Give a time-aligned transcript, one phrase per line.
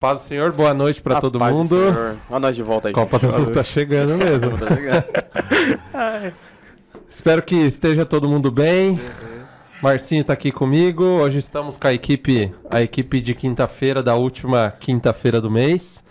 [0.00, 1.76] Paz do Senhor, boa noite pra A todo paz do mundo.
[1.76, 2.16] Senhor.
[2.30, 2.94] Olha nós de volta aí.
[2.94, 3.28] Copa do.
[3.28, 4.56] Mundo tá chegando mesmo.
[4.56, 6.32] Tá?
[7.06, 8.98] Espero que esteja todo mundo bem.
[9.82, 11.04] Marcinho tá aqui comigo.
[11.04, 16.02] Hoje estamos com a equipe, a equipe de quinta-feira da última quinta-feira do mês.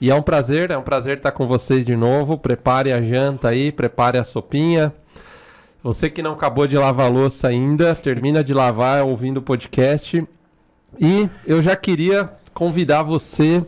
[0.00, 2.38] E é um prazer, é um prazer estar com vocês de novo.
[2.38, 4.94] Prepare a janta aí, prepare a sopinha.
[5.82, 10.24] Você que não acabou de lavar a louça ainda, termina de lavar ouvindo o podcast.
[11.00, 13.64] E eu já queria convidar você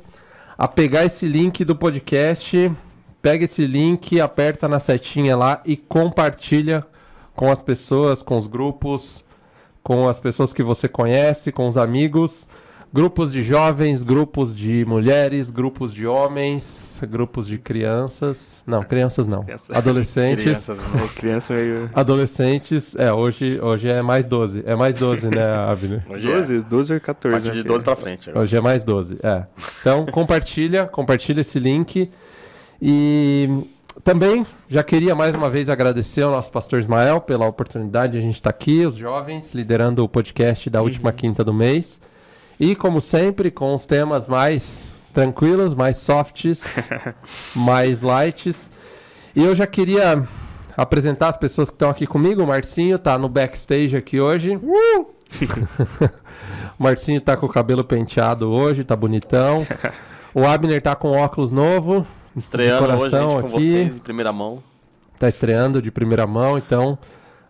[0.57, 2.73] a pegar esse link do podcast,
[3.21, 6.87] pega esse link, aperta na setinha lá e compartilha
[7.35, 9.25] com as pessoas, com os grupos,
[9.83, 12.49] com as pessoas que você conhece, com os amigos,
[12.97, 19.45] grupos de jovens, grupos de mulheres, grupos de homens, grupos de crianças, não, crianças não,
[19.45, 19.77] Criança.
[19.77, 20.43] adolescentes.
[20.43, 21.09] Crianças, né?
[21.15, 21.91] Criança meio.
[21.95, 24.63] Adolescentes, é, hoje, hoje é mais 12.
[24.65, 26.03] É mais 12, né, Abner?
[26.09, 26.35] Hoje é.
[26.37, 27.35] 12, 12 ou A 14.
[27.35, 27.95] partir de acho 12 que é.
[27.95, 28.31] pra frente.
[28.31, 28.43] agora.
[28.43, 29.45] Hoje é mais 12, é.
[29.83, 32.11] Então, compartilha, compartilha esse link.
[32.81, 33.65] E
[34.03, 38.23] também já queria mais uma vez agradecer ao nosso pastor Ismael pela oportunidade de a
[38.23, 42.01] gente estar aqui, os jovens, liderando o podcast da última quinta do mês.
[42.59, 46.63] E, como sempre, com os temas mais tranquilos, mais softs,
[47.55, 48.71] mais lights.
[49.35, 50.27] E eu já queria
[50.77, 52.43] apresentar as pessoas que estão aqui comigo.
[52.43, 54.57] O Marcinho tá no backstage aqui hoje.
[56.79, 59.67] o Marcinho tá com o cabelo penteado hoje, tá bonitão.
[60.35, 62.07] O Abner tá com óculos novo.
[62.35, 63.73] de Estreando hoje, coração gente, com aqui.
[63.73, 64.63] vocês em primeira mão.
[65.19, 66.99] Tá estreando de primeira mão, então,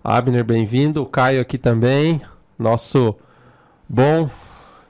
[0.03, 1.03] Abner, bem-vindo.
[1.03, 2.23] O Caio aqui também,
[2.57, 3.17] nosso
[3.89, 4.31] bom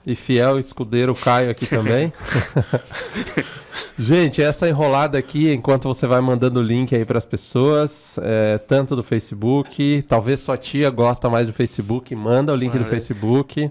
[0.07, 2.13] e fiel escudeiro Caio aqui também.
[3.99, 8.57] Gente, essa enrolada aqui, enquanto você vai mandando o link aí para as pessoas, é,
[8.59, 12.85] tanto do Facebook, talvez sua tia gosta mais do Facebook, manda o link do.
[12.85, 13.71] Facebook.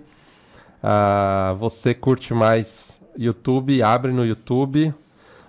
[0.83, 4.93] Ah, você curte mais YouTube, abre no YouTube.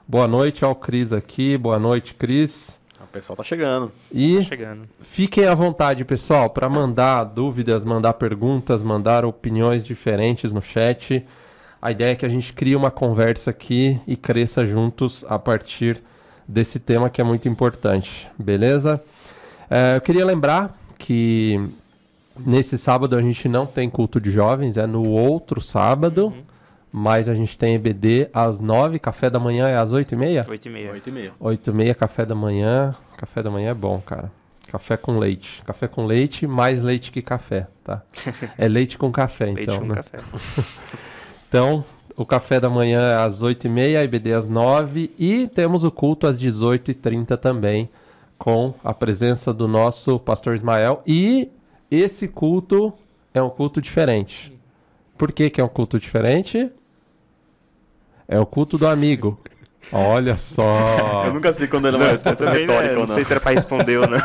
[0.06, 2.78] Boa noite ao Cris aqui, boa noite, Cris.
[3.16, 3.90] O pessoal tá chegando.
[4.12, 4.82] E Chegando.
[5.00, 11.24] Fiquem à vontade, pessoal, para mandar dúvidas, mandar perguntas, mandar opiniões diferentes no chat.
[11.80, 16.02] A ideia é que a gente crie uma conversa aqui e cresça juntos a partir
[16.46, 19.02] desse tema que é muito importante, beleza?
[19.70, 21.58] É, eu queria lembrar que
[22.38, 26.34] nesse sábado a gente não tem culto de jovens, é no outro sábado,
[26.98, 30.46] mas a gente tem EBD às nove, café da manhã é às oito e meia?
[30.48, 30.92] 8 e meia.
[30.92, 31.32] 8 e meia.
[31.38, 32.94] 8 e meia, café da manhã.
[33.18, 34.32] Café da manhã é bom, cara.
[34.72, 35.62] Café com leite.
[35.66, 38.00] Café com leite, mais leite que café, tá?
[38.56, 39.80] É leite com café, Leite então.
[39.80, 39.96] com né?
[39.96, 40.20] café.
[41.50, 41.84] Então,
[42.16, 45.84] o café da manhã é às 8 e meia, a IBD às 9 e temos
[45.84, 47.90] o culto às 18h30 também,
[48.38, 51.02] com a presença do nosso pastor Ismael.
[51.06, 51.50] E
[51.90, 52.90] esse culto
[53.34, 54.58] é um culto diferente.
[55.18, 56.70] Por que, que é um culto diferente?
[58.28, 59.38] É o culto do amigo.
[59.92, 61.24] Olha só.
[61.26, 63.14] Eu nunca sei quando ele vai responder Também, né, retórica não ou não.
[63.14, 64.18] sei se era pra responder ou não.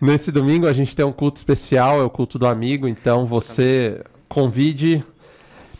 [0.00, 4.02] Nesse domingo a gente tem um culto especial, é o culto do amigo, então você
[4.28, 5.02] convide,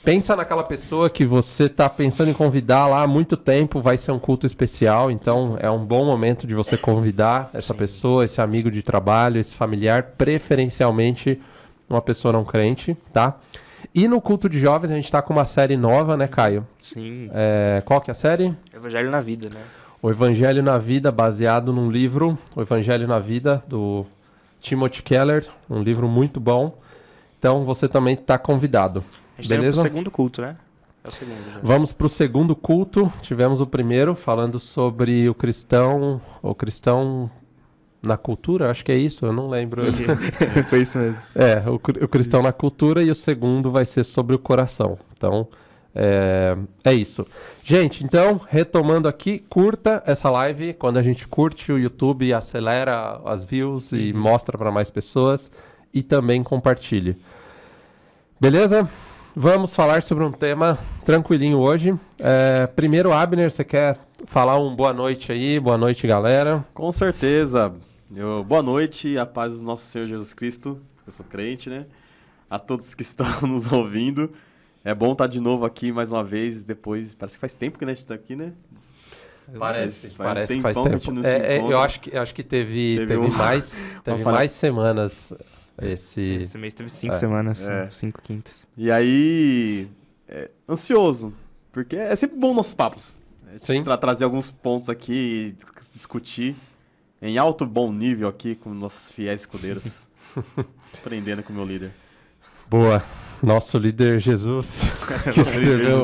[0.02, 4.12] pensa naquela pessoa que você está pensando em convidar lá há muito tempo, vai ser
[4.12, 8.70] um culto especial, então é um bom momento de você convidar essa pessoa, esse amigo
[8.70, 11.38] de trabalho, esse familiar, preferencialmente
[11.88, 13.36] uma pessoa não crente, tá?
[13.94, 16.66] E no culto de jovens a gente está com uma série nova, né, Caio?
[16.80, 17.30] Sim.
[17.32, 18.54] É, qual que é a série?
[18.74, 19.60] Evangelho na vida, né?
[20.02, 24.06] O Evangelho na Vida, baseado num livro, O Evangelho na Vida, do
[24.60, 26.78] Timothy Keller, um livro muito bom.
[27.38, 29.02] Então você também está convidado.
[29.38, 29.80] A gente tá Beleza?
[29.80, 30.56] pro segundo culto, né?
[31.02, 31.36] É o segundo.
[31.44, 31.60] Já.
[31.62, 33.12] Vamos para o segundo culto.
[33.22, 37.30] Tivemos o primeiro falando sobre o cristão, o cristão
[38.02, 39.82] na cultura, acho que é isso, eu não lembro.
[40.68, 41.22] Foi isso mesmo.
[41.34, 44.98] É, o, o cristão na cultura e o segundo vai ser sobre o coração.
[45.16, 45.48] Então,
[45.98, 47.26] é, é isso.
[47.64, 50.74] Gente, então, retomando aqui, curta essa live.
[50.74, 55.50] Quando a gente curte, o YouTube acelera as views e mostra para mais pessoas.
[55.92, 57.16] E também compartilhe.
[58.38, 58.88] Beleza?
[59.34, 61.94] Vamos falar sobre um tema tranquilinho hoje.
[62.18, 65.58] É, primeiro, Abner, você quer falar um boa noite aí?
[65.58, 66.64] Boa noite, galera.
[66.74, 67.74] Com certeza.
[68.14, 70.80] Eu- boa noite, a paz do nosso Senhor Jesus Cristo.
[71.06, 71.86] Eu sou crente, né?
[72.48, 73.02] A todos que
[73.42, 74.32] estão nos ouvindo.
[74.84, 76.64] É bom estar de novo aqui mais uma vez.
[76.64, 78.52] Depois, parece que faz tempo que a gente está aqui, né?
[79.58, 81.04] Parece, Faz um parece que faz tempão que a tempo.
[81.04, 83.96] gente não se É, é, eu acho que, acho que teve, Teve teve, um- mais,
[84.02, 85.32] teve mais semanas
[85.80, 86.20] esse.
[86.20, 87.18] Esse mês teve 5 É.
[87.18, 87.88] semanas, É.
[87.90, 88.66] 5 quintas.
[88.76, 89.88] E aí,
[90.28, 91.32] é, ansioso,
[91.72, 93.20] porque é sempre bom nossos papos.
[93.62, 93.82] Sim.
[93.84, 96.56] Tra trazer alguns pontos aqui e dis- discutir
[97.20, 100.08] em alto bom nível aqui com nossos fiéis escudeiros.
[100.94, 101.92] Aprendendo com o meu líder.
[102.68, 103.02] Boa.
[103.42, 104.82] Nosso líder Jesus,
[105.32, 106.02] que escreveu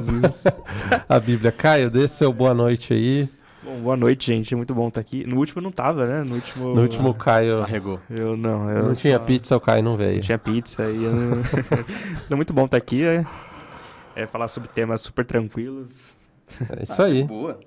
[1.09, 1.51] a Bíblia.
[1.51, 3.29] Caio, dê seu boa noite aí.
[3.65, 4.53] Bom, boa noite, gente.
[4.53, 5.25] É muito bom estar aqui.
[5.27, 6.23] No último não tava, né?
[6.25, 6.75] No último.
[6.75, 8.01] No último, o Caio Arregou.
[8.11, 8.69] Eu não.
[8.71, 10.21] Eu não tinha só- pizza, o Caio não Não veio.
[10.21, 11.43] tinha pizza e eu não...
[12.31, 13.27] É muito bom estar aqui, né?
[14.15, 15.89] É falar sobre temas super tranquilos.
[16.79, 17.25] É isso aí.
[17.25, 17.59] Boa.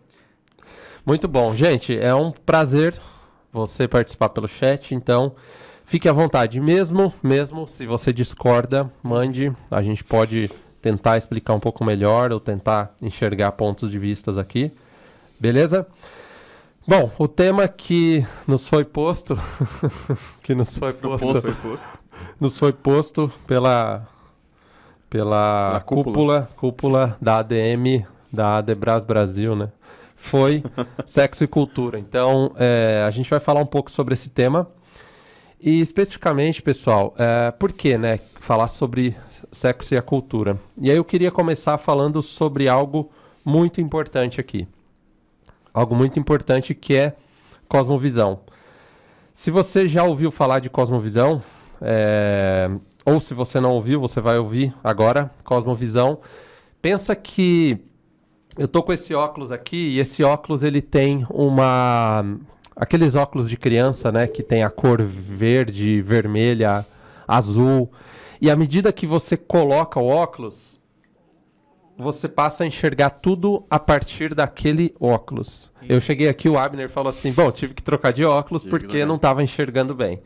[1.05, 1.53] Muito bom.
[1.53, 2.95] Gente, é um prazer
[3.51, 5.35] você participar pelo chat, então
[5.85, 6.59] fique à vontade.
[6.59, 9.53] Mesmo, mesmo se você discorda, mande.
[9.69, 10.49] A gente pode
[10.81, 14.71] tentar explicar um pouco melhor ou tentar enxergar pontos de vistas aqui.
[15.39, 15.87] Beleza?
[16.87, 19.35] Bom, o tema que nos foi posto,
[20.43, 21.85] que nos foi posto, Proposto.
[22.39, 24.07] nos foi posto pela
[25.09, 26.03] pela Pela cúpula.
[26.03, 26.49] cúpula.
[26.55, 28.05] cúpula da ADM
[28.35, 29.71] da Adebras Brasil, né?
[30.15, 30.63] Foi
[31.07, 31.97] sexo e cultura.
[31.97, 34.67] Então, é, a gente vai falar um pouco sobre esse tema.
[35.59, 39.15] E especificamente, pessoal, é, por que, né, falar sobre
[39.51, 40.59] sexo e a cultura?
[40.79, 43.09] E aí eu queria começar falando sobre algo
[43.43, 44.67] muito importante aqui.
[45.73, 47.15] Algo muito importante que é
[47.67, 48.41] cosmovisão.
[49.33, 51.43] Se você já ouviu falar de cosmovisão,
[51.81, 52.69] é,
[53.05, 56.19] ou se você não ouviu, você vai ouvir agora, cosmovisão.
[56.81, 57.83] Pensa que
[58.57, 62.23] eu tô com esse óculos aqui e esse óculos ele tem uma
[62.75, 66.85] aqueles óculos de criança, né, que tem a cor verde, vermelha,
[67.25, 67.89] azul.
[68.41, 70.79] E à medida que você coloca o óculos,
[71.97, 75.71] você passa a enxergar tudo a partir daquele óculos.
[75.87, 78.79] Eu cheguei aqui, o Abner falou assim: "Bom, tive que trocar de óculos Tive que
[78.79, 80.21] porque não estava enxergando bem".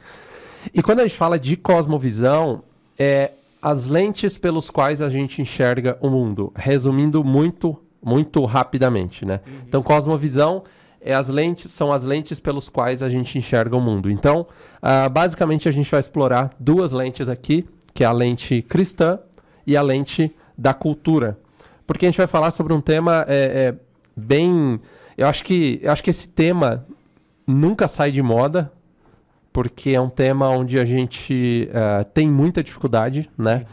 [0.74, 2.64] E quando a gente fala de cosmovisão,
[2.98, 3.32] é
[3.62, 9.42] as lentes pelos quais a gente enxerga o mundo, resumindo muito, muito rapidamente, né?
[9.68, 10.64] Então, cosmovisão
[11.02, 14.10] é as lentes, são as lentes pelos quais a gente enxerga o mundo.
[14.10, 14.48] Então,
[14.82, 19.20] ah, basicamente a gente vai explorar duas lentes aqui, que é a lente cristã
[19.66, 21.40] e a lente da cultura,
[21.88, 23.76] porque a gente vai falar sobre um tema é, é,
[24.16, 24.80] bem,
[25.18, 26.86] eu acho que, eu acho que esse tema
[27.48, 28.72] nunca sai de moda,
[29.52, 33.66] porque é um tema onde a gente eh, tem muita dificuldade, né?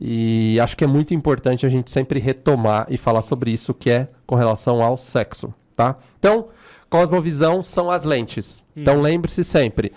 [0.00, 3.90] E acho que é muito importante a gente sempre retomar e falar sobre isso, que
[3.90, 5.96] é com relação ao sexo, tá?
[6.18, 6.48] Então,
[6.90, 8.62] cosmovisão são as lentes.
[8.76, 9.92] Então, lembre-se sempre,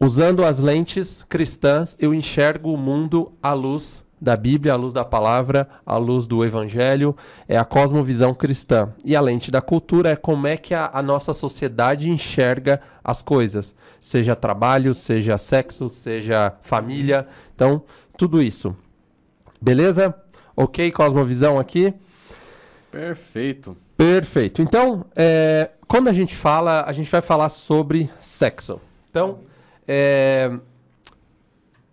[0.00, 5.04] usando as lentes cristãs, eu enxergo o mundo à luz da Bíblia, à luz da
[5.04, 7.16] palavra, à luz do Evangelho,
[7.48, 8.92] é a cosmovisão cristã.
[9.04, 13.20] E a lente da cultura é como é que a, a nossa sociedade enxerga as
[13.20, 17.82] coisas, seja trabalho, seja sexo, seja família, então
[18.16, 18.76] tudo isso.
[19.62, 20.12] Beleza?
[20.56, 21.94] Ok, cosmovisão aqui?
[22.90, 23.76] Perfeito.
[23.96, 24.60] Perfeito.
[24.60, 28.80] Então, é, quando a gente fala, a gente vai falar sobre sexo.
[29.08, 29.38] Então,
[29.86, 30.50] é,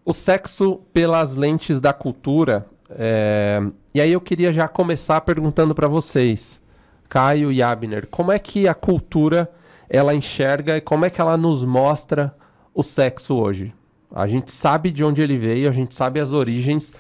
[0.04, 2.66] o sexo pelas lentes da cultura.
[2.90, 3.62] é,
[3.94, 6.60] e aí eu queria já começar perguntando para vocês,
[7.08, 9.48] Caio e Abner, como é que a cultura
[9.88, 12.36] ela enxerga e como é que ela nos mostra
[12.74, 13.74] o sexo hoje?
[14.12, 16.92] A gente sabe de onde ele veio, a gente sabe as origens,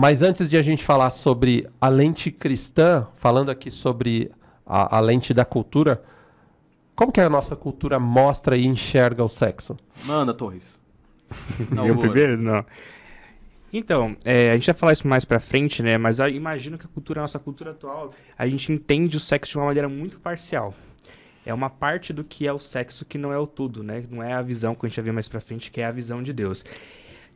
[0.00, 4.32] mas antes de a gente falar sobre a lente cristã, falando aqui sobre
[4.64, 6.02] a, a lente da cultura,
[6.96, 9.76] como que a nossa cultura mostra e enxerga o sexo?
[10.06, 10.80] Manda, Torres.
[11.70, 12.38] Não, eu primeiro?
[12.38, 12.64] Não.
[13.70, 15.98] Então, é, a gente vai falar isso mais pra frente, né?
[15.98, 19.52] Mas eu imagino que a cultura, a nossa cultura atual, a gente entende o sexo
[19.52, 20.74] de uma maneira muito parcial.
[21.44, 24.02] É uma parte do que é o sexo que não é o tudo, né?
[24.10, 25.92] Não é a visão que a gente vai ver mais pra frente, que é a
[25.92, 26.64] visão de Deus.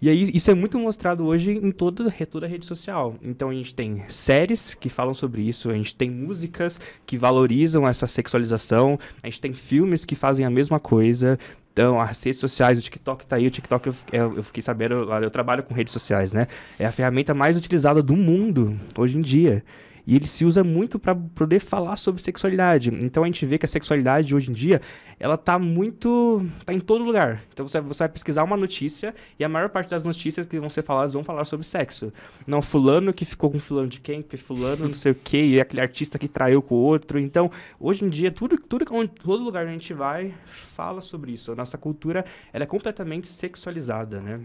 [0.00, 3.16] E aí, isso é muito mostrado hoje em toda, toda a rede social.
[3.22, 7.86] Então, a gente tem séries que falam sobre isso, a gente tem músicas que valorizam
[7.86, 11.38] essa sexualização, a gente tem filmes que fazem a mesma coisa.
[11.72, 14.94] Então, as redes sociais, o TikTok tá aí, o TikTok eu, eu, eu fiquei sabendo,
[14.94, 16.46] eu, eu trabalho com redes sociais, né?
[16.78, 19.64] É a ferramenta mais utilizada do mundo hoje em dia.
[20.06, 22.90] E ele se usa muito para poder falar sobre sexualidade.
[23.02, 24.80] Então a gente vê que a sexualidade hoje em dia,
[25.18, 26.44] ela tá muito.
[26.64, 27.42] tá em todo lugar.
[27.52, 30.68] Então você, você vai pesquisar uma notícia e a maior parte das notícias que vão
[30.68, 32.12] ser faladas vão falar sobre sexo.
[32.46, 35.80] Não, fulano que ficou com fulano de camp, fulano não sei o que, e aquele
[35.80, 37.18] artista que traiu com o outro.
[37.18, 40.34] Então, hoje em dia, tudo, tudo todo lugar que a gente vai
[40.74, 41.52] fala sobre isso.
[41.52, 44.40] A nossa cultura ela é completamente sexualizada, né?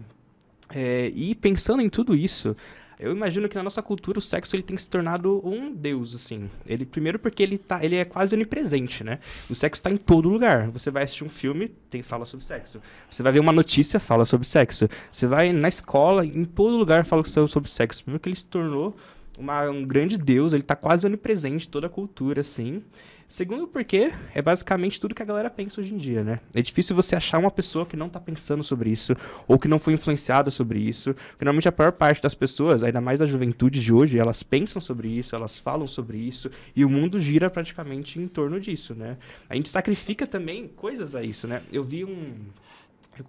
[0.73, 2.55] É, e pensando em tudo isso,
[2.99, 6.49] eu imagino que na nossa cultura o sexo ele tem se tornado um deus, assim.
[6.65, 9.19] Ele primeiro porque ele tá, ele é quase onipresente, né?
[9.49, 10.69] O sexo está em todo lugar.
[10.71, 12.81] Você vai assistir um filme, tem fala sobre sexo.
[13.09, 14.89] Você vai ver uma notícia, fala sobre sexo.
[15.09, 18.03] Você vai na escola, em todo lugar fala so- sobre sexo.
[18.03, 18.95] Primeiro que ele se tornou
[19.37, 22.83] uma, um grande Deus, ele tá quase onipresente toda a cultura, assim.
[23.29, 26.39] Segundo porque é basicamente tudo que a galera pensa hoje em dia, né?
[26.51, 29.15] É difícil você achar uma pessoa que não tá pensando sobre isso,
[29.47, 31.13] ou que não foi influenciada sobre isso.
[31.13, 34.81] Porque normalmente a maior parte das pessoas, ainda mais da juventude de hoje, elas pensam
[34.81, 39.15] sobre isso, elas falam sobre isso, e o mundo gira praticamente em torno disso, né?
[39.47, 41.61] A gente sacrifica também coisas a isso, né?
[41.71, 42.33] Eu vi um.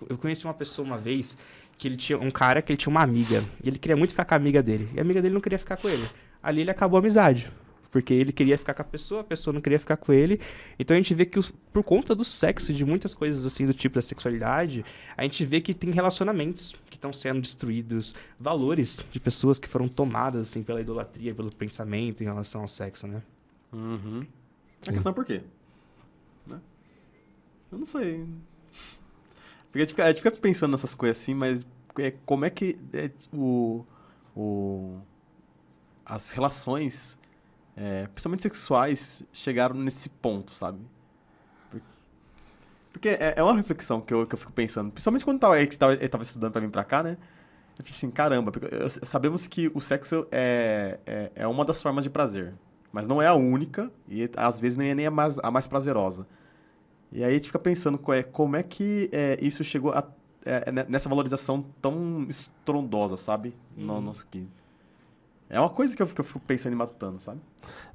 [0.09, 1.37] Eu conheci uma pessoa uma vez
[1.77, 4.25] que ele tinha um cara que ele tinha uma amiga, e ele queria muito ficar
[4.25, 6.09] com a amiga dele, e a amiga dele não queria ficar com ele.
[6.43, 7.51] Ali ele acabou a amizade
[7.91, 10.41] porque ele queria ficar com a pessoa, a pessoa não queria ficar com ele.
[10.79, 13.75] Então a gente vê que os, por conta do sexo, de muitas coisas assim do
[13.75, 14.85] tipo da sexualidade,
[15.17, 19.89] a gente vê que tem relacionamentos que estão sendo destruídos, valores de pessoas que foram
[19.89, 23.23] tomadas assim pela idolatria, pelo pensamento em relação ao sexo, né?
[23.73, 24.27] Uhum.
[24.87, 25.43] A questão é por quê?
[26.47, 26.61] Né?
[27.73, 28.25] Eu não sei.
[29.65, 31.67] Porque a gente, fica, a gente fica pensando nessas coisas assim, mas
[31.99, 33.85] é, como é que é, o,
[34.35, 34.99] o,
[36.05, 37.19] as relações
[37.77, 40.79] é, principalmente sexuais, chegaram nesse ponto, sabe?
[42.93, 45.65] Porque é, é uma reflexão que eu, que eu fico pensando, principalmente quando tava, eu
[45.65, 47.17] estava estudando para vir para cá, né?
[47.79, 52.05] Eu fiquei assim, caramba, porque sabemos que o sexo é, é, é, uma das formas
[52.05, 52.53] de prazer,
[52.93, 55.67] mas não é a única e às vezes nem é nem a mais, a mais
[55.67, 56.27] prazerosa.
[57.13, 60.07] E aí a gente fica pensando é, como é que é, isso chegou a,
[60.45, 63.55] é, nessa valorização tão estrondosa, sabe?
[63.77, 63.87] Uhum.
[63.87, 64.47] No nosso aqui.
[65.51, 67.41] É uma coisa que eu, que eu fico pensando e matutando, sabe?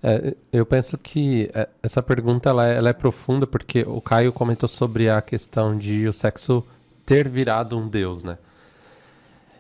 [0.04, 4.34] É, eu penso que é, essa pergunta ela é, ela é, profunda porque o Caio
[4.34, 6.66] comentou sobre a questão de o sexo
[7.06, 8.38] ter virado um deus, né?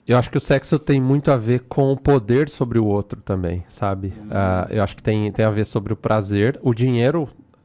[0.05, 3.21] Eu acho que o sexo tem muito a ver com o poder sobre o outro
[3.21, 4.13] também, sabe?
[4.17, 4.27] Uhum.
[4.27, 6.59] Uh, eu acho que tem, tem a ver sobre o prazer.
[6.61, 7.23] O dinheiro,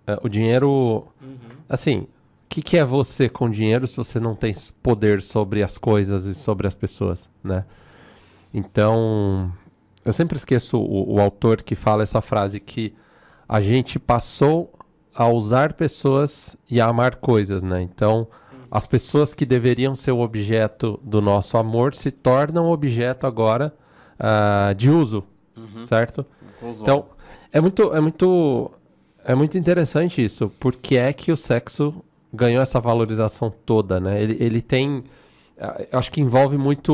[0.08, 1.38] uh, o dinheiro, uhum.
[1.68, 2.08] assim, o
[2.48, 6.34] que, que é você com dinheiro se você não tem poder sobre as coisas e
[6.34, 7.64] sobre as pessoas, né?
[8.54, 9.52] Então,
[10.10, 12.92] eu sempre esqueço o, o autor que fala essa frase que
[13.48, 14.72] a gente passou
[15.14, 17.80] a usar pessoas e a amar coisas, né?
[17.82, 18.28] Então,
[18.70, 23.74] as pessoas que deveriam ser o objeto do nosso amor se tornam objeto agora
[24.18, 25.24] uh, de uso,
[25.56, 25.84] uhum.
[25.86, 26.24] certo?
[26.62, 27.06] Então,
[27.52, 28.70] é muito, é muito,
[29.24, 30.52] é muito interessante isso.
[30.60, 34.22] Porque é que o sexo ganhou essa valorização toda, né?
[34.22, 35.04] Ele, ele tem
[35.92, 36.92] acho que envolve muito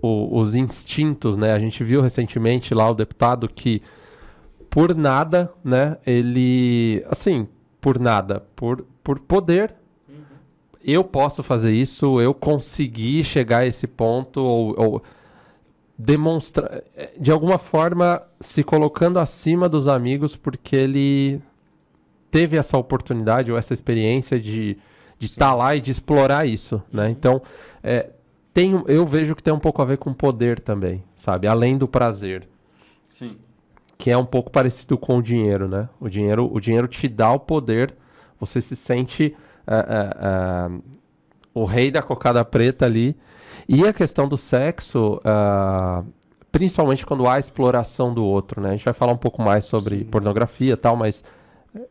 [0.00, 1.52] o, os instintos, né?
[1.52, 3.82] A gente viu recentemente lá o deputado que,
[4.70, 5.96] por nada, né?
[6.06, 7.48] Ele, assim,
[7.80, 9.74] por nada, por, por poder,
[10.08, 10.14] uhum.
[10.84, 15.02] eu posso fazer isso, eu consegui chegar a esse ponto, ou, ou
[15.98, 16.82] demonstrar,
[17.18, 21.40] de alguma forma, se colocando acima dos amigos, porque ele
[22.30, 24.76] teve essa oportunidade ou essa experiência de
[25.18, 27.04] de estar tá lá e de explorar isso, né?
[27.04, 27.10] Uhum.
[27.10, 27.42] Então,
[27.82, 28.10] é,
[28.52, 31.46] tem, eu vejo que tem um pouco a ver com poder também, sabe?
[31.46, 32.48] Além do prazer.
[33.08, 33.36] Sim.
[33.98, 35.88] Que é um pouco parecido com o dinheiro, né?
[36.00, 37.94] O dinheiro, o dinheiro te dá o poder,
[38.38, 40.82] você se sente uh, uh, uh,
[41.54, 43.16] o rei da cocada preta ali.
[43.68, 45.20] E a questão do sexo,
[46.52, 48.70] principalmente quando há exploração do outro, né?
[48.70, 50.04] A gente vai falar um pouco mais sobre Sim.
[50.04, 51.24] pornografia e tal, mas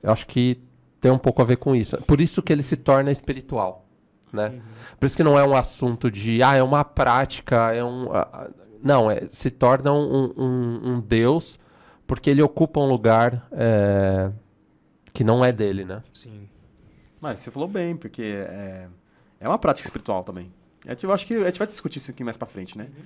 [0.02, 0.60] eu acho que
[1.06, 1.96] tem um pouco a ver com isso.
[1.98, 3.86] Por isso que ele se torna espiritual,
[4.34, 4.48] né?
[4.48, 4.62] Uhum.
[5.00, 8.08] Por isso que não é um assunto de, ah, é uma prática, é um...
[8.08, 11.60] Uh, não, é, se torna um, um, um, Deus
[12.08, 14.32] porque ele ocupa um lugar é,
[15.14, 16.02] que não é dele, né?
[16.12, 16.50] Sim.
[17.22, 18.88] Mas você falou bem, porque é,
[19.40, 20.52] é uma prática espiritual também.
[21.04, 22.86] Eu acho que a gente vai discutir isso aqui mais pra frente, né?
[22.86, 23.04] Uhum.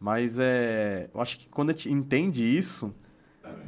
[0.00, 2.94] Mas é, eu acho que quando a gente entende isso,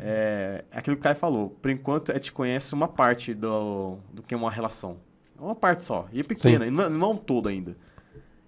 [0.01, 1.51] é, é aquilo que o Caio falou.
[1.51, 4.99] Por enquanto, a gente conhece uma parte do, do que é uma relação.
[5.39, 6.09] Uma parte só.
[6.13, 7.77] E é pequena, e não, não é o todo ainda.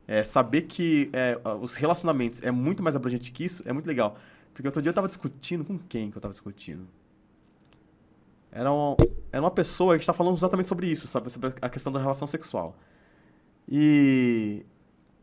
[0.07, 4.17] É, saber que é, os relacionamentos é muito mais abrangente que isso é muito legal.
[4.55, 5.65] Porque outro dia eu tava discutindo.
[5.65, 6.89] Com quem que eu tava discutindo?
[8.51, 8.97] Era uma,
[9.31, 11.31] era uma pessoa que está falando exatamente sobre isso, sabe?
[11.31, 12.75] Sobre a questão da relação sexual.
[13.69, 14.65] E,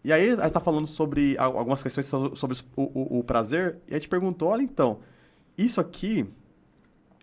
[0.03, 3.79] e aí a gente tá falando sobre algumas questões sobre o, o, o prazer.
[3.87, 4.99] E a gente perguntou: olha, então
[5.57, 6.27] isso aqui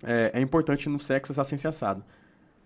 [0.02, 2.04] é, é importante no sexo assim, assim assado.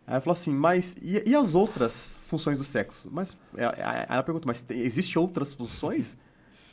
[0.06, 3.08] Aí ela falou assim, mas e, e as outras funções do sexo?
[3.12, 6.16] Mas é, é, aí ela perguntou, mas tem, existe outras funções?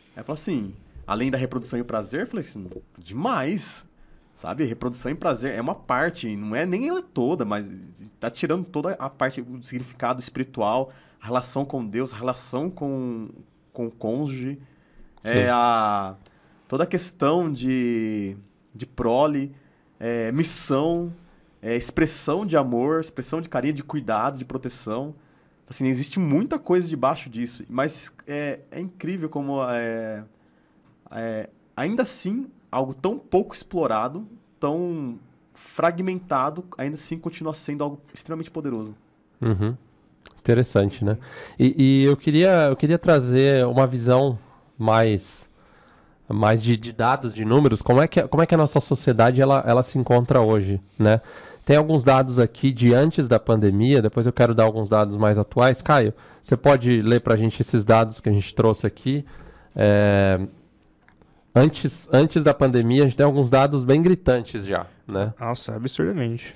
[0.09, 3.87] Aí ela falou assim, além da reprodução e o prazer, eu falei assim, demais.
[4.35, 7.69] Sabe, reprodução e prazer é uma parte, não é nem ela toda, mas
[8.01, 13.29] está tirando toda a parte do significado espiritual, a relação com Deus, a relação com,
[13.71, 14.59] com o cônjuge,
[15.23, 16.15] é a
[16.67, 18.35] toda a questão de
[18.73, 19.55] de prole,
[19.99, 21.13] é, missão,
[21.61, 25.15] é, expressão de amor, expressão de carinho, de cuidado, de proteção.
[25.69, 30.23] Assim, existe muita coisa debaixo disso, mas é, é incrível como é,
[31.11, 34.27] é, ainda assim algo tão pouco explorado,
[34.59, 35.19] tão
[35.53, 38.95] fragmentado, ainda assim continua sendo algo extremamente poderoso.
[39.41, 39.77] Uhum.
[40.39, 41.17] Interessante, né?
[41.57, 44.37] E, e, eu, queria, eu queria trazer uma visão
[44.77, 45.49] mais,
[46.29, 47.81] mais de, de, dados, de números.
[47.81, 51.21] Como é, que, como é que a nossa sociedade ela, ela se encontra hoje, né?
[51.65, 55.37] Tem alguns dados aqui de antes da pandemia, depois eu quero dar alguns dados mais
[55.37, 55.81] atuais.
[55.81, 59.25] Caio, você pode ler para a gente esses dados que a gente trouxe aqui?
[59.73, 60.41] É,
[61.55, 65.33] antes, antes da pandemia, a gente tem alguns dados bem gritantes já, né?
[65.39, 66.53] Nossa, absurdamente.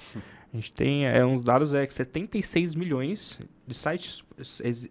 [0.53, 4.23] A gente tem é, uns dados é que 76 milhões de sites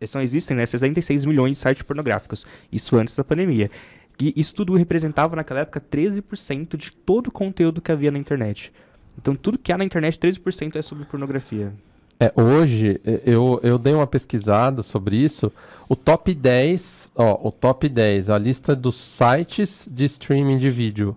[0.06, 0.64] são existem, né?
[0.64, 2.46] 76 milhões de sites pornográficos.
[2.72, 3.70] Isso antes da pandemia.
[4.18, 8.72] E isso tudo representava naquela época 13% de todo o conteúdo que havia na internet.
[9.18, 11.72] Então tudo que há na internet, 13% é sobre pornografia.
[12.18, 15.52] É, hoje, eu, eu dei uma pesquisada sobre isso.
[15.86, 21.16] O top 10, ó, o top 10, a lista dos sites de streaming de vídeo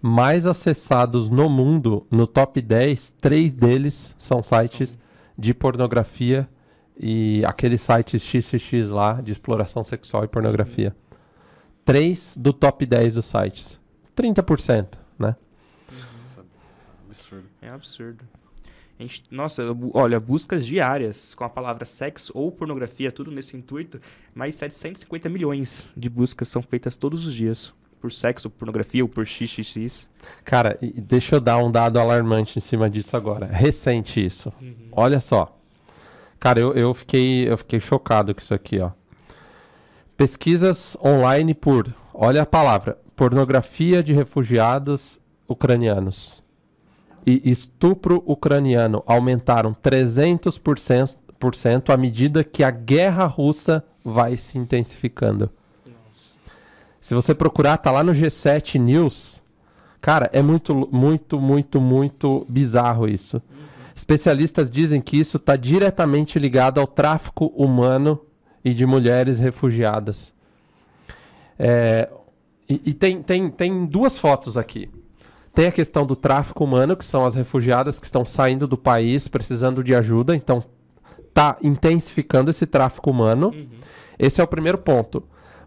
[0.00, 4.96] mais acessados no mundo, no top 10, três deles são sites
[5.36, 6.48] de pornografia
[6.98, 10.94] e aqueles sites XXX lá de exploração sexual e pornografia.
[11.88, 13.80] Três do top 10 dos sites.
[14.14, 15.34] 30%, né?
[15.90, 16.44] Nossa,
[17.06, 17.48] absurdo.
[17.62, 18.24] É absurdo.
[19.00, 19.62] Gente, nossa,
[19.94, 23.98] olha, buscas diárias com a palavra sexo ou pornografia, tudo nesse intuito,
[24.34, 29.26] mais 750 milhões de buscas são feitas todos os dias por sexo, pornografia ou por
[29.26, 30.10] xxx.
[30.44, 33.46] Cara, deixa eu dar um dado alarmante em cima disso agora.
[33.46, 34.52] Recente isso.
[34.60, 34.88] Uhum.
[34.92, 35.58] Olha só.
[36.38, 38.90] Cara, eu, eu, fiquei, eu fiquei chocado com isso aqui, ó.
[40.18, 46.42] Pesquisas online por, olha a palavra, pornografia de refugiados ucranianos
[47.24, 55.48] e estupro ucraniano aumentaram 300% à medida que a guerra russa vai se intensificando.
[57.00, 59.40] Se você procurar, tá lá no G7 News.
[60.00, 63.36] Cara, é muito, muito, muito, muito bizarro isso.
[63.36, 63.66] Uhum.
[63.94, 68.20] Especialistas dizem que isso está diretamente ligado ao tráfico humano
[68.68, 70.32] e de mulheres refugiadas.
[71.58, 72.08] É,
[72.68, 74.90] e, e tem, tem, tem duas fotos aqui.
[75.54, 79.26] Tem a questão do tráfico humano, que são as refugiadas que estão saindo do país
[79.26, 80.62] precisando de ajuda, então
[81.32, 83.48] tá intensificando esse tráfico humano.
[83.48, 83.68] Uhum.
[84.18, 85.22] Esse é o primeiro ponto.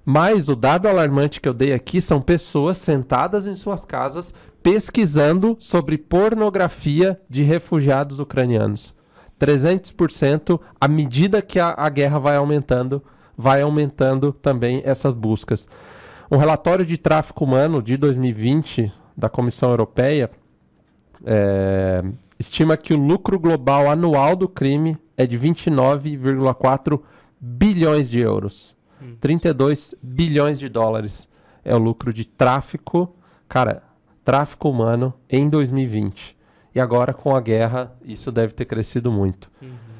[0.06, 5.58] Mas o dado alarmante que eu dei aqui são pessoas sentadas em suas casas pesquisando
[5.60, 8.96] sobre pornografia de refugiados ucranianos.
[9.42, 13.04] 300% à medida que a, a guerra vai aumentando,
[13.36, 15.68] vai aumentando também essas buscas.
[16.30, 20.30] Um relatório de tráfico humano de 2020 da Comissão Europeia
[21.26, 22.04] é,
[22.40, 27.02] estima que o lucro global anual do crime é de 29,4
[27.40, 28.76] bilhões de euros.
[29.02, 29.16] Hum.
[29.20, 31.28] 32 bilhões de dólares
[31.66, 33.16] é o lucro de tráfico,
[33.50, 33.84] cara,
[34.24, 36.38] tráfico humano em 2020.
[36.74, 39.52] E agora com a guerra, isso deve ter crescido muito.
[39.62, 39.92] Uhum.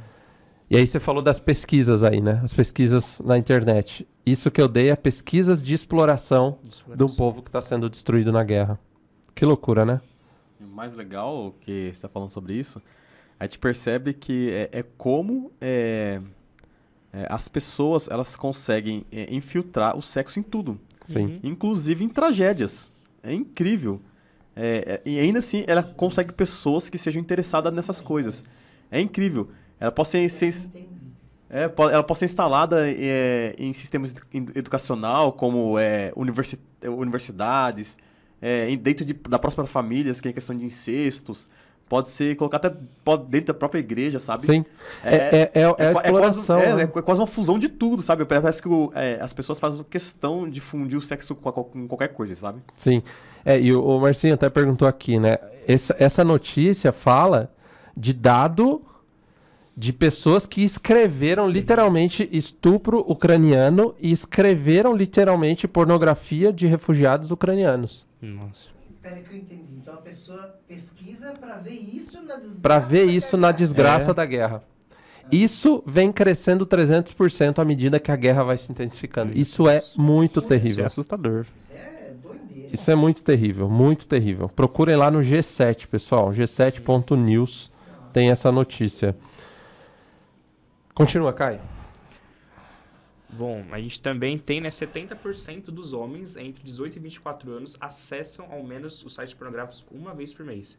[0.70, 2.40] E aí você falou das pesquisas aí, né?
[2.42, 4.08] As pesquisas na internet.
[4.26, 6.96] Isso que eu dei é pesquisas de exploração, de exploração.
[6.96, 8.80] de um povo que está sendo destruído na guerra.
[9.36, 10.00] Que loucura, né?
[10.62, 12.82] O mais legal que você está falando sobre isso,
[13.38, 16.22] a gente percebe que é, é como é,
[17.12, 20.80] é, as pessoas elas conseguem é, infiltrar o sexo em tudo.
[21.06, 21.26] Sim.
[21.26, 21.40] Uhum.
[21.44, 22.94] Inclusive em tragédias.
[23.22, 24.00] É incrível.
[24.56, 28.44] É, é, e ainda assim, ela consegue pessoas que sejam interessadas nessas coisas.
[28.90, 29.50] É incrível.
[29.80, 30.54] Ela pode ser, ser
[31.50, 34.14] é, ela pode ser instalada é, em sistemas
[34.56, 37.98] educacional, como é, universi universidades,
[38.42, 41.50] é, dentro de, da próxima família, que é questão de incestos.
[41.88, 44.46] Pode ser colocar até pode, dentro da própria igreja, sabe?
[44.46, 44.64] Sim.
[45.04, 46.58] É, é, é, é, a exploração.
[46.58, 46.84] Quase, né?
[46.84, 48.24] é, quase uma fusão de tudo, sabe?
[48.24, 52.34] Parece que o, as pessoas fazem questão de fundir o sexo com, com qualquer coisa,
[52.34, 52.62] sabe?
[52.78, 53.04] Sim.
[53.46, 55.38] É, e o, o Marcinho até perguntou aqui, né?
[55.68, 57.52] Essa, essa notícia fala
[57.96, 58.84] de dado
[59.76, 68.06] de pessoas que escreveram literalmente estupro ucraniano e escreveram literalmente pornografia de refugiados ucranianos.
[68.22, 68.70] Nossa.
[69.02, 69.74] Peraí que eu entendi.
[69.82, 72.62] Então a pessoa pesquisa para ver isso na desgraça.
[72.62, 74.14] Para ver isso na desgraça é.
[74.14, 74.64] da guerra.
[75.32, 79.32] Isso vem crescendo 300% à medida que a guerra vai se intensificando.
[79.38, 80.72] Isso é muito terrível.
[80.72, 81.46] Isso é assustador.
[82.72, 84.48] Isso é muito terrível, muito terrível.
[84.48, 86.32] Procurem lá no G7, pessoal.
[86.32, 87.72] G7.news
[88.14, 89.16] tem essa notícia.
[90.94, 91.60] Continua, Caio.
[93.30, 98.46] Bom, a gente também tem, né, 70% dos homens entre 18 e 24 anos acessam
[98.52, 100.78] ao menos os sites pornográficos uma vez por mês.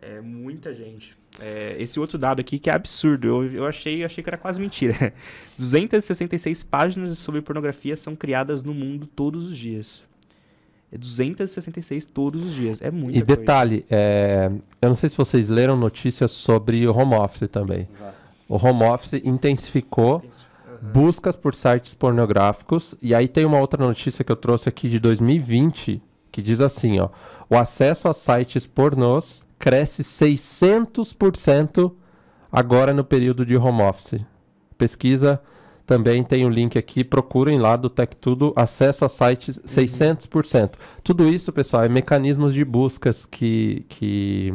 [0.00, 1.16] É muita gente.
[1.40, 4.60] É, esse outro dado aqui que é absurdo, eu, eu achei, achei que era quase
[4.60, 5.12] mentira.
[5.58, 10.05] 266 páginas sobre pornografia são criadas no mundo todos os dias.
[10.96, 12.80] É 266 todos os dias.
[12.80, 13.36] É muita E coisa.
[13.40, 17.86] detalhe, é, eu não sei se vocês leram notícias sobre o home office também.
[18.48, 20.22] O home office intensificou
[20.92, 22.94] buscas por sites pornográficos.
[23.02, 26.98] E aí tem uma outra notícia que eu trouxe aqui de 2020 que diz assim,
[27.00, 27.08] ó:
[27.48, 31.92] o acesso a sites pornôs cresce 600%
[32.52, 34.20] agora no período de home office.
[34.76, 35.40] Pesquisa
[35.86, 40.72] também tem o link aqui, procurem lá do Tech Tudo, acesso a sites 600%.
[41.04, 44.52] Tudo isso, pessoal, é mecanismos de buscas que, que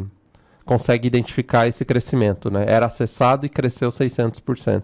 [0.64, 2.64] consegue identificar esse crescimento, né?
[2.68, 4.82] Era acessado e cresceu 600%.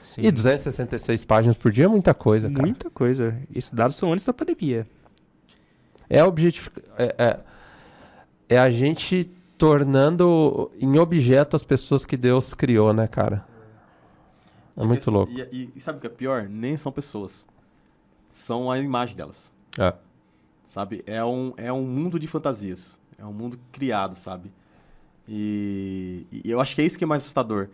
[0.00, 0.20] Sim.
[0.22, 2.62] E 266 páginas por dia é muita coisa, cara.
[2.62, 3.34] Muita coisa.
[3.54, 4.86] Esses dados são antes da pandemia.
[6.10, 7.40] É, objetifi- é, é,
[8.50, 13.44] é a gente tornando em objeto as pessoas que Deus criou, né, cara?
[14.76, 15.32] É muito louco.
[15.32, 16.48] E, e- e sabe o que é pior?
[16.48, 17.46] Nem são pessoas.
[18.30, 19.52] São a imagem delas.
[19.78, 19.94] É.
[20.66, 21.02] Sabe?
[21.06, 22.98] É um, é um mundo de fantasias.
[23.16, 24.50] É um mundo criado, sabe?
[25.28, 27.68] E, e eu acho que é isso que é mais assustador.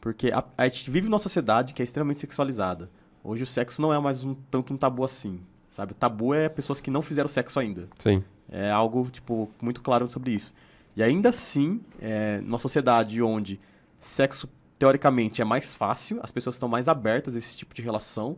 [0.00, 2.90] Porque a, a gente vive numa sociedade que é extremamente sexualizada.
[3.22, 5.40] Hoje o sexo não é mais um, tanto um tabu assim.
[5.68, 5.94] Sabe?
[5.94, 7.88] Tabu é pessoas que não fizeram sexo ainda.
[7.98, 8.22] Sim.
[8.48, 10.54] É algo, tipo, muito claro sobre isso.
[10.96, 13.60] E ainda assim, é, numa sociedade onde
[13.98, 18.36] sexo, teoricamente, é mais fácil, as pessoas estão mais abertas a esse tipo de relação,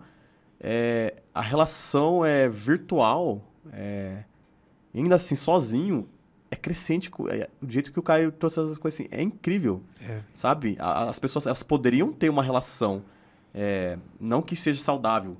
[0.60, 4.24] é, a relação é virtual, é,
[4.94, 6.08] ainda assim, sozinho,
[6.50, 7.10] é crescente.
[7.30, 10.20] é, do jeito que o Caio trouxe essas coisas assim, é incrível, É.
[10.34, 10.76] sabe?
[10.78, 13.02] A- as pessoas, elas poderiam ter uma relação,
[13.54, 15.36] é, não que seja saudável,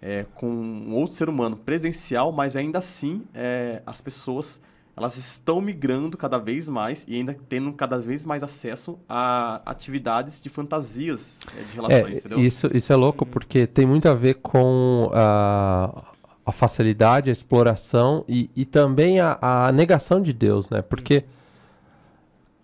[0.00, 4.60] é, com um outro ser humano presencial, mas ainda assim é, as pessoas
[4.96, 10.40] elas estão migrando cada vez mais e ainda tendo cada vez mais acesso a atividades
[10.40, 12.38] de fantasias é, de relações, É, entendeu?
[12.38, 16.04] isso, isso é louco porque tem muito a ver com a,
[16.44, 20.82] a facilidade, a exploração e, e também a, a negação de Deus, né?
[20.82, 21.24] Porque,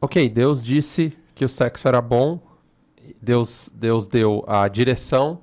[0.01, 2.41] ok, Deus disse que o sexo era bom,
[3.23, 5.41] Deus, Deus deu a direção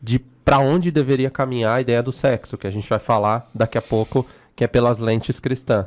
[0.00, 3.76] de para onde deveria caminhar a ideia do sexo, que a gente vai falar daqui
[3.78, 5.86] a pouco, que é pelas lentes cristãs.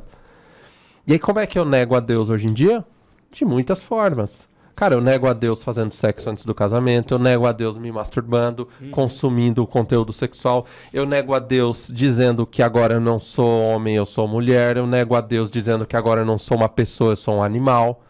[1.05, 2.85] E aí, como é que eu nego a Deus hoje em dia?
[3.29, 4.47] De muitas formas.
[4.75, 7.91] Cara, eu nego a Deus fazendo sexo antes do casamento, eu nego a Deus me
[7.91, 13.95] masturbando, consumindo conteúdo sexual, eu nego a Deus dizendo que agora eu não sou homem,
[13.95, 17.11] eu sou mulher, eu nego a Deus dizendo que agora eu não sou uma pessoa,
[17.11, 18.03] eu sou um animal.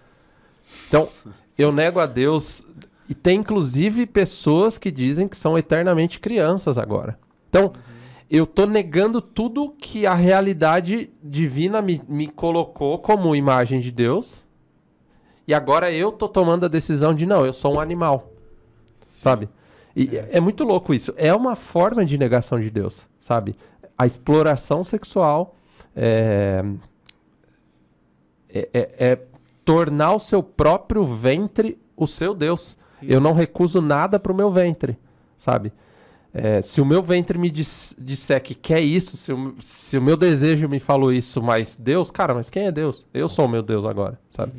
[0.88, 1.10] Então,
[1.58, 2.66] eu nego a Deus.
[3.10, 7.20] E tem inclusive pessoas que dizem que são eternamente crianças agora.
[7.50, 7.74] Então,
[8.34, 14.44] eu tô negando tudo que a realidade divina me, me colocou como imagem de Deus.
[15.48, 18.32] E agora eu tô tomando a decisão de não, eu sou um animal.
[19.06, 19.48] Sabe?
[19.96, 20.42] E é.
[20.42, 21.14] muito louco isso.
[21.16, 23.56] É uma forma de negação de Deus, sabe?
[23.96, 25.56] A exploração sexual
[25.96, 26.66] é,
[28.50, 29.20] é, é- é
[29.64, 32.76] tornar o seu próprio ventre o seu Deus.
[33.00, 34.98] Eu não recuso nada pro meu ventre,
[35.38, 35.72] sabe?
[36.34, 40.02] É, se o meu ventre me dis- disser que quer isso, se o, se o
[40.02, 43.06] meu desejo me falou isso, mas Deus, cara, mas quem é Deus?
[43.14, 44.52] Eu sou o meu Deus agora, sabe?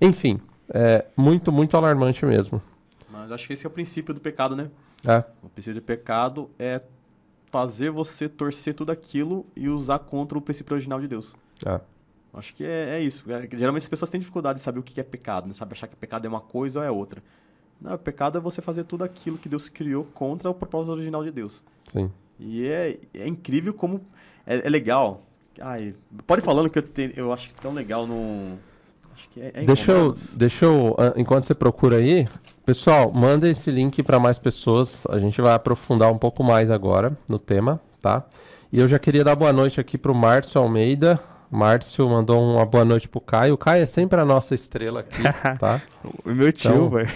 [0.00, 2.62] Enfim, é muito, muito alarmante mesmo.
[3.10, 4.70] Mas acho que esse é o princípio do pecado, né?
[5.06, 6.80] É, O princípio do pecado é
[7.50, 11.34] fazer você torcer tudo aquilo e usar contra o princípio original de Deus.
[11.66, 11.80] é.
[12.36, 13.22] Acho que é, é isso.
[13.30, 15.54] É geralmente as pessoas têm dificuldade de saber o que é pecado, né?
[15.54, 17.22] Sabe achar que pecado é uma coisa ou é outra.
[17.80, 21.30] Não, pecado é você fazer tudo aquilo que Deus criou contra o propósito original de
[21.30, 21.62] Deus.
[21.92, 22.10] sim.
[22.38, 24.00] E é, é incrível como
[24.44, 25.22] é, é legal.
[25.60, 25.94] Ai,
[26.26, 28.58] pode ir falando que eu, te- eu acho tão legal no.
[29.14, 32.26] Acho que é, é Deixa eu, deixa eu, ah, enquanto você procura aí,
[32.66, 35.06] pessoal, manda esse link para mais pessoas.
[35.08, 38.24] A gente vai aprofundar um pouco mais agora no tema, tá?
[38.72, 41.20] E eu já queria dar boa noite aqui pro Márcio Almeida.
[41.50, 43.54] Márcio mandou uma boa noite pro Caio.
[43.54, 45.22] O Caio é sempre a nossa estrela aqui,
[45.58, 45.80] tá?
[46.24, 47.08] O meu tio, Então- velho.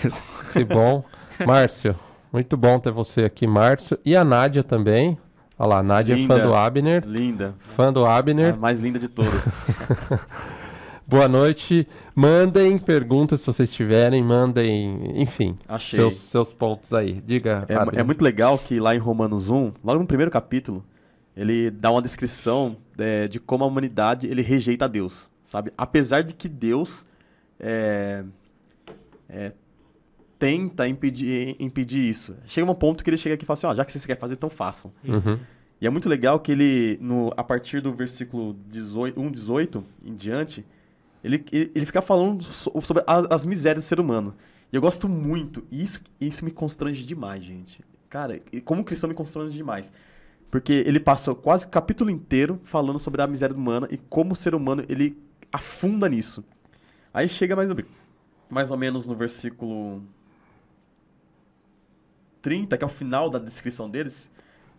[0.53, 1.05] Que bom.
[1.47, 1.95] Márcio,
[2.33, 3.99] muito bom ter você aqui, Márcio.
[4.05, 5.19] E a Nádia também.
[5.59, 6.47] Olha lá, a Nádia é fã Linda.
[6.47, 7.05] do Abner.
[7.05, 7.55] Linda.
[7.59, 8.57] Fã do A Abner.
[8.57, 9.33] mais linda de todas.
[11.07, 11.89] Boa noite.
[12.15, 14.23] Mandem perguntas se vocês tiverem.
[14.23, 15.99] Mandem, enfim, Achei.
[15.99, 17.23] seus, seus pontos aí.
[17.27, 20.85] Diga, É, é muito legal que lá em Romanos 1, logo no primeiro capítulo,
[21.37, 25.73] ele dá uma descrição é, de como a humanidade ele rejeita Deus, sabe?
[25.77, 27.07] Apesar de que Deus
[27.59, 28.25] é,
[29.29, 29.53] é,
[30.39, 32.37] tenta impedir, impedir isso.
[32.47, 34.21] Chega um ponto que ele chega aqui e fala assim, ó, já que vocês querem
[34.21, 34.93] fazer, então façam.
[35.05, 35.39] Uhum.
[35.81, 40.15] E é muito legal que ele, no, a partir do versículo 18, 1, 18 em
[40.15, 40.65] diante,
[41.23, 44.35] ele, ele, ele fica falando so- sobre as, as misérias do ser humano.
[44.73, 47.81] E eu gosto muito, e isso, isso me constrange demais, gente.
[48.09, 49.93] Cara, como cristão me constrange demais.
[50.51, 54.37] Porque ele passou quase o capítulo inteiro falando sobre a miséria humana e como o
[54.37, 55.17] ser humano ele
[55.53, 56.45] afunda nisso.
[57.13, 57.69] Aí chega mais,
[58.51, 60.03] mais ou menos no versículo
[62.41, 64.31] 30, que é o final da descrição deles,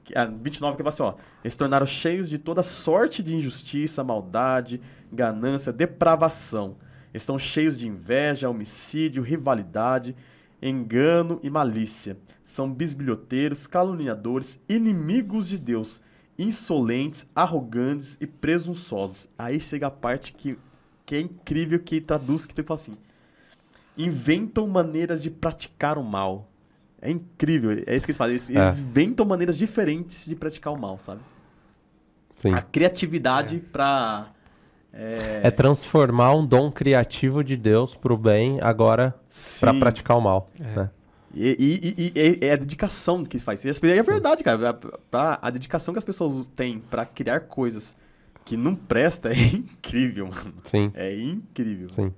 [0.04, 4.04] que, ah, 29, que fala assim, ó, eles tornaram cheios de toda sorte de injustiça,
[4.04, 6.78] maldade, ganância, depravação.
[7.14, 10.16] Estão cheios de inveja, homicídio, rivalidade,
[10.62, 12.18] engano e malícia.
[12.44, 16.02] São bisbilhoteiros, caluniadores, inimigos de Deus,
[16.38, 19.28] insolentes, arrogantes e presunçosos.
[19.38, 20.58] Aí chega a parte que,
[21.06, 22.98] que é incrível, que traduz, que tem fala assim,
[23.98, 26.50] inventam maneiras de praticar o mal.
[27.02, 28.36] É incrível, é isso que eles fazem.
[28.36, 28.62] Eles, É.
[28.64, 31.22] eles inventam maneiras diferentes de praticar o mal, sabe?
[32.36, 32.54] Sim.
[32.54, 34.34] A criatividade pra.
[34.94, 39.80] É, É transformar um dom criativo de Deus pro bem agora pra sim.
[39.80, 40.50] praticar o mal.
[40.60, 40.64] É.
[40.64, 40.90] né?
[41.34, 43.72] E, e- e- e é a dedicação que eles fazem.
[43.72, 44.70] E é verdade, cara.
[44.70, 47.96] A, pra- a dedicação que as pessoas têm pra criar coisas
[48.44, 50.56] que não presta é incrível, mano.
[50.64, 51.90] Sim, É incrível.
[51.92, 52.12] sim.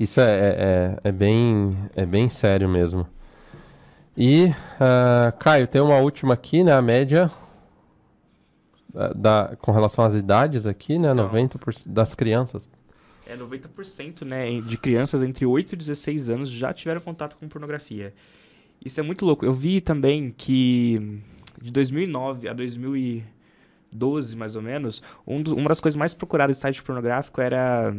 [0.00, 0.56] Isso é, é,
[1.04, 3.06] é- é bem, é bem sério mesmo.
[4.16, 6.72] E, ah, Caio, tem uma última aqui, né?
[6.72, 7.30] A média
[8.92, 11.12] da, da- com relação às idades aqui, né?
[11.12, 11.28] Então.
[11.30, 12.68] 90% das crianças.
[13.26, 18.12] É 90% né, de crianças entre 8 e 16 anos já tiveram contato com pornografia.
[18.84, 19.44] Isso é muito louco.
[19.44, 21.20] Eu vi também que
[21.60, 26.60] de 2009 a 2012, mais ou menos, um do- uma das coisas mais procuradas em
[26.60, 27.94] site pornográfico era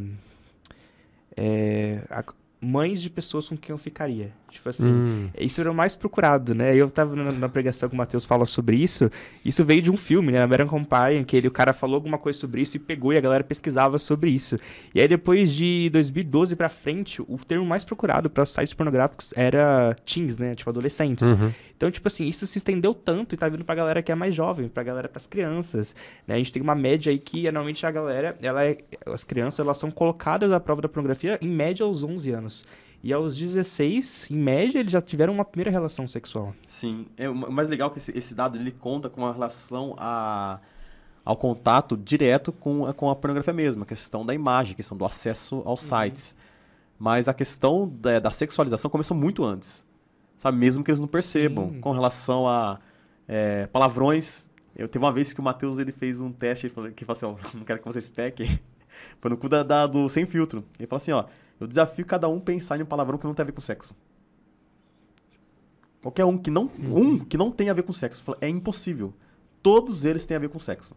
[1.36, 2.24] é, a-
[2.64, 4.32] mães de pessoas com quem eu ficaria.
[4.50, 6.76] Tipo assim, Hum, isso era o mais procurado, né?
[6.76, 9.10] Eu tava na, na pregação que o Matheus fala sobre isso.
[9.44, 10.42] Isso veio de um filme, né?
[10.42, 13.22] American em que ele, o cara falou alguma coisa sobre isso e pegou e a
[13.22, 14.58] galera pesquisava sobre isso.
[14.94, 19.96] E aí depois de 2012 pra frente, o termo mais procurado para sites pornográficos era
[20.06, 20.54] teens, né?
[20.56, 21.28] Tipo adolescentes.
[21.28, 21.52] uhum.
[21.84, 24.34] Então, tipo assim, isso se estendeu tanto e tá vindo pra galera que é mais
[24.34, 25.94] jovem, pra galera, pras crianças.
[26.26, 26.36] Né?
[26.36, 29.76] A gente tem uma média aí que, normalmente, a galera, ela é, as crianças, elas
[29.78, 32.64] são colocadas à prova da pornografia, em média, aos 11 anos.
[33.04, 36.56] E aos 16, em média, eles já tiveram uma primeira relação sexual.
[36.68, 37.06] Sim.
[37.18, 40.60] É, o mais legal é que esse, esse dado ele conta com a relação a,
[41.26, 44.98] ao contato direto com, a- com a pornografia mesmo, a questão da imagem, a questão
[44.98, 46.34] do acesso aos sites.
[46.98, 49.86] Mas a questão da, da sexualização começou muito antes.
[50.44, 50.58] Sabe?
[50.58, 51.72] Mesmo que eles não percebam.
[51.72, 51.80] Sim.
[51.80, 52.80] Com relação a
[53.28, 54.46] é, palavrões.
[54.76, 57.16] Eu teve uma vez que o Matheus ele fez um teste ele falou- que falou
[57.18, 58.60] assim, ó, não quero que vocês pequem.
[59.22, 60.64] Foi no cu da, da- do Sem Filtro.
[60.78, 61.26] Ele falou assim, ó,
[61.60, 63.96] eu desafio cada um pensar em um palavrão que não tem a ver com sexo.
[66.02, 68.22] Qualquer um que não, um que não tem a ver com sexo.
[68.42, 69.14] É impossível.
[69.62, 70.94] Todos eles têm a ver com sexo.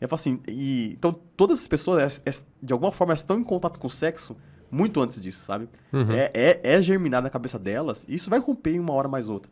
[0.00, 2.22] Eu falo assim, e, então todas as pessoas,
[2.62, 4.34] de alguma forma, estão em contato com o sexo
[4.70, 5.68] muito antes disso, sabe?
[5.92, 6.12] Uhum.
[6.12, 9.28] É, é, é germinado na cabeça delas, e isso vai romper em uma hora mais
[9.28, 9.50] outra.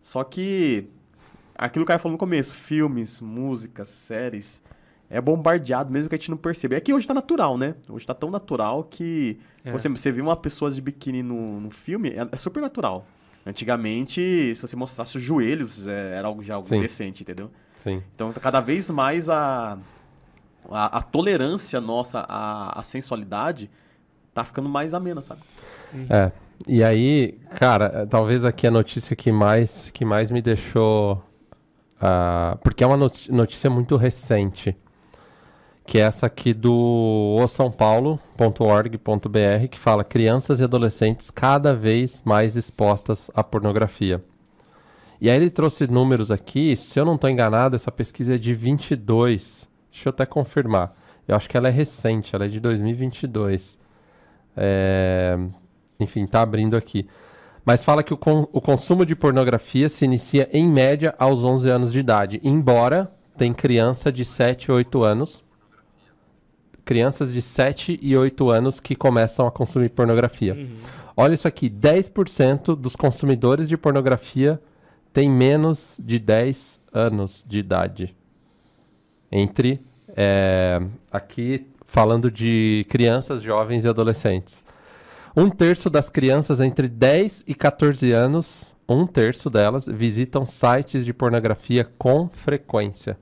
[0.00, 0.88] Só que,
[1.54, 4.62] aquilo que o Caio falou no começo, filmes, músicas, séries,
[5.10, 6.74] é bombardeado mesmo que a gente não percebe.
[6.74, 7.74] É que hoje tá natural, né?
[7.88, 9.70] Hoje tá tão natural que É.
[9.70, 13.06] você, você vê uma pessoa de biquíni no, no filme, é, é super natural.
[13.46, 16.80] Antigamente, se você mostrasse os joelhos, é, era algo já algo Sim.
[16.80, 17.50] decente, entendeu?
[17.76, 18.02] Sim.
[18.14, 19.78] Então, tá cada vez mais a,
[20.70, 23.70] a, a tolerância nossa à, à sensualidade
[24.34, 25.40] tá ficando mais amena, sabe?
[26.10, 26.32] É.
[26.66, 31.22] E aí, cara, é, talvez aqui a notícia que mais, que mais me deixou.
[32.00, 34.76] ah, porque é uma notícia muito recente.
[35.86, 43.30] Que é essa aqui do osãopaulo.org.br, que fala crianças e adolescentes cada vez mais expostas
[43.34, 44.24] à pornografia.
[45.20, 48.54] E aí ele trouxe números aqui, se eu não estou enganado, essa pesquisa é de
[48.54, 49.68] 22.
[49.92, 50.96] Deixa eu até confirmar.
[51.28, 53.78] Eu acho que ela é recente, ela é de 2022.
[54.56, 55.38] É,
[55.98, 57.06] Enfim, tá abrindo aqui.
[57.64, 61.68] Mas fala que o, con- o consumo de pornografia se inicia em média aos 11
[61.70, 65.42] anos de idade, embora tem criança de 7 e 8 anos.
[66.84, 70.54] Crianças de 7 e 8 anos que começam a consumir pornografia.
[71.16, 74.60] Olha isso aqui, 10% dos consumidores de pornografia
[75.12, 78.14] têm menos de 10 anos de idade.
[79.32, 79.80] Entre,
[80.14, 84.64] é, aqui falando de crianças, jovens e adolescentes.
[85.36, 91.14] Um terço das crianças entre 10 e 14 anos, um terço delas, visitam sites de
[91.14, 93.16] pornografia com frequência.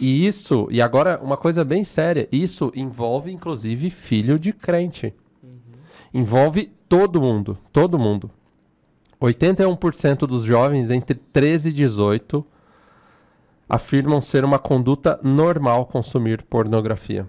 [0.00, 5.12] E isso, e agora uma coisa bem séria, isso envolve inclusive filho de crente.
[6.12, 8.30] Envolve todo mundo, todo mundo.
[9.20, 12.46] 81% dos jovens entre 13 e 18
[13.68, 17.28] afirmam ser uma conduta normal consumir pornografia.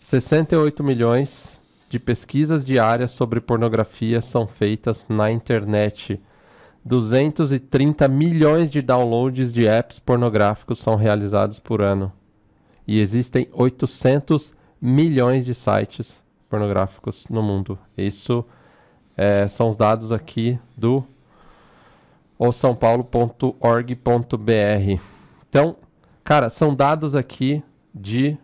[0.00, 1.60] 68 milhões
[1.90, 6.20] de pesquisas diárias sobre pornografia são feitas na internet
[6.84, 12.10] 230 milhões de downloads de apps pornográficos são realizados por ano.
[12.86, 17.78] E existem 800 milhões de sites pornográficos no mundo.
[17.96, 18.44] Isso
[19.16, 21.04] é, são os dados aqui do
[22.38, 25.02] osãopaulo.org.br.
[25.48, 25.76] Então,
[26.24, 27.62] cara, são dados aqui
[27.94, 28.38] de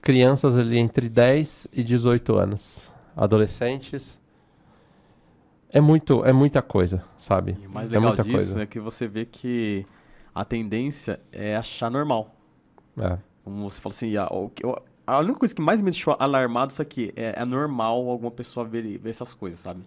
[0.00, 4.20] crianças ali entre 10 e 18 anos, adolescentes.
[5.72, 7.56] É muito, é muita coisa, sabe?
[7.62, 8.62] E o mais é legal muita disso coisa.
[8.62, 9.86] é que você vê que
[10.34, 12.34] a tendência é achar normal.
[13.00, 13.18] É.
[13.44, 16.16] Como você fala assim, a, o que eu- a única coisa que mais me deixou
[16.18, 19.82] alarmado isso aqui é, é normal alguma pessoa ver, ver essas coisas, sabe?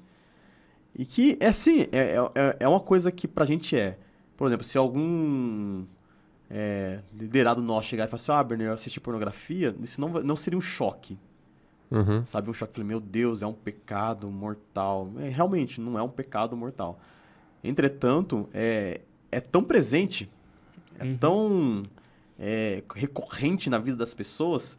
[0.95, 3.97] E que, é assim, é, é, é uma coisa que pra gente é.
[4.37, 5.83] Por exemplo, se algum
[6.55, 10.35] é, liderado nosso chegar e falar assim, ah, Berner, eu assisti pornografia, isso não, não
[10.35, 11.17] seria um choque,
[11.89, 12.23] Uhum.
[12.25, 12.49] sabe?
[12.49, 15.09] Um choque, falei, meu Deus, é um pecado mortal.
[15.19, 16.99] É, realmente, não é um pecado mortal.
[17.63, 20.29] Entretanto, é, é tão presente,
[20.99, 21.17] é Uhum.
[21.17, 21.83] tão
[22.39, 24.77] é, recorrente na vida das pessoas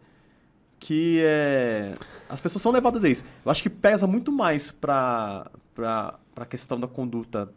[0.78, 1.94] que é,
[2.28, 3.24] as pessoas são levadas a isso.
[3.44, 7.50] Eu acho que pesa muito mais pra, pra questão da conduta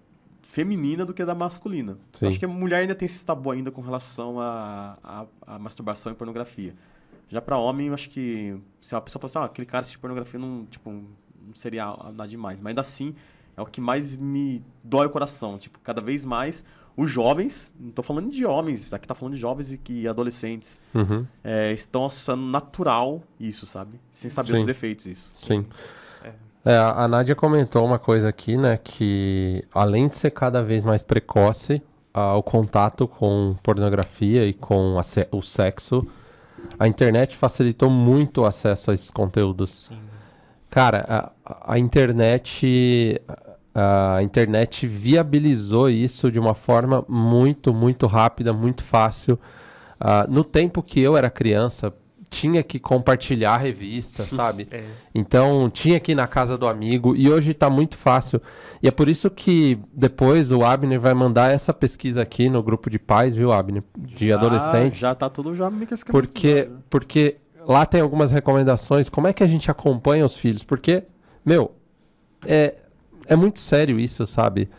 [0.48, 1.98] feminina do que da masculina.
[2.14, 2.28] Sim.
[2.28, 5.28] Acho que a mulher ainda tem esse tabu ainda com relação à
[5.60, 6.74] masturbação e pornografia.
[7.30, 10.00] Já pra homem, eu acho que se a pessoa fala assim, ah, aquele cara assiste
[10.00, 12.62] pornografia não, tipo, não seria nada demais.
[12.62, 13.14] Mas ainda assim,
[13.58, 15.58] é o que mais me dói o coração.
[15.58, 16.64] Tipo, cada vez mais
[16.96, 20.80] os jovens, não tô falando de homens, aqui tá falando de jovens e que adolescentes,
[20.96, 21.28] Uhum.
[21.44, 24.00] é, estão achando natural isso, sabe?
[24.14, 24.58] Sem saber Sim.
[24.60, 25.30] dos efeitos disso.
[25.34, 25.66] Sim.
[26.66, 28.78] É, a Nádia comentou uma coisa aqui, né?
[28.78, 31.82] Que além de ser cada vez mais precoce
[32.36, 36.06] o contato com pornografia e com a o sexo,
[36.80, 39.86] a internet facilitou muito o acesso a esses conteúdos.
[39.90, 40.00] Sim.
[40.70, 41.06] Cara,
[41.46, 43.22] a, a- internet.
[43.74, 49.40] A, internet viabilizou isso de uma forma muito, muito rápida, muito fácil.
[50.00, 51.94] Ah, no tempo que eu era criança,
[52.30, 54.68] tinha que compartilhar a revista, sabe?
[54.72, 54.84] É.
[55.14, 58.42] Então tinha que ir na casa do amigo e hoje tá muito fácil.
[58.82, 62.90] E é por isso que depois o Abner vai mandar essa pesquisa aqui no grupo
[62.90, 63.84] de pais, viu, Abner?
[63.98, 65.00] De adolescentes.
[65.00, 66.78] Já tá tudo já meio que Porque, né?
[66.90, 67.38] porque
[67.68, 69.10] lá tem algumas recomendações.
[69.10, 70.64] Como é que a gente acompanha os filhos?
[70.64, 71.04] Porque,
[71.46, 71.72] meu,
[72.46, 72.76] é,
[73.26, 74.70] é muito sério isso, sabe?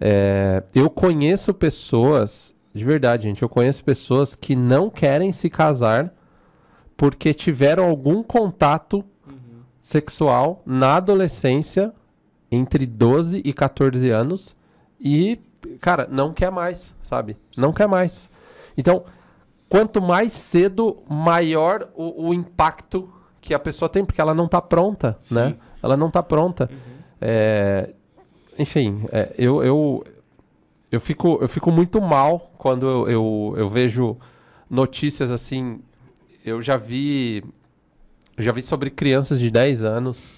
[0.00, 6.12] É, eu conheço pessoas, de verdade, gente, eu conheço pessoas que não querem se casar
[7.02, 9.04] porque tiveram algum contato
[9.80, 11.92] sexual na adolescência
[12.48, 14.54] entre 12 e 14 anos
[15.00, 15.40] e,
[15.80, 17.36] cara, não quer mais, sabe?
[17.56, 18.30] Não quer mais.
[18.78, 19.02] Então,
[19.68, 24.62] quanto mais cedo, maior o, o impacto que a pessoa tem, porque ela não tá
[24.62, 25.34] pronta, Sim.
[25.34, 25.56] né?
[25.82, 26.70] Ela não tá pronta.
[27.20, 27.94] É,
[28.56, 30.04] enfim, é, eu, eu,
[30.88, 34.16] eu, fico, eu fico muito mal quando eu, eu, eu vejo
[34.70, 35.80] notícias assim.
[36.44, 37.44] Eu já vi.
[38.36, 40.32] eu já vi sobre crianças de 10 anos,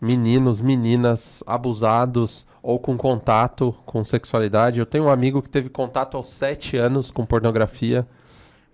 [0.00, 4.80] meninos, meninas abusados ou com contato com sexualidade.
[4.80, 8.06] Eu tenho um amigo que teve contato aos 7 anos com pornografia.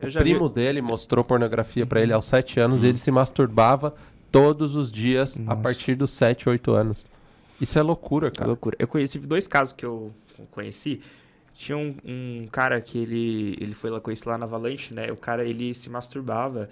[0.01, 2.99] Eu O já vi- primo dele mostrou pornografia pra ele aos 7 anos e ele
[2.99, 3.95] se masturbava
[4.31, 5.57] todos os dias a Nossa.
[5.63, 7.09] partir dos 7, 8 anos.
[7.61, 8.47] Isso é loucura, É cara.
[8.49, 8.77] loucura.
[8.79, 10.13] Eu conheci, tive dois casos que eu
[10.53, 11.01] conheci.
[11.59, 15.11] Tinha um, um cara que ele, ele foi lá, conheci lá na Avalanche, né?
[15.11, 16.69] O cara, ele se masturbava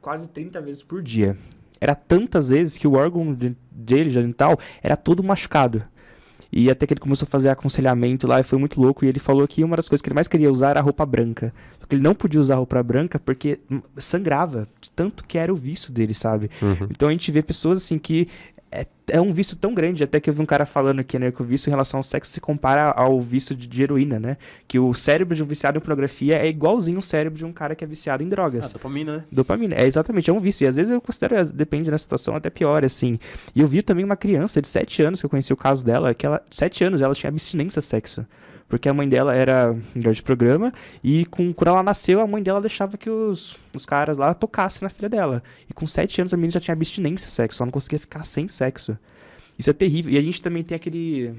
[0.00, 1.36] quase 30 vezes por dia.
[1.78, 5.82] Era tantas vezes que o órgão de- dele, genital, era todo machucado.
[6.50, 9.04] E até que ele começou a fazer aconselhamento lá e foi muito louco.
[9.04, 11.04] E ele falou que uma das coisas que ele mais queria usar era a roupa
[11.04, 11.52] branca.
[11.78, 13.58] Só que ele não podia usar a roupa branca porque
[13.98, 14.66] sangrava.
[14.96, 16.50] Tanto que era o vício dele, sabe?
[16.62, 16.88] Uhum.
[16.90, 18.26] Então a gente vê pessoas assim que
[18.72, 21.30] é, é um vício tão grande, até que eu vi um cara falando aqui, né,
[21.30, 24.36] que o vício em relação ao sexo se compara ao vício de, de heroína, né?
[24.66, 27.74] Que o cérebro de um viciado em pornografia é igualzinho o cérebro de um cara
[27.74, 28.72] que é viciado em Ah, drogas.
[28.72, 29.24] dopamina, né?
[29.30, 30.64] Dopamina, é exatamente, é um vício.
[30.64, 33.18] E às vezes eu considero, depende da situação, até pior, assim.
[33.54, 36.14] E eu vi também uma criança de 7 anos, que eu conheci o caso dela,
[36.14, 38.26] que ela, 7 anos, ela tinha abstinência a sexo.
[38.72, 40.72] Porque a mãe dela era mulher de programa,
[41.04, 44.80] e com, quando ela nasceu, a mãe dela deixava que os, os caras lá tocassem
[44.80, 45.42] na filha dela.
[45.68, 48.48] E com 7 anos a menina já tinha abstinência sexo, ela não conseguia ficar sem
[48.48, 48.96] sexo.
[49.58, 50.10] Isso é terrível.
[50.10, 51.34] E a gente também tem aquele.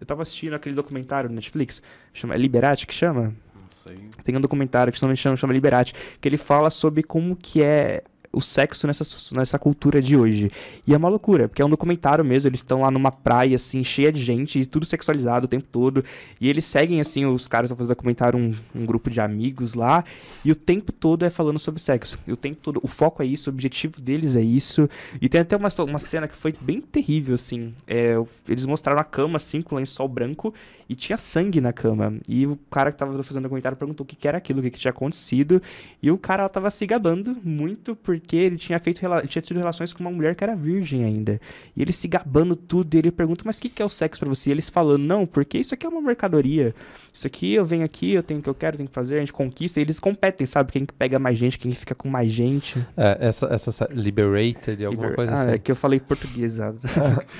[0.00, 1.82] Eu tava assistindo aquele documentário no Netflix,
[2.14, 3.34] chama é Liberati, que chama?
[3.52, 3.98] Não sei.
[4.22, 7.34] Tem um documentário que se não me chama, chama Liberati, que ele fala sobre como
[7.34, 9.04] que é o sexo nessa,
[9.34, 10.50] nessa cultura de hoje.
[10.86, 13.82] E é uma loucura, porque é um documentário mesmo, eles estão lá numa praia, assim,
[13.82, 16.04] cheia de gente, tudo sexualizado o tempo todo,
[16.40, 20.04] e eles seguem, assim, os caras estão fazendo documentário, um, um grupo de amigos lá,
[20.44, 22.18] e o tempo todo é falando sobre sexo.
[22.26, 24.88] E o tempo todo, o foco é isso, o objetivo deles é isso,
[25.20, 28.14] e tem até uma, uma cena que foi bem terrível, assim, é,
[28.48, 30.54] eles mostraram a cama, assim, com lençol branco,
[30.90, 32.18] e tinha sangue na cama.
[32.28, 34.62] E o cara que tava fazendo o comentário perguntou o que, que era aquilo, o
[34.62, 35.62] que, que tinha acontecido.
[36.02, 39.92] E o cara tava se gabando muito porque ele tinha feito ele tinha tido relações
[39.92, 41.40] com uma mulher que era virgem ainda.
[41.76, 44.18] E ele se gabando tudo, e ele pergunta, mas o que, que é o sexo
[44.18, 44.50] para você?
[44.50, 46.74] E eles falando, não, porque isso aqui é uma mercadoria.
[47.12, 49.20] Isso aqui eu venho aqui, eu tenho o que eu quero, tenho que fazer, a
[49.20, 50.72] gente conquista, e eles competem, sabe?
[50.72, 52.84] Quem pega mais gente, quem fica com mais gente.
[52.96, 55.14] É, essa, essa Liberated, alguma Liber...
[55.14, 55.50] coisa ah, assim.
[55.50, 56.58] É que eu falei português.
[56.58, 56.72] é,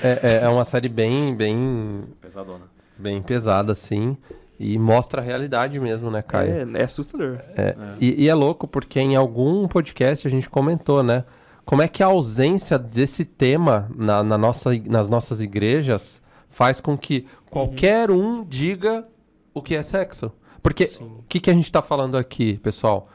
[0.05, 4.17] é, é uma série bem, bem Pesadona bem pesada, assim.
[4.59, 6.77] E mostra a realidade mesmo, né, Caio?
[6.77, 7.39] É, é assustador.
[7.57, 7.77] É, é.
[7.99, 11.25] E, e, é louco porque em algum podcast a gente comentou, né?
[11.65, 16.99] Como é que a ausência desse tema na, na nossa, nas nossas igrejas faz com
[16.99, 18.41] que qualquer uhum.
[18.41, 19.07] um diga
[19.55, 20.31] o que é sexo?
[20.63, 23.09] Porque o que, que a gente está falando aqui, pessoal?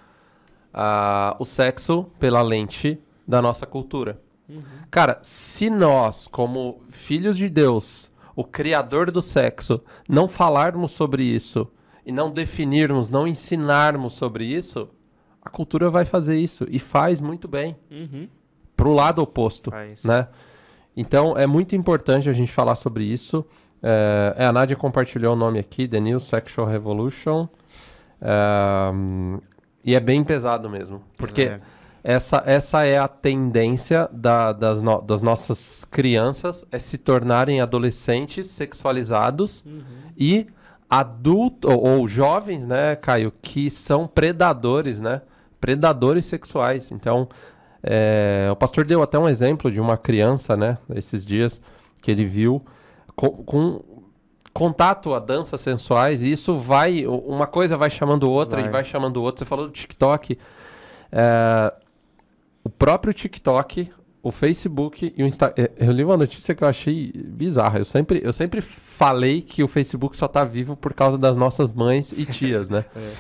[0.74, 4.20] Ah, o sexo pela lente da nossa cultura.
[4.50, 4.64] Uhum.
[4.90, 11.72] Cara, se nós, como filhos de Deus, o criador do sexo, não falarmos sobre isso
[12.06, 14.90] e não definirmos, não ensinarmos sobre isso,
[15.42, 17.76] a cultura vai fazer isso e faz muito bem.
[17.90, 18.28] Uhum.
[18.76, 20.04] Pro lado oposto, faz.
[20.04, 20.28] né?
[20.98, 23.46] Então é muito importante a gente falar sobre isso.
[23.82, 27.48] É, a Nádia compartilhou o nome aqui, The New Sexual Revolution.
[28.22, 28.92] É,
[29.84, 31.02] e é bem pesado mesmo.
[31.16, 31.62] Porque é
[32.08, 38.46] essa, essa é a tendência da, das, no, das nossas crianças, é se tornarem adolescentes
[38.46, 39.82] sexualizados uhum.
[40.16, 40.46] e
[40.88, 45.24] adultos, ou, ou, jovens, né, Caio, que são predadores, né?
[45.60, 46.92] Predadores sexuais.
[46.92, 47.28] Então,
[47.82, 51.60] é, o pastor deu até um exemplo de uma criança, né, esses dias,
[52.04, 52.64] que ele viu
[53.16, 53.84] com, com
[54.54, 58.70] contato a danças sensuais, e isso vai, uma coisa vai chamando outra vai.
[58.70, 59.40] e vai chamando outra.
[59.40, 60.38] Você falou do TikTok.
[61.12, 61.74] É,
[62.66, 63.92] o próprio TikTok,
[64.24, 65.64] o Facebook e o Instagram.
[65.64, 67.78] É, eu li uma notícia que eu achei bizarra.
[67.78, 71.72] Eu sempre, eu sempre falei que o Facebook só tá vivo por causa das nossas
[71.72, 72.86] mães e tias, né?
[72.98, 73.14] é.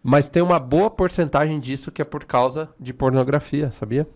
[0.00, 4.08] Mas tem uma boa porcentagem disso que é por causa de pornografia, sabia?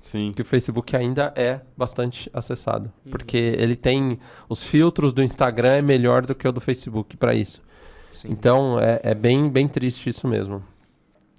[0.00, 0.32] Sim.
[0.32, 2.90] Que o Facebook ainda é bastante acessado.
[3.04, 3.10] Uhum.
[3.10, 4.18] Porque ele tem.
[4.48, 7.60] Os filtros do Instagram é melhor do que o do Facebook para isso.
[8.14, 8.28] Sim.
[8.30, 10.64] Então é, é bem, bem triste isso mesmo.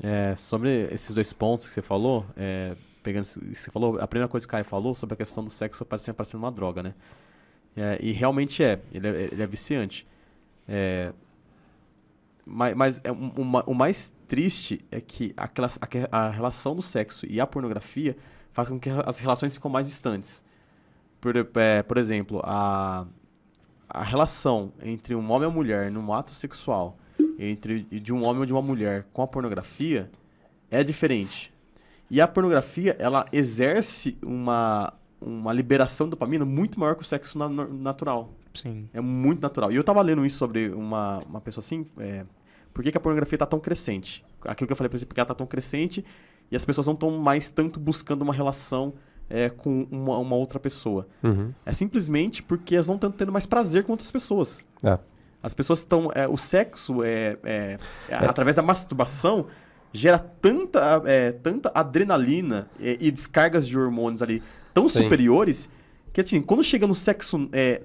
[0.03, 4.45] É, sobre esses dois pontos que você falou, é, pegando você falou, a primeira coisa
[4.45, 6.95] que o Caio falou sobre a questão do sexo parecendo, parecendo uma droga, né?
[7.75, 10.07] É, e realmente é, ele é, ele é viciante.
[10.67, 11.13] É,
[12.45, 17.39] mas, mas é, o mais triste é que a, a, a, relação do sexo e
[17.39, 18.17] a pornografia
[18.51, 20.43] faz com que as relações ficam mais distantes.
[21.19, 23.05] Por, é, por exemplo, a,
[23.87, 26.97] a relação entre um homem e uma mulher num ato sexual
[27.37, 30.09] entre de um homem ou de uma mulher com a pornografia
[30.69, 31.53] é diferente.
[32.09, 37.37] E a pornografia, ela exerce uma, uma liberação de dopamina muito maior que o sexo
[37.37, 38.33] na, natural.
[38.53, 38.89] Sim.
[38.93, 39.71] É muito natural.
[39.71, 42.25] E eu tava lendo isso sobre uma, uma pessoa assim, é,
[42.73, 44.25] por que, que a pornografia tá tão crescente?
[44.43, 46.03] Aquilo que eu falei pra você, porque ela tá tão crescente
[46.51, 48.93] e as pessoas não estão mais tanto buscando uma relação
[49.29, 51.07] é, com uma, uma, outra pessoa.
[51.23, 51.53] Uhum.
[51.65, 54.65] É simplesmente porque elas não estão tendo mais prazer com outras pessoas.
[54.83, 54.99] É.
[55.41, 56.11] As pessoas estão.
[56.13, 57.77] É, o sexo, é, é,
[58.09, 59.47] é, através da masturbação,
[59.93, 64.41] gera tanta, é, tanta adrenalina e, e, descargas de hormônios ali
[64.73, 65.03] tão Sim.
[65.03, 65.69] superiores
[66.13, 67.81] que, assim, quando chega no sexo é,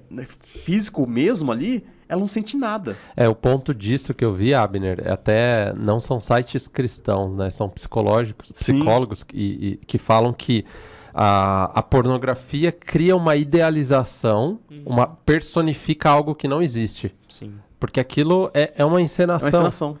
[0.63, 2.97] físico mesmo ali, ela não sente nada.
[3.15, 7.49] É, o ponto disso que eu vi, Abner, é até não são sites cristãos, né?
[7.49, 10.65] São psicológicos, psicólogos que, que falam que
[11.13, 14.83] a, a pornografia cria uma idealização, uhum.
[14.85, 17.13] uma personifica algo que não existe.
[17.27, 17.53] Sim.
[17.79, 19.47] Porque aquilo é, é uma encenação.
[19.47, 19.97] É uma encenação.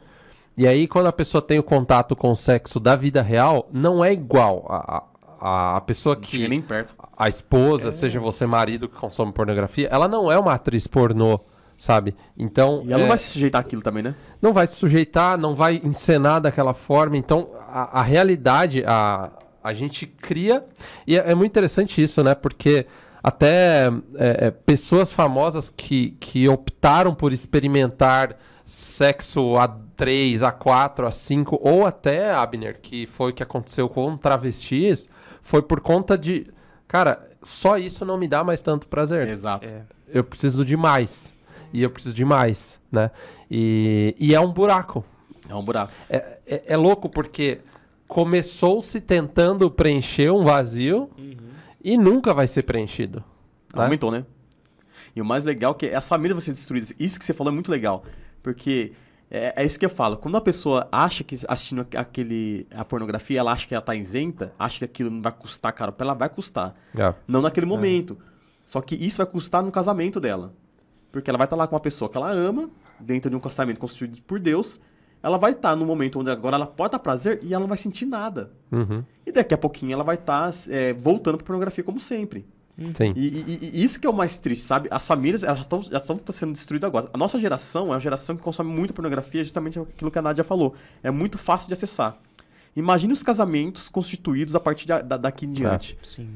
[0.57, 4.03] E aí, quando a pessoa tem o contato com o sexo da vida real, não
[4.03, 4.65] é igual.
[4.67, 5.03] A,
[5.39, 6.37] a, a pessoa que.
[6.37, 6.95] Chega nem perto.
[7.15, 7.91] A esposa, é.
[7.91, 11.39] seja você marido que consome pornografia, ela não é uma atriz pornô,
[11.77, 12.15] sabe?
[12.35, 12.81] Então.
[12.83, 13.03] E ela é...
[13.03, 14.15] não vai se sujeitar àquilo também, né?
[14.41, 17.15] Não vai se sujeitar, não vai encenar daquela forma.
[17.15, 19.29] Então, a, a realidade, a,
[19.67, 20.65] a gente cria.
[21.05, 22.33] E é, é muito interessante isso, né?
[22.33, 22.85] Porque
[23.21, 31.85] até é, é, pessoas famosas que, que optaram por experimentar sexo A3, A4, A5, ou
[31.85, 35.09] até, Abner, que foi o que aconteceu com travestis,
[35.41, 36.47] foi por conta de.
[36.87, 39.27] Cara, só isso não me dá mais tanto prazer.
[39.27, 39.67] Exato.
[39.67, 39.81] É.
[40.07, 41.33] Eu preciso de mais.
[41.73, 43.11] E eu preciso de mais, né?
[43.51, 45.03] E, e é um buraco.
[45.49, 45.91] É um buraco.
[46.09, 47.59] É, é, é louco porque
[48.07, 51.09] começou-se tentando preencher um vazio
[51.83, 53.23] e nunca vai ser preenchido.
[53.73, 53.83] né?
[53.83, 54.25] Aumentou, né?
[55.15, 56.93] E o mais legal é que as famílias vão ser destruídas.
[56.99, 58.03] Isso que você falou é muito legal.
[58.43, 58.93] Porque
[59.29, 60.15] é, é isso que eu falo.
[60.17, 63.95] Quando a pessoa acha que assistindo aqu- aquele, a pornografia, ela acha que ela tá
[63.95, 66.75] isenta, acha que aquilo não vai custar caro pra ela, vai custar.
[66.95, 67.13] É.
[67.27, 68.17] Não naquele momento.
[68.65, 70.53] Só que isso vai custar no casamento dela.
[71.11, 73.79] Porque ela vai estar lá com uma pessoa que ela ama, dentro de um casamento
[73.79, 74.79] construído por Deus.
[75.21, 77.77] Ela vai estar no momento onde agora ela pode dar prazer e ela não vai
[77.77, 78.51] sentir nada.
[78.71, 79.03] Uhum.
[79.25, 82.45] E daqui a pouquinho ela vai estar é, voltando pra pornografia como sempre.
[82.95, 83.11] Sim.
[83.15, 84.87] E, e- e isso que é o mais triste, sabe?
[84.91, 87.09] As famílias, elas estão já estão sendo destruídas agora.
[87.11, 90.43] A nossa geração é uma geração que consome muita pornografia, justamente aquilo que a Nádia
[90.43, 90.75] falou.
[91.01, 92.19] É muito fácil de acessar.
[92.75, 95.97] Imagine os casamentos constituídos a partir de- da- daqui em diante.
[96.03, 96.29] Sim.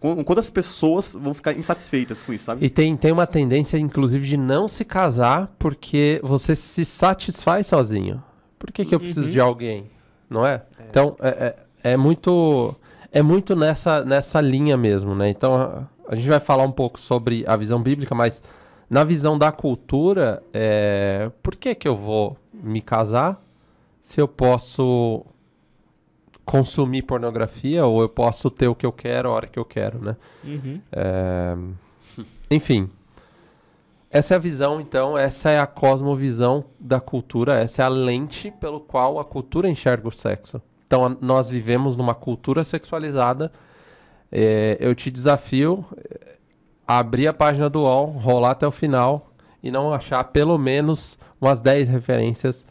[0.00, 2.64] Qu- Quantas pessoas vão ficar insatisfeitas com isso, sabe?
[2.64, 8.22] E tem, tem uma tendência, inclusive, de não se casar porque você se satisfaz sozinho.
[8.58, 9.32] Por que, que eu preciso Uhum.
[9.32, 9.90] de alguém?
[10.30, 10.62] Não é?
[10.88, 12.74] Então, é, é, é muito,
[13.12, 15.28] é muito nessa, nessa linha mesmo, né?
[15.28, 18.42] Então, a, a gente vai falar um pouco sobre a visão bíblica, mas
[18.88, 23.38] na visão da cultura, é, por que, que eu vou me casar
[24.02, 25.24] se eu posso
[26.44, 29.98] consumir pornografia ou eu posso ter o que eu quero a hora que eu quero,
[29.98, 30.16] né?
[30.44, 30.80] Uhum.
[30.92, 31.56] É,
[32.50, 32.88] Enfim.
[34.10, 38.48] Essa é a visão, então, essa é a cosmovisão da cultura, essa é a lente
[38.60, 40.62] pelo qual a cultura enxerga o sexo.
[40.86, 43.50] Então, a- nós vivemos numa cultura sexualizada.
[44.30, 46.36] É, eu te desafio é,
[46.86, 49.32] a abrir a página do UOL, rolar até o final
[49.62, 52.64] e não achar pelo menos umas 10 referências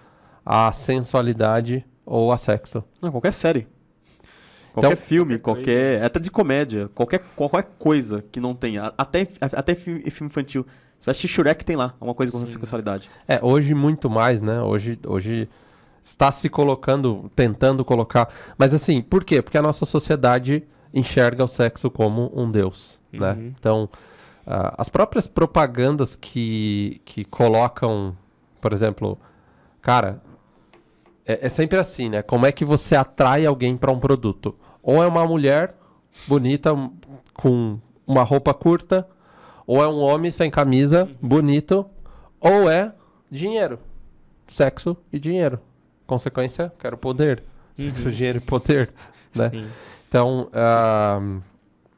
[0.46, 2.84] à sensualidade ou a sexo.
[3.02, 3.68] Não, qualquer série.
[4.74, 6.04] Qualquer Então- filme, Qualquer qualquer.
[6.04, 6.90] Até de comédia.
[6.96, 8.92] Qualquer, qualquer coisa que não tenha.
[8.98, 10.66] Até, até filme, filme infantil.
[11.00, 12.46] Se vai assistir Shrek, tem lá alguma coisa com Sim.
[12.48, 13.10] sexualidade.
[13.28, 14.62] É, hoje muito mais, né?
[14.62, 15.48] Hoje, hoje
[16.04, 18.30] está se colocando, tentando colocar.
[18.58, 19.42] Mas assim, por quê?
[19.42, 23.34] Porque a nossa sociedade enxerga o sexo como um deus, né?
[23.34, 23.54] Uhum.
[23.60, 23.90] Então,
[24.48, 28.16] ah, as próprias propagandas que, que colocam,
[28.62, 29.18] por exemplo,
[29.82, 30.22] cara,
[31.26, 32.22] é, é sempre assim, né?
[32.22, 34.56] Como é que você atrai alguém para um produto?
[34.82, 35.76] Ou é uma mulher
[36.28, 36.92] bonita um,
[37.34, 39.08] com uma roupa curta,
[39.66, 41.86] ou é um homem sem camisa, bonito,
[42.40, 42.94] ou é
[43.32, 43.80] dinheiro.
[44.48, 45.60] Sexo e dinheiro.
[46.06, 47.44] Consequência, quero poder.
[47.76, 48.12] Sexo, Uhum.
[48.12, 48.90] dinheiro e poder,
[49.34, 49.50] né?
[49.50, 49.68] Sim.
[50.08, 51.20] Então, ah,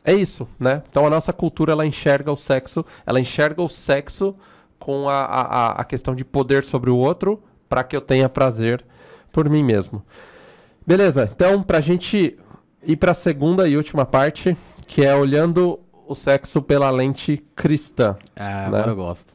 [0.05, 0.83] é isso, né?
[0.89, 4.35] Então a nossa cultura ela enxerga o sexo, ela enxerga o sexo
[4.79, 8.29] com a, a, a- a questão de poder sobre o outro para que eu tenha
[8.29, 8.85] prazer
[9.35, 10.01] por mim mesmo.
[10.87, 12.37] Beleza, então pra gente
[12.81, 14.55] ir para a segunda e última parte,
[14.87, 15.77] que é olhando
[16.07, 18.15] o sexo pela lente cristã.
[18.33, 18.65] Ah, Né?
[18.67, 19.33] agora eu gosto.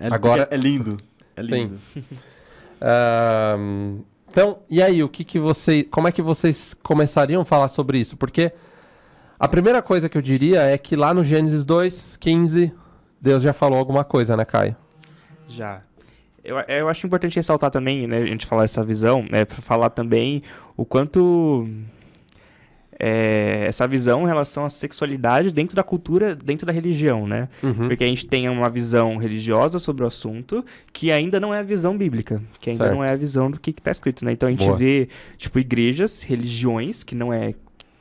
[0.00, 0.96] É, Agora- é, é lindo.
[1.36, 1.50] É Sim.
[1.50, 1.78] lindo.
[2.80, 3.98] Ahn,
[4.30, 7.98] então, e aí, o que que você, como é que vocês começariam a falar sobre
[7.98, 8.16] isso?
[8.16, 8.50] Porque
[9.38, 12.72] a primeira coisa que eu diria é que lá no Gênesis 2, 15,
[13.20, 14.74] Deus já falou alguma coisa, né, Caio?
[15.48, 15.82] Já.
[16.44, 19.90] Eu, eu acho importante ressaltar também, né, a gente falar essa visão, né, para falar
[19.90, 20.42] também
[20.76, 21.66] o quanto
[22.98, 27.48] é, essa visão em relação à sexualidade dentro da cultura, dentro da religião, né?
[27.62, 27.88] Uhum.
[27.88, 31.62] Porque a gente tem uma visão religiosa sobre o assunto que ainda não é a
[31.62, 32.96] visão bíblica, que ainda Certo.
[32.96, 34.32] não é a visão do que está escrito, né?
[34.32, 34.76] Então a gente Boa.
[34.76, 37.54] vê, tipo, igrejas, religiões, que não é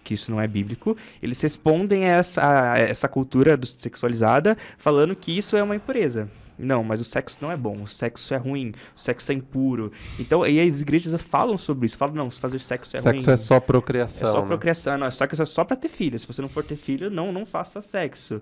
[0.03, 5.37] que isso não é bíblico, eles respondem a essa, a essa cultura sexualizada falando que
[5.37, 6.27] isso é uma impureza.
[6.57, 9.91] Não, mas o sexo não é bom, o sexo é ruim, o sexo é impuro.
[10.19, 13.33] Então, e as igrejas falam sobre isso, falam, não, se fazer sexo é sexo ruim.
[13.33, 14.31] é só É procriação.
[14.31, 14.47] só né?
[14.47, 16.17] procriação, não, só que isso é só pra ter filho.
[16.19, 18.41] Se você não for ter filho, não, não faça sexo.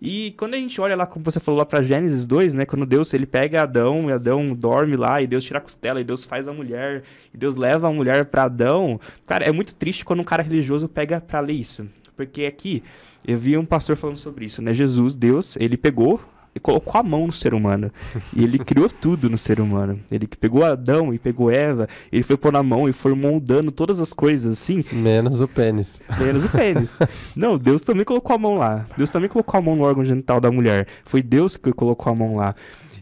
[0.00, 2.64] E quando a gente olha lá, como você falou lá pra Gênesis 2, né?
[2.66, 6.04] Quando Deus, ele pega Adão, e Adão dorme lá, e Deus tira a costela, e
[6.04, 7.02] Deus faz a mulher,
[7.32, 9.00] e Deus leva a mulher pra Adão.
[9.26, 11.86] Cara, é muito triste quando um cara religioso pega pra ler isso.
[12.16, 12.82] Porque aqui,
[13.26, 14.72] eu vi um pastor falando sobre isso, né?
[14.74, 16.20] Jesus, Deus, ele pegou
[16.58, 17.90] e colocou a mão no ser humano.
[18.34, 19.98] E ele criou tudo no ser humano.
[20.10, 24.00] Ele pegou Adão e pegou Eva, ele foi pôr na mão e foi moldando todas
[24.00, 26.02] as coisas assim, Menos o pênis.
[26.18, 26.90] Menos o pênis.
[27.34, 28.84] Não, Deus também colocou a mão lá.
[28.96, 30.86] Deus também colocou a mão no órgão genital da mulher.
[31.04, 32.54] Foi Deus que colocou a mão lá.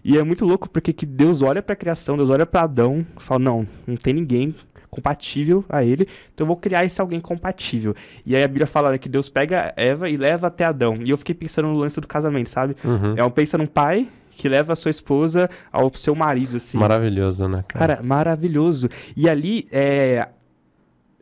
[0.05, 3.23] E é muito louco porque que Deus olha pra criação, Deus olha pra Adão e
[3.23, 4.55] fala: Não, não tem ninguém
[4.97, 7.95] compatível a ele, então eu vou criar esse alguém compatível.
[8.25, 10.97] E aí a Bíblia fala né, que Deus pega Eva e leva até Adão.
[11.05, 12.75] E eu fiquei pensando no lance do casamento, sabe?
[12.83, 13.15] Uhum.
[13.17, 16.79] É um pensa num pai que leva a sua esposa ao seu marido, assim.
[16.79, 17.97] Maravilhoso, né, cara?
[17.97, 18.89] Cara, maravilhoso.
[19.17, 20.29] E ali, é,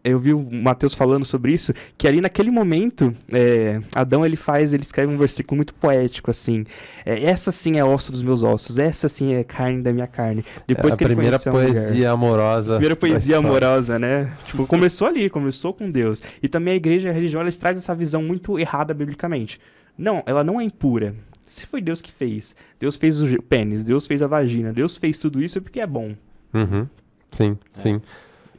[0.05, 4.75] eu vi o Mateus falando sobre isso, que ali naquele momento, é, Adão ele faz,
[4.75, 6.65] ele escreve um versículo muito poético, assim.
[7.07, 10.45] É, essa sim é osso dos meus ossos, essa sim é carne da minha carne.
[10.67, 11.73] Depois é a que ele primeira conheceu a mulher.
[11.73, 12.73] poesia amorosa.
[12.75, 14.33] Primeira poesia amorosa, né?
[14.47, 16.21] Tipo, começou ali, começou com Deus.
[16.43, 19.59] E também a igreja, a religião, elas traz essa visão muito errada biblicamente.
[19.97, 21.15] Não, ela não é impura.
[21.47, 22.55] Se foi Deus que fez.
[22.79, 26.15] Deus fez o pênis, Deus fez a vagina, Deus fez tudo isso porque é bom.
[26.53, 26.87] Uhum.
[27.31, 28.01] Sim, sim.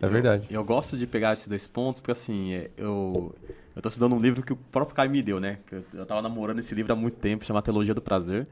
[0.05, 0.47] É verdade.
[0.49, 3.33] Eu, eu gosto de pegar esses dois pontos, porque assim, é, eu,
[3.75, 5.59] eu tô estudando um livro que o próprio Caio me deu, né?
[5.71, 8.47] Eu, eu tava namorando esse livro há muito tempo, chama Teologia do Prazer.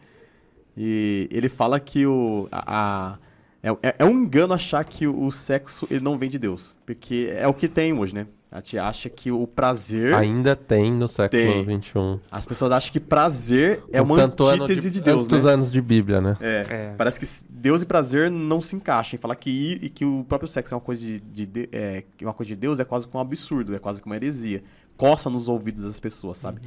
[0.76, 2.47] E ele fala que o.
[2.51, 3.18] A, a-
[3.62, 6.76] é, é- é um engano achar que o sexo ele não vem de Deus.
[6.86, 8.28] Porque é o que tem hoje, né?
[8.54, 10.14] A gente acha que o prazer.
[10.14, 11.82] Ainda tem no século Tem.
[11.82, 12.20] XXI.
[12.32, 15.54] As pessoas acham que prazer é uma antítese de, Deus, tantos né?
[15.54, 16.38] anos de Bíblia, né?
[16.39, 16.64] É.
[16.70, 16.93] É.
[16.95, 19.20] Parece que Deus e prazer não se encaixam.
[19.20, 22.32] Falar que, e que o próprio sexo é uma coisa de, de- de- é, uma
[22.34, 24.64] coisa de Deus é quase que um absurdo, é quase que uma heresia.
[24.95, 26.62] Coça nos ouvidos das pessoas, sabe?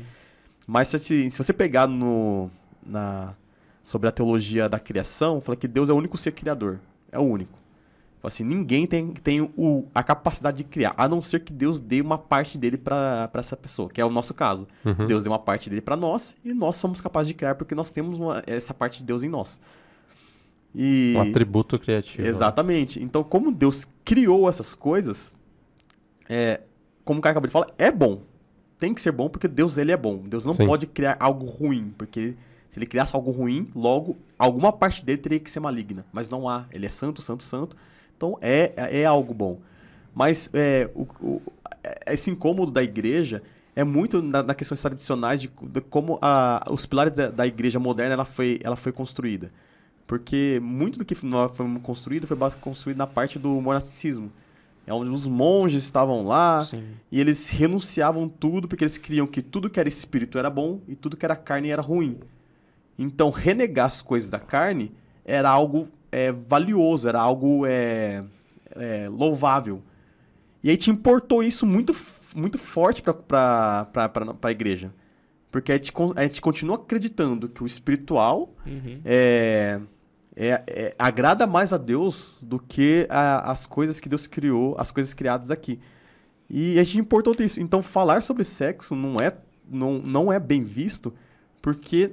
[0.67, 0.99] Mas se,
[1.31, 2.51] se você pegar no,
[2.85, 3.33] na,
[3.85, 6.81] sobre a teologia da criação, fala que Deus é o único ser criador.
[7.13, 7.57] É o único.
[8.27, 11.79] Fala assim, ninguém tem, tem o, a capacidade de criar, a não ser que Deus
[11.79, 14.67] dê uma parte dele para essa pessoa, que é o nosso caso.
[14.85, 15.07] Uhum.
[15.07, 17.93] Deus deu uma parte dele para nós e nós somos capazes de criar porque nós
[17.93, 19.61] temos uma- essa parte de Deus em nós.
[20.75, 22.25] E Um atributo criativo.
[22.25, 22.29] né?
[22.29, 23.01] exatamente.
[23.01, 25.37] Então, como Deus criou essas coisas,
[26.29, 26.63] é,
[27.05, 28.23] como o Caio acabou de falar, é bom.
[28.77, 30.19] Tem que ser bom porque Deus ele é bom.
[30.27, 30.67] Deus não Sim.
[30.67, 32.35] pode criar algo ruim, porque
[32.71, 36.05] se ele criasse algo ruim, logo alguma parte dele teria que ser maligna.
[36.13, 36.67] Mas não há.
[36.73, 37.77] Ele é santo, santo, santo.
[38.17, 39.59] Então é, é algo bom.
[40.15, 41.43] Mas é, o- o-
[41.85, 43.43] é- esse incômodo da igreja
[43.75, 47.79] é muito na, na questões tradicionais de, de como a- os pilares da, da igreja
[47.79, 49.53] moderna ela foi, ela foi construída.
[50.07, 54.33] Porque muito do que fomos construído foi construído na parte do monasticismo.
[54.87, 56.85] É onde os monges estavam lá Sim.
[57.11, 60.95] e eles renunciavam tudo porque eles criam que tudo que era espírito era bom e
[60.95, 62.21] tudo que era carne era ruim.
[62.97, 64.93] Então, renegar as coisas da carne
[65.25, 68.23] era algo é, valioso, era algo é,
[68.75, 69.83] é, louvável.
[70.63, 71.95] E aí te importou isso muito,
[72.35, 73.89] muito forte para
[74.43, 74.93] a igreja.
[75.51, 79.01] Porque a gente, a gente continua acreditando que o espiritual Uhum.
[79.05, 79.81] é,
[80.35, 84.91] é- é- agrada mais a Deus do que a- as coisas que Deus criou, as
[84.91, 85.79] coisas criadas aqui.
[86.51, 87.61] E a gente importou isso.
[87.61, 89.35] Então, falar sobre sexo não é,
[89.69, 91.13] não, não é bem visto
[91.63, 92.13] porque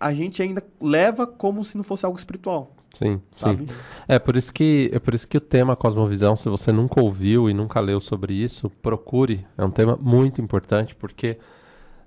[0.00, 3.66] a gente ainda leva como se não fosse algo espiritual, Sim, sabe?
[3.66, 3.74] sim.
[4.06, 7.48] É por isso que é por isso que o tema Cosmovisão, se você nunca ouviu
[7.48, 9.46] e nunca leu sobre isso, procure.
[9.56, 11.38] É um tema muito importante porque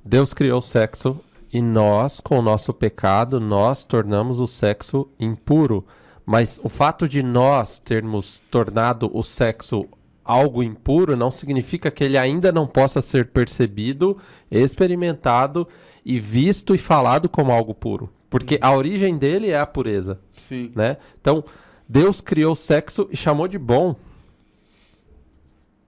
[0.03, 1.19] Deus criou o sexo
[1.51, 5.85] e nós, com o nosso pecado, nós tornamos o sexo impuro.
[6.25, 9.87] Mas o fato de nós termos tornado o sexo
[10.23, 14.17] algo impuro não significa que ele ainda não possa ser percebido,
[14.49, 15.67] experimentado
[16.03, 18.09] e visto e falado como algo puro.
[18.37, 20.69] Porque a origem dele é a pureza Sim.
[20.75, 20.97] né?
[21.21, 21.41] Então,
[21.87, 23.95] Deus criou o sexo e chamou de bom.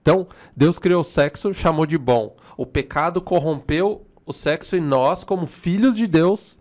[0.00, 0.26] Então,
[0.56, 2.34] Deus criou o sexo, chamou de bom.
[2.56, 6.58] O pecado corrompeu o sexo e nós, como filhos de Deus,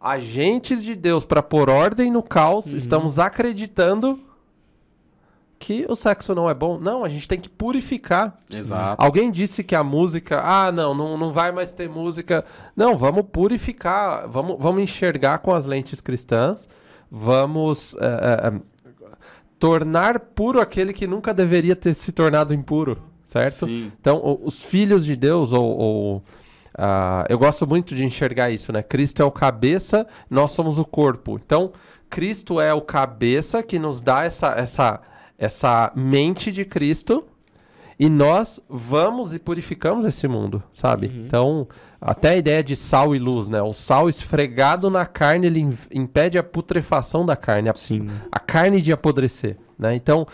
[0.00, 4.18] agentes de Deus para pôr ordem no caos, estamos acreditando
[5.58, 6.78] que o sexo não é bom.
[6.78, 8.38] Não, a gente tem que purificar.
[8.50, 9.02] Exato.
[9.02, 12.44] Alguém disse que a música, ah, não, não, não vai mais ter música.
[12.76, 16.68] Não, vamos purificar, vamos, vamos enxergar com as lentes cristãs,
[17.10, 18.60] vamos eh, eh, eh,
[19.58, 23.66] tornar puro aquele que nunca deveria ter se tornado impuro, certo?
[23.66, 23.90] Sim.
[24.00, 26.22] Então, os filhos de Deus, ou, ou,
[26.76, 28.82] ah, eu gosto muito de enxergar isso, né?
[28.82, 31.40] Cristo é o cabeça, nós somos o corpo.
[31.44, 31.72] Então,
[32.08, 35.00] Cristo é o cabeça que nos dá essa, essa,
[35.38, 37.24] essa mente de Cristo
[37.98, 41.06] e nós vamos e purificamos esse mundo, sabe?
[41.26, 41.66] Então,
[42.00, 43.60] até a ideia de sal e luz, né?
[43.62, 48.08] O sal esfregado na carne, ele im- impede a putrefação da carne, a, Sim.
[48.30, 49.94] a carne de apodrecer, né?
[49.94, 50.26] Então,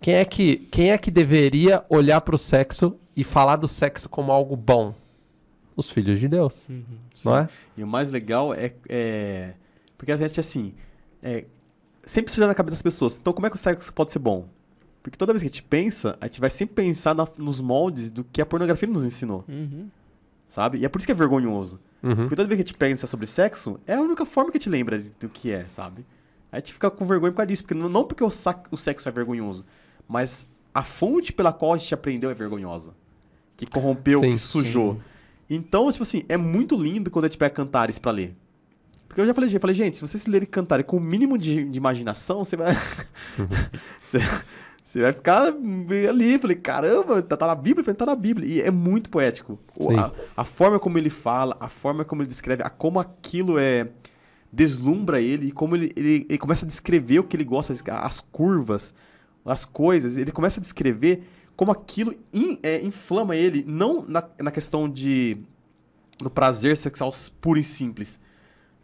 [0.00, 4.08] quem é que, quem é que deveria olhar para o sexo e falar do sexo
[4.08, 4.94] como algo bom?
[5.76, 6.66] Os filhos de Deus,
[7.24, 7.48] não é?
[7.76, 9.54] E o mais legal é, é-
[9.98, 10.72] porque a gente assim,
[11.22, 11.44] é,
[12.06, 13.18] sempre suja na cabeça das pessoas.
[13.18, 14.46] Então como é que o sexo pode ser bom?
[15.02, 18.10] Porque toda vez que a gente pensa, a gente vai sempre pensar na- nos moldes
[18.10, 19.88] do que a pornografia nos ensinou, Uhum.
[20.48, 20.78] sabe?
[20.78, 21.78] E é por isso que é vergonhoso.
[22.02, 22.14] Uhum.
[22.16, 24.60] Porque toda vez que a gente pensa sobre sexo, é a única forma que a
[24.60, 26.04] gente lembra do que é, sabe?
[26.50, 28.76] A gente fica com vergonha por causa disso, porque não, não porque o, sac- o
[28.76, 29.64] sexo é vergonhoso,
[30.08, 32.94] mas a fonte pela qual a gente aprendeu é vergonhosa.
[33.56, 35.00] Que corrompeu, Sim, que sujou.
[35.48, 38.34] Então, tipo assim, é muito lindo quando a gente pega cantares pra ler.
[39.14, 41.64] Porque eu já falei, já falei, gente, se vocês lerem cantares com o mínimo de,
[41.66, 42.74] de imaginação, você vai.
[44.02, 44.18] você,
[44.82, 45.44] Você vai ficar
[46.08, 47.80] ali, falei, caramba, tá, tá na Bíblia?
[47.80, 48.46] Eu falei, tá na Bíblia.
[48.48, 49.56] E é muito poético.
[50.36, 53.88] A, a forma como ele fala, a forma como ele descreve, a, como aquilo é
[54.52, 57.82] deslumbra ele e como ele, ele, ele começa a descrever o que ele gosta, as-
[57.88, 58.94] as curvas,
[59.44, 60.16] as coisas.
[60.16, 61.22] Ele começa a descrever
[61.56, 65.38] como aquilo in- é, inflama ele, não na, na questão de
[66.18, 68.20] do prazer sexual puro e simples,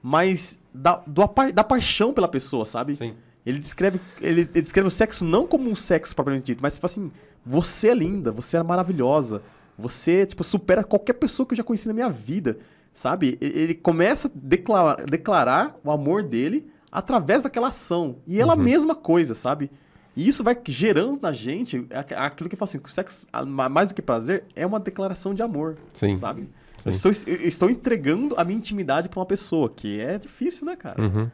[0.02, 1.22] mas da, do
[1.52, 2.94] da paixão pela pessoa, sabe?
[2.94, 3.14] Sim.
[3.44, 6.86] Ele descreve, ele, ele descreve o sexo não como um sexo propriamente dito, mas tipo
[6.86, 7.10] assim,
[7.44, 9.42] você é linda, você é maravilhosa,
[9.78, 12.58] você tipo supera qualquer pessoa que eu já conheci na minha vida,
[12.94, 13.38] sabe?
[13.40, 18.16] Ele começa a declarar, declarar o amor dele através daquela ação.
[18.26, 18.62] E ela a Uhum.
[18.62, 19.70] mesma coisa, sabe?
[20.16, 23.26] E isso vai gerando na gente aqu- aquilo que eu falo assim, que o sexo,
[23.70, 26.18] mais do que prazer, é uma declaração de amor, Sim.
[26.18, 26.48] sabe?
[26.84, 30.76] Eu estou, eu estou entregando a minha intimidade pra uma pessoa, que é difícil, né,
[30.76, 31.00] cara?
[31.00, 31.30] Uhum.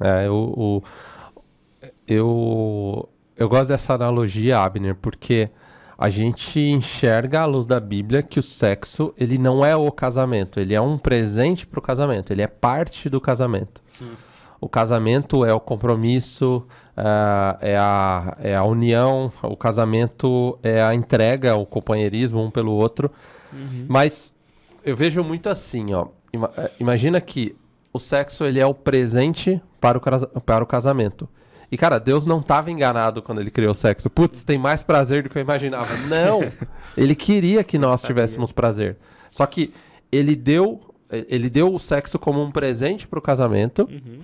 [0.00, 0.82] É, o, o-
[2.06, 5.48] eu, eu gosto dessa analogia, Abner, porque
[5.98, 10.58] a gente enxerga à luz da Bíblia que o sexo, ele não é o casamento,
[10.58, 13.80] ele é um presente para o casamento, ele é parte do casamento.
[14.60, 16.64] O casamento é o compromisso,
[16.96, 22.72] ah, é, a, é a união, o casamento é a entrega, o companheirismo um pelo
[22.72, 23.10] outro.
[23.88, 24.31] Mas
[24.84, 26.06] eu vejo muito assim, ó.
[26.56, 27.56] Eh, imagina que
[27.92, 31.28] o sexo ele é o presente para o, para o casamento.
[31.70, 34.10] E, cara, Deus não estava enganado quando ele criou o sexo.
[34.10, 35.96] Putz, tem mais prazer do que eu imaginava.
[36.08, 36.40] Não!
[36.96, 38.98] ele queria que nós tivéssemos prazer.
[39.30, 39.72] Só que
[40.10, 40.80] ele deu,
[41.10, 43.88] eh, ele deu o sexo como um presente para o casamento.
[43.90, 44.20] Uhum.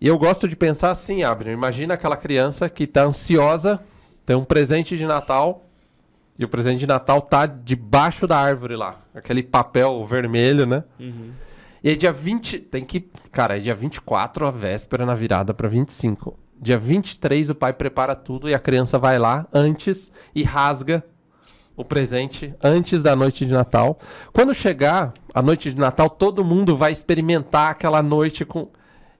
[0.00, 1.54] E eu gosto de pensar assim, Abner.
[1.54, 3.80] Imagina aquela criança que tá ansiosa,
[4.26, 5.64] tem um presente de Natal,
[6.38, 9.00] e o presente de Natal tá debaixo da árvore lá.
[9.14, 10.84] Aquele papel vermelho, né?
[10.98, 11.30] Uhum.
[11.84, 15.68] E aí dia 20, tem que, cara, é dia 24 a véspera na virada pra
[15.68, 16.38] 25.
[16.60, 21.04] Dia 23 o pai prepara tudo e a criança vai lá antes e rasga
[21.76, 23.98] o presente antes da noite de Natal.
[24.32, 28.68] Quando chegar a noite de Natal, todo mundo vai experimentar aquela noite com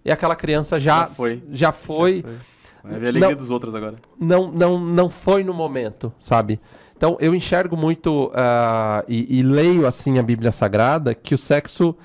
[0.05, 1.43] e aquela criança já Já foi.
[1.51, 2.25] já foi
[2.85, 3.37] Vai ver a alegria Não.
[3.37, 3.95] dos outros agora.
[4.21, 6.61] não, não, não foi no momento, sabe?
[7.03, 11.97] Então eu enxergo muito ah, e, e leio assim a Bíblia Sagrada que o sexo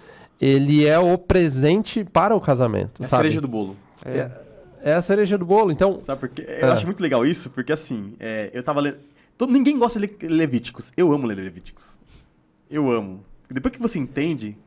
[0.41, 3.25] ele é o presente para o casamento, É a sabe?
[3.25, 3.75] cereja do bolo.
[4.03, 4.31] É,
[4.81, 5.71] é a cereja do bolo.
[5.71, 6.43] Então, Sabe por quê?
[6.47, 6.71] Eu É.
[6.71, 8.97] acho muito legal isso, porque assim, é, eu tava lendo.
[9.37, 10.91] Todo, ninguém gosta de ler Levíticos.
[10.97, 11.99] Eu amo ler Levíticos.
[12.67, 13.23] Eu amo.
[13.51, 14.57] Depois que você entende,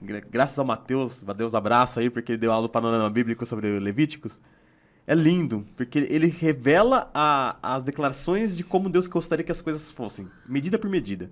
[0.00, 3.44] gra- graças ao Mateus, a Deus abraço aí, porque ele deu aula do panorama bíblico
[3.44, 4.40] sobre Levíticos.
[5.06, 9.90] É lindo, porque ele revela a- as declarações de como Deus gostaria que as coisas
[9.90, 11.28] fossem, medida por medida.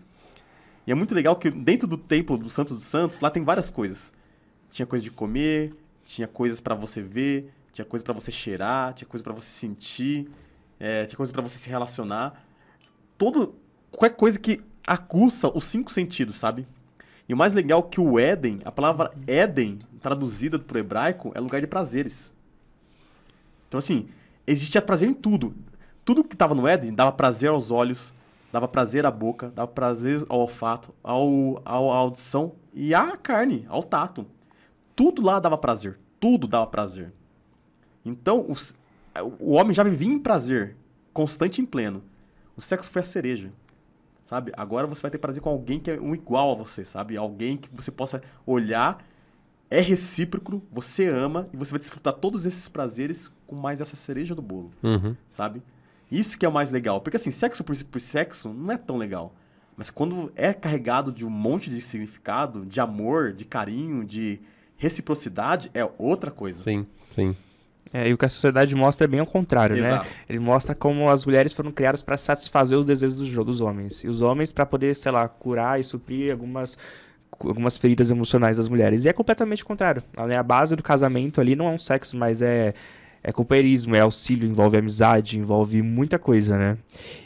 [0.87, 3.71] E é muito legal que dentro do templo do Santos dos Santos, lá tem várias
[3.71, 4.12] coisas.
[4.71, 5.73] Tinha coisa de comer,
[6.05, 10.29] tinha coisas pra você ver, tinha coisa pra você cheirar, tinha coisa pra você sentir,
[10.81, 12.45] é, tinha coisa pra você se relacionar.
[13.16, 13.55] Todo
[13.91, 16.66] qualquer coisa que aguça os cinco sentidos, sabe?
[17.29, 21.41] E o mais legal é que o Éden, a palavra Éden, traduzida pro hebraico, é
[21.41, 22.35] lugar de prazeres.
[23.71, 24.09] Então assim,
[24.45, 25.55] existia prazer em tudo.
[26.05, 28.12] Tudo que estava no Éden dava prazer aos olhos,
[28.53, 33.64] dava prazer à boca, dava prazer ao olfato, ao, ao, à audição e à carne,
[33.68, 34.27] ao tato.
[34.97, 36.01] Tudo lá dava prazer.
[36.18, 37.12] Tudo dava prazer.
[38.05, 38.75] Então, os-
[39.39, 40.77] o homem já vivia em prazer,
[41.12, 42.03] constante e em pleno.
[42.57, 43.53] O sexo foi a cereja.
[44.25, 44.53] Sabe?
[44.57, 47.16] Agora você vai ter prazer com alguém que é um igual a você, sabe?
[47.16, 49.05] Alguém que você possa olhar,
[49.71, 54.32] é recíproco, você ama e você vai desfrutar todos esses prazeres com mais essa cereja
[54.32, 55.61] do bolo uhum, sabe?
[56.11, 57.01] Isso que é o mais legal.
[57.01, 59.34] Porque assim, sexo por, por sexo não é tão legal.
[59.76, 64.40] Mas quando é carregado de um monte de significado, de amor, de carinho, de
[64.76, 66.62] reciprocidade, é outra coisa.
[66.62, 67.36] sim, sim.
[67.92, 69.88] É, e o que a sociedade mostra é bem ao contrário, né?
[69.88, 70.07] Exato.
[70.28, 74.05] Ele mostra como as mulheres foram criadas para satisfazer os desejos dos, dos homens.
[74.05, 76.78] E os homens para poder, sei lá, curar e suprir algumas,
[77.32, 79.05] algumas feridas emocionais das mulheres.
[79.05, 80.05] E é completamente o contrário.
[80.16, 82.74] A, né, a base do casamento ali não é um sexo, mas é,
[83.23, 86.79] é companheirismo, é auxílio, envolve amizade, envolve muita coisa, né?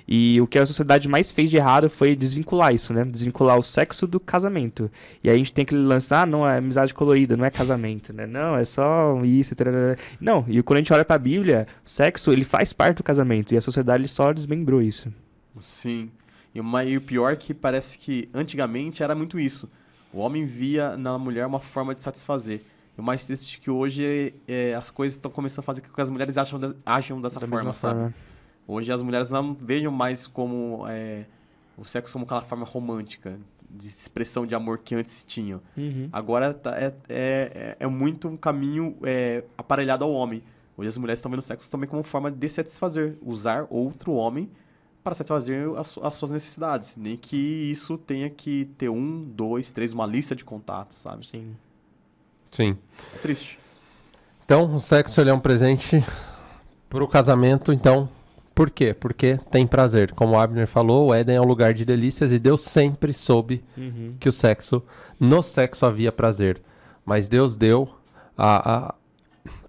[0.07, 3.05] E o que a sociedade mais fez de errado foi desvincular isso, né?
[3.05, 4.91] Desvincular o sexo do casamento.
[5.23, 8.13] E aí a gente tem aquele lance, ah, não, é amizade colorida, não é casamento,
[8.13, 8.27] né?
[8.27, 9.97] Não, é só isso, tarará.
[10.21, 13.55] Não, e quando a gente olha pra Bíblia, o sexo, ele faz parte do casamento,
[13.55, 15.13] e a sociedade só desmembrou isso.
[15.61, 16.11] Sim.
[16.55, 19.69] E e o pior é que parece que antigamente era muito isso.
[20.13, 22.63] O homem via na mulher uma forma de satisfazer.
[22.97, 26.01] E o mais triste que hoje é, as coisas estão começando a fazer com que
[26.01, 27.95] as mulheres acham, de- agem dessa Da forma, sabe?
[27.99, 28.15] forma.
[28.67, 31.27] Hoje as mulheres não vejam mais como é,
[31.77, 33.37] o sexo como aquela forma romântica,
[33.69, 35.61] de expressão de amor que antes tinham.
[35.77, 36.09] Uhum.
[36.13, 40.43] Agora tá- é, é, é, é muito um caminho é, aparelhado ao homem.
[40.77, 44.49] Hoje as mulheres estão vendo o sexo também como forma de satisfazer, usar outro homem
[45.03, 46.97] para satisfazer as, as suas necessidades.
[46.97, 51.27] Nem que isso tenha que ter um, dois, três, uma lista de contatos, sabe?
[51.27, 51.57] Sim.
[52.55, 52.77] Sim.
[53.15, 53.59] É triste.
[54.45, 56.05] Então, o sexo ele é um presente
[56.89, 58.09] pro casamento, então,
[58.55, 58.95] por quê?
[58.95, 60.13] Porque tem prazer.
[60.13, 63.65] Como o Abner falou, o Éden é um lugar de delícias e Deus sempre soube
[63.77, 64.15] Uhum.
[64.21, 64.83] que o sexo,
[65.19, 66.61] no sexo havia prazer.
[67.05, 67.89] Mas Deus deu
[68.39, 68.95] a, a,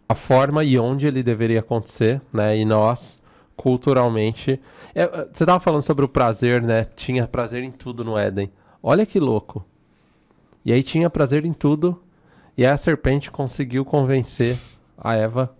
[0.10, 2.56] a forma e onde ele deveria acontecer, né?
[2.58, 3.22] E nós,
[3.58, 4.60] culturalmente.
[4.94, 6.86] é, é, você estava falando sobre o prazer, né?
[6.96, 8.52] Tinha prazer em tudo no Éden.
[8.84, 9.66] Olha que louco.
[10.64, 12.00] E aí tinha prazer em tudo.
[12.58, 14.58] E aí a serpente conseguiu convencer
[14.98, 15.56] a Eva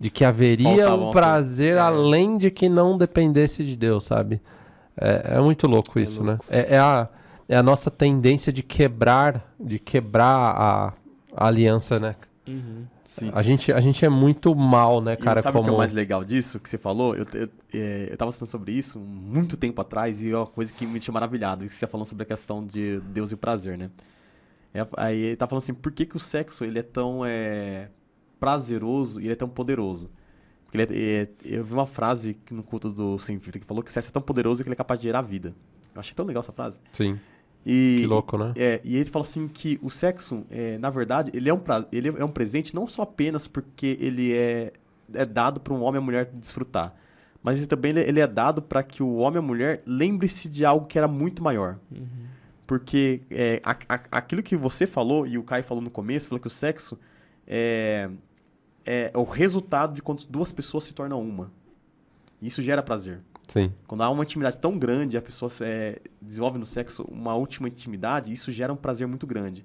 [0.00, 1.76] de que haveria Faltava um prazer.
[1.76, 1.80] É.
[1.80, 4.40] além de que não dependesse de Deus, sabe?
[4.96, 6.38] É, é muito louco isso, né?
[6.48, 7.08] É, é a,
[7.48, 10.92] é a nossa tendência de quebrar, de quebrar a,
[11.36, 12.14] a aliança, né?
[12.46, 12.84] Uhum.
[13.04, 13.30] Sim.
[13.34, 15.40] A gente, a gente é muito mal, né, E cara?
[15.40, 15.76] sabe o que é como...
[15.76, 17.16] o mais legal disso que você falou?
[17.16, 20.72] Eu, eu, é, eu tava falando sobre isso muito tempo atrás e é uma coisa
[20.72, 21.66] que me deixou maravilhado.
[21.66, 23.90] Que você falou sobre a questão de Deus e o prazer, né?
[24.74, 27.88] É, aí ele tá falando assim, por que, que o sexo ele é tão é,
[28.38, 30.10] prazeroso e ele é tão poderoso?
[30.64, 33.66] Porque ele é- é- eu vi uma frase que no culto do Sem Filtro que
[33.66, 35.54] falou que o sexo é tão poderoso que ele é capaz de gerar vida.
[35.94, 36.78] Eu achei tão legal essa frase.
[36.92, 37.18] Sim,
[37.66, 38.52] E, que louco, né?
[38.56, 41.86] é, e ele fala assim que o sexo, é, na verdade, ele é, um pra,
[41.90, 44.72] ele é um presente não só apenas porque ele é,
[45.14, 46.94] é dado para um homem e a mulher desfrutar,
[47.42, 50.48] mas ele também ele, ele é dado para que o homem e a mulher lembre-se
[50.50, 51.78] de algo que era muito maior.
[52.68, 56.38] Porque é, a- a- aquilo que você falou e o Kai falou no começo, falou
[56.38, 56.98] que o sexo
[57.46, 58.10] é,
[58.84, 61.50] é o resultado de quando duas pessoas se tornam uma.
[62.42, 63.20] Isso gera prazer.
[63.50, 67.66] Sim, Quando há uma intimidade tão grande, a pessoa é, desenvolve no sexo uma última
[67.68, 69.64] intimidade, isso gera um prazer muito grande.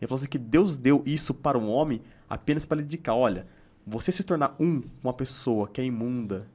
[0.00, 3.46] Ele falou assim que Deus deu isso para um homem apenas para lhe indicar, olha,
[3.86, 6.48] você se tornar um com uma pessoa que é imunda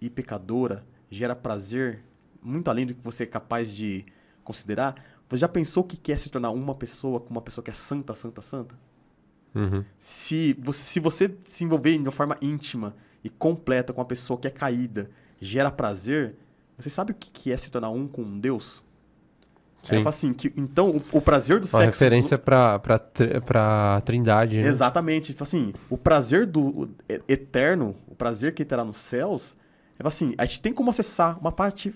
[0.00, 2.02] e pecadora gera prazer
[2.42, 4.04] muito além do que você é capaz de
[4.42, 4.96] considerar.
[5.28, 7.74] Você já pensou o que é se tornar uma pessoa com uma pessoa que é
[7.74, 8.76] santa, santa, santa?
[9.56, 9.84] uhum.
[9.98, 14.38] se você, se você se envolver de uma forma íntima e completa com uma pessoa
[14.38, 15.10] que é caída,
[15.40, 16.36] gera prazer,
[16.78, 18.84] você sabe o que é se tornar um com Deus?
[19.82, 19.96] Sim.
[19.98, 22.02] falo assim, que, então o, o prazer do Uma sexo...
[22.02, 22.98] referência pra, pra,
[23.44, 24.66] pra trindade, né?
[24.66, 25.30] Exatamente.
[25.30, 26.88] Então, assim, o prazer do o
[27.28, 29.56] eterno, o prazer que terá nos céus,
[29.96, 31.94] é assim, a gente tem como acessar uma parte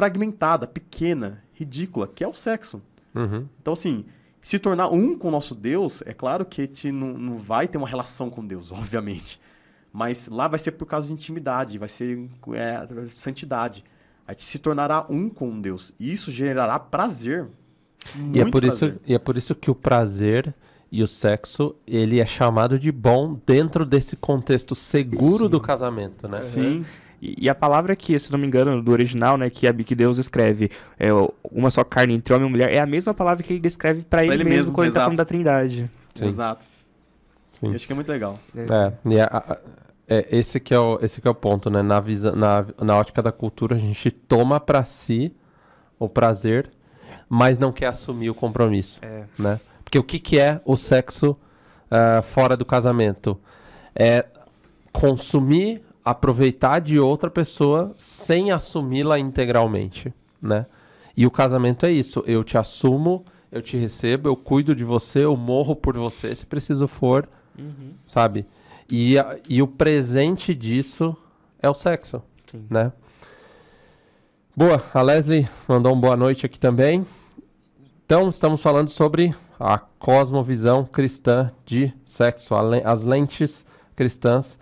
[0.00, 2.80] fragmentada, pequena, ridícula, que é o sexo.
[3.14, 3.46] Uhum.
[3.60, 4.06] Então, assim,
[4.40, 7.68] se tornar um com o nosso Deus, é claro que a gente não, não vai
[7.68, 9.38] ter uma relação com Deus, obviamente.
[9.92, 13.84] Mas lá vai ser por causa de intimidade, vai ser é, santidade.
[14.26, 15.92] A gente se tornará um com Deus.
[16.00, 17.46] E isso gerará prazer.
[18.32, 19.00] E é, por isso, prazer.
[19.06, 20.54] e é por isso que o prazer
[20.90, 26.40] e o sexo, ele é chamado de bom dentro desse contexto seguro do casamento, né?
[26.40, 26.86] Sim,
[27.20, 29.94] E, e a palavra que, se não me engano, do original, né, que, a, que
[29.94, 31.08] Deus escreve, é
[31.52, 34.22] uma só carne entre homem e mulher, é a mesma palavra que ele descreve pra
[34.24, 35.90] ele, ele mesmo, mesmo, quando ele tá falando da trindade.
[36.14, 36.26] Sim.
[36.26, 36.64] exato.
[37.60, 37.74] Sim.
[37.74, 38.38] Acho que é muito legal.
[38.56, 39.58] É, e a- a-
[40.08, 41.82] é, esse, que é o, esse que é o ponto, né?
[41.82, 45.32] Na, visa, na, na ótica da cultura, a gente toma pra si
[45.98, 46.70] o prazer,
[47.28, 49.24] mas não quer assumir o compromisso, É.
[49.38, 49.60] né?
[49.84, 51.36] Porque o que, que é o sexo
[51.90, 53.38] ah, fora do casamento?
[53.94, 54.24] É
[54.92, 60.66] consumir, aproveitar de outra pessoa sem assumi-la integralmente, né?
[61.16, 65.24] E o casamento é isso, eu te assumo, eu te recebo, eu cuido de você,
[65.24, 67.92] eu morro por você, se preciso for, Uhum.
[68.06, 68.46] sabe?
[68.90, 69.14] E,
[69.48, 71.14] e o presente disso
[71.60, 72.64] é o sexo, Sim.
[72.70, 72.92] né?
[74.56, 77.06] Boa, a Leslie mandou um boa noite aqui também.
[78.04, 82.54] Então, estamos falando sobre a cosmovisão cristã de sexo,
[82.84, 84.58] as lentes cristãs.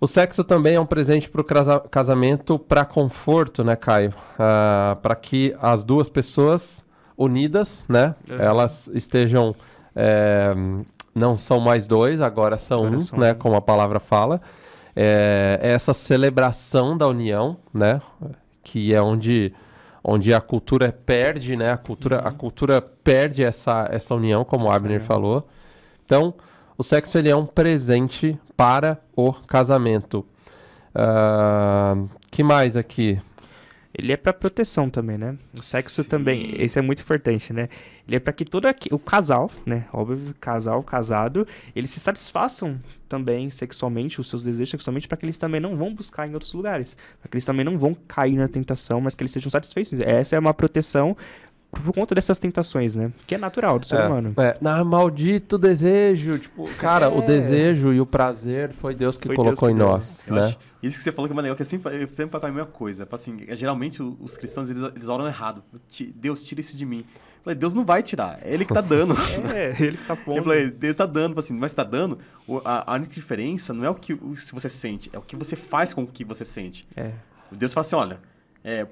[0.00, 1.44] O sexo também é um presente para o
[1.88, 4.12] casamento para conforto, né, Caio?
[4.36, 6.84] para que as duas pessoas
[7.16, 8.36] unidas, né, Uhum.
[8.38, 9.54] elas estejam
[9.94, 10.54] é,
[11.14, 13.36] não são mais dois, agora são Agora um, são né, um.
[13.36, 14.40] como a palavra fala.
[14.94, 18.00] É, é essa celebração da união, né,
[18.62, 19.52] que é onde
[20.08, 24.70] onde a cultura perde, né, a cultura a cultura perde essa essa união, como o
[24.70, 25.48] Abner falou.
[26.04, 26.34] Então,
[26.78, 30.24] o sexo ele é um presente para o casamento.
[30.94, 31.96] Ah,
[32.30, 33.20] que mais aqui?
[33.98, 35.38] Ele é pra proteção também, né?
[35.54, 36.08] O sexo Sim.
[36.10, 37.70] também, esse é muito importante, né?
[38.06, 39.86] Ele é pra que todo aqui, o casal, né?
[39.90, 45.38] Óbvio, casal, casado, eles se satisfaçam também sexualmente, os seus desejos sexualmente, para que eles
[45.38, 48.48] também não vão buscar em outros lugares, para que eles também não vão cair na
[48.48, 49.98] tentação, mas que eles sejam satisfeitos.
[50.00, 51.16] Essa é uma proteção
[51.70, 53.12] por conta dessas tentações, né?
[53.26, 54.30] Que é natural do ser é, humano.
[54.38, 57.26] É, na maldito desejo, tipo, cara, o É.
[57.26, 59.88] desejo e o prazer foi Deus que Foi colocou Deus em que deu.
[59.88, 60.40] nós, Eu né?
[60.42, 62.46] acho- isso que você falou que é mais legal, que eu sempre, eu sempre falo
[62.46, 63.02] a mesma coisa.
[63.02, 65.62] Eu Assim, é, geralmente o- os cristãos, eles, eles oram errado.
[66.14, 67.00] Deus, tira isso de mim.
[67.00, 69.14] Eu falei, Deus não vai tirar, é Ele que tá dando.
[69.56, 70.42] É, ele que tá Eu pondo.
[70.44, 73.84] falei, Deus tá dando, Falei assim, mas tá dando, o- a, a única diferença não
[73.84, 76.24] é o que o- se você sente, é o que você faz com o que
[76.24, 76.86] você sente.
[76.96, 77.12] É.
[77.52, 78.18] Deus fala assim, olha,
[78.64, 78.84] é,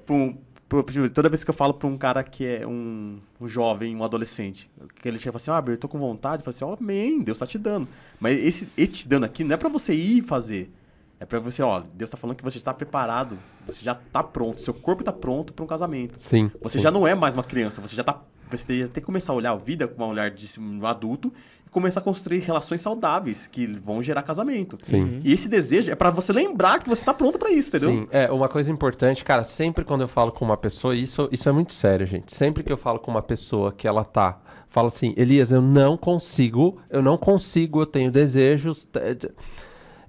[1.13, 4.69] toda vez que eu falo pra um cara que é um, um jovem, um adolescente,
[5.01, 6.83] que ele chega e fala assim, ah, eu tô com vontade, eu falo assim, ó,
[6.83, 7.87] amém, Deus tá te dando.
[8.19, 10.71] Mas esse ele te dando aqui não é pra você ir fazer,
[11.19, 14.59] é pra você, ó, Deus tá falando que você está preparado, você já tá pronto,
[14.59, 16.19] seu corpo tá pronto pra um casamento.
[16.19, 16.51] Sim.
[16.61, 16.83] Você sim.
[16.83, 18.21] já não é mais uma criança, você já tá.
[18.51, 21.33] Você tem tem que começar a olhar a vida com um olhar de um adulto
[21.65, 24.77] e começar a construir relações saudáveis que vão gerar casamento.
[24.81, 25.01] Sim.
[25.03, 25.21] Uhum.
[25.23, 27.89] E esse desejo é pra você lembrar que você tá pronto pra isso, entendeu?
[27.89, 31.49] Sim, é uma coisa importante, cara, sempre quando eu falo com uma pessoa, isso, isso
[31.49, 32.33] é muito sério, gente.
[32.33, 34.39] Sempre que eu falo com uma pessoa que ela tá,
[34.69, 38.85] fala assim, Elias, eu não consigo, eu não consigo, eu tenho desejos.
[38.85, 39.31] t- t-"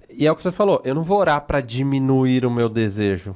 [0.09, 3.35] E é o que você falou, eu não vou orar pra diminuir o meu desejo.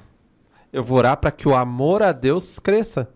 [0.71, 3.09] Eu vou orar pra que o amor a Deus cresça.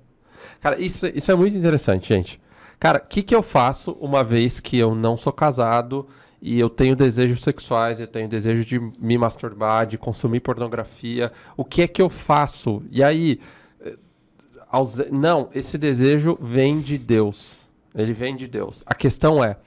[0.60, 2.42] Cara, isso, isso é muito interessante, gente.
[2.80, 6.08] Cara, o que, que eu faço uma vez que eu não sou casado
[6.42, 11.32] e eu tenho desejos sexuais, eu tenho desejo de me masturbar, de consumir pornografia?
[11.56, 12.84] O que é que eu faço?
[12.92, 13.40] E aí,
[13.82, 13.96] eh,
[15.12, 17.64] não, esse desejo vem de Deus.
[17.96, 18.84] Ele vem de Deus.
[18.86, 19.58] A questão é,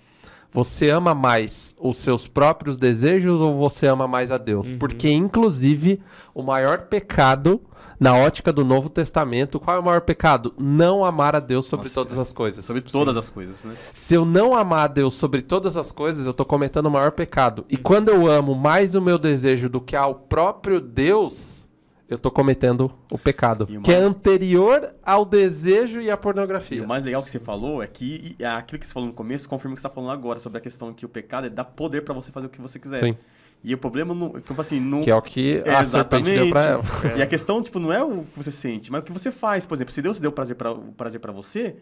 [0.50, 4.70] você ama mais os seus próprios desejos ou você ama mais a Deus?
[4.72, 6.00] Porque, inclusive,
[6.34, 7.60] o maior pecado,
[7.98, 10.54] na ótica do Novo Testamento, qual é o maior pecado?
[10.58, 12.64] Não amar a Deus sobre Nossa, todas as coisas.
[12.64, 13.74] Sobre todas as coisas, né?
[13.92, 17.12] Se eu não amar a Deus sobre todas as coisas, eu tô cometendo o maior
[17.12, 17.64] pecado.
[17.68, 21.66] E quando eu amo mais o meu desejo do que ao próprio Deus,
[22.08, 23.66] eu tô cometendo o pecado.
[23.68, 26.82] E Que é anterior ao desejo e à E pornografia.
[26.82, 29.48] o mais legal que você falou é que e aquilo que você falou no começo
[29.48, 31.64] confirma o que você tá falando agora sobre a questão que o pecado é dar
[31.64, 33.00] poder pra você fazer o que você quiser.
[33.00, 33.16] Sim.
[33.62, 36.48] E o problema não, tipo assim, não Que é o que É, a serpente deu
[36.48, 36.84] pra ela.
[37.16, 39.66] E a questão, tipo, não é o que você sente, mas o que você faz.
[39.66, 41.76] Por exemplo, se Deus deu prazer pra, o prazer pra você,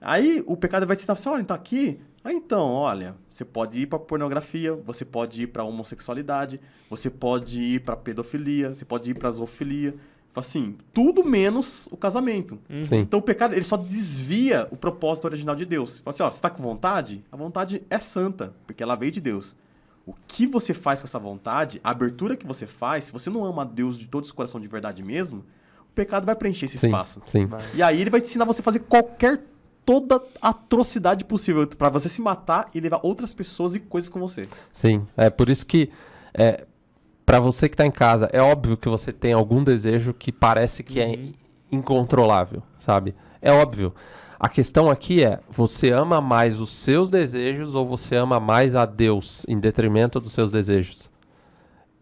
[0.00, 2.00] aí o pecado vai te ensinar assim, olha, tá aqui.
[2.24, 7.62] Ah, então, olha, você pode ir pra pornografia, você pode ir pra homossexualidade, você pode
[7.62, 9.94] ir pra pedofilia, você pode ir pra zoofilia.
[10.34, 12.58] Assim, tudo menos o casamento.
[12.70, 12.84] Uhum.
[12.84, 12.98] Sim.
[12.98, 15.98] Então o pecado, ele só desvia o propósito original de Deus.
[15.98, 17.24] Fala assim, ó, você tá com vontade?
[17.32, 19.56] A vontade é santa, porque ela veio de Deus.
[20.06, 23.44] O que você faz com essa vontade, a abertura que você faz, se você não
[23.44, 25.44] ama a Deus de todo o seu coração de verdade mesmo,
[25.88, 27.22] o pecado vai preencher esse Sim, espaço.
[27.26, 27.48] sim.
[27.74, 29.42] E aí ele vai te ensinar você a fazer qualquer,
[29.84, 34.48] toda atrocidade possível pra você se matar e levar outras pessoas e coisas com você.
[34.72, 35.90] Sim, é por isso que
[36.34, 36.64] é,
[37.26, 40.82] para você que tá em casa, é óbvio que você tem algum desejo que parece
[40.82, 41.32] que é Uhum.
[41.70, 43.14] incontrolável, sabe?
[43.40, 43.94] É óbvio.
[44.40, 48.86] A questão aqui é, você ama mais os seus desejos ou você ama mais a
[48.86, 51.10] Deus em detrimento dos seus desejos?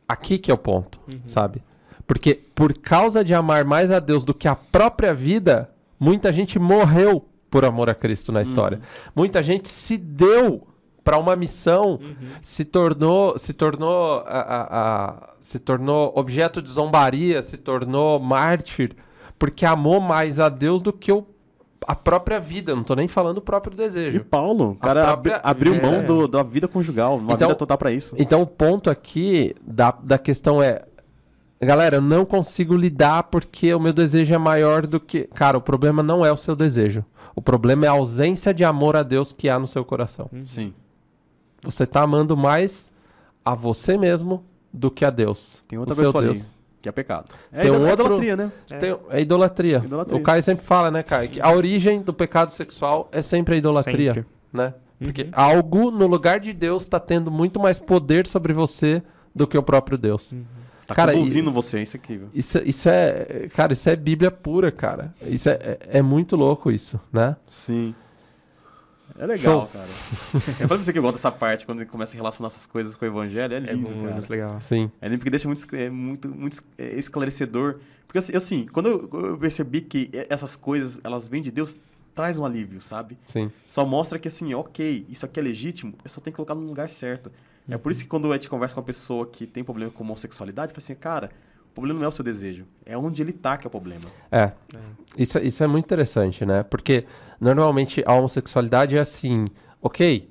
[0.08, 1.62] Aqui que é o ponto, sabe?
[2.06, 5.68] Porque por causa de amar mais a Deus do que a própria vida,
[5.98, 8.80] muita gente morreu por amor a Cristo na história.
[9.16, 10.66] Muita gente se deu
[11.02, 11.98] para uma missão,
[12.40, 14.68] se tornou, se tornou, a, a-
[15.10, 18.94] a- se tornou objeto de zombaria, se tornou mártir,
[19.38, 21.26] porque amou mais a Deus do que o,
[21.88, 22.76] a própria vida.
[22.76, 24.22] Não tô nem falando o próprio E desejo.
[24.24, 25.80] Paulo, o cara própria- abri- abriu é.
[25.80, 28.14] mão do- da vida conjugal, uma Então- vida total pra isso.
[28.18, 30.84] Então o ponto aqui da, da questão é,
[31.60, 35.24] galera, eu não consigo lidar porque o meu desejo é maior do que.
[35.34, 37.04] Cara, o problema não é o seu desejo.
[37.34, 40.28] O problema é a ausência de amor a Deus que há no seu coração.
[40.46, 40.74] Sim.
[41.62, 42.92] Você tá amando mais
[43.44, 45.62] a você mesmo do que a Deus.
[45.66, 46.52] Tem outra o seu pessoa ali, Deus.
[46.80, 47.26] Que é pecado.
[47.52, 48.52] É, Tem um é outro- idolatria, né?
[48.70, 48.76] É.
[48.78, 49.82] Tem- é idolatria.
[49.84, 50.16] Idolatria.
[50.18, 51.28] O Caio sempre fala, né, Caio?
[51.28, 54.26] Que a origem do pecado sexual é sempre a idolatria, Sempre.
[54.52, 54.74] né?
[54.98, 55.30] Porque Uhum.
[55.32, 59.02] algo no lugar de Deus está tendo muito mais poder sobre você
[59.34, 60.34] do que o próprio Deus.
[60.86, 62.28] Tá Cara, conduzindo você, isso é incrível.
[62.32, 65.12] Isso, isso é, cara, isso é Bíblia pura, cara.
[65.26, 67.36] Isso é, é, é muito louco isso, né?
[67.46, 67.94] Sim.
[69.18, 69.68] É legal, Show.
[69.72, 69.88] cara.
[70.34, 72.66] Eu falei pra você que eu gosto dessa parte, quando ele começa a relacionar essas
[72.66, 74.12] coisas com o evangelho, é É lindo, cara.
[74.12, 74.60] muito legal.
[74.60, 77.78] Sim, É lindo porque deixa muito, é muito, muito é, esclarecedor.
[78.06, 81.78] Porque assim, assim, quando eu, percebi que essas coisas, elas vêm de Deus,
[82.14, 83.18] traz um alívio, sabe?
[83.24, 86.54] sim, Só mostra que assim, ok, isso aqui é legítimo, eu só tenho que colocar
[86.54, 87.30] no lugar certo.
[87.68, 90.02] É por isso que quando a gente conversa com uma pessoa que tem problema com
[90.02, 91.30] homossexualidade, fala assim, cara,
[91.78, 94.04] problema não é o seu desejo, é onde ele tá que é o problema.
[94.30, 94.52] é.
[95.16, 96.62] Isso, isso é muito interessante, né?
[96.62, 97.04] Porque
[97.40, 99.46] normalmente a homossexualidade é assim,
[99.82, 100.28] ok,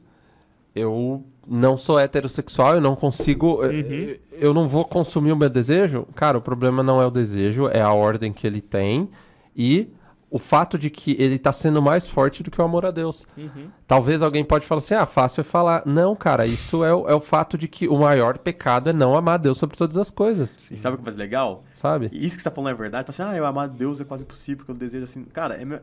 [0.75, 4.15] eu não sou heterossexual, eu não consigo, eu- Uhum.
[4.31, 6.05] eu não vou consumir o meu desejo.
[6.15, 9.09] Cara, o problema não é o desejo, é a ordem que ele tem
[9.55, 9.89] e
[10.30, 13.25] o fato de que ele tá sendo mais forte do que o amor a Deus.
[13.38, 13.69] Uhum.
[13.88, 15.84] Talvez alguém pode falar assim, ah, fácil é falar.
[15.86, 19.15] Não, cara, isso é, o- é o fato de que o maior pecado é não
[19.15, 21.63] amar a Deus sobre todas as coisas, E sabe o que é mais legal?
[21.73, 22.09] sabe?
[22.11, 23.11] E Isso que você tá falando é verdade.
[23.11, 25.23] Fala assim, ah, eu amar Deus é quase impossível, porque eu desejo assim.
[25.23, 25.80] Cara, é meu-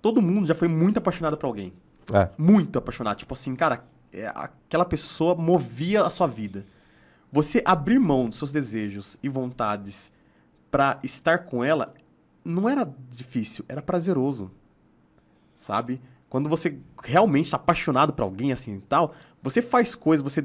[0.00, 1.72] todo mundo já foi muito apaixonado por alguém.
[2.14, 2.28] É.
[2.38, 3.18] Muito apaixonado.
[3.18, 6.64] Tipo assim, cara, é, aquela pessoa movia a sua vida.
[7.30, 10.10] Você abrir mão dos seus desejos e vontades
[10.70, 11.92] pra estar com ela
[12.46, 14.50] não era difícil, era prazeroso.
[15.56, 16.00] Sabe?
[16.28, 20.44] Quando você realmente tá apaixonado por alguém assim e tal, você faz coisas, você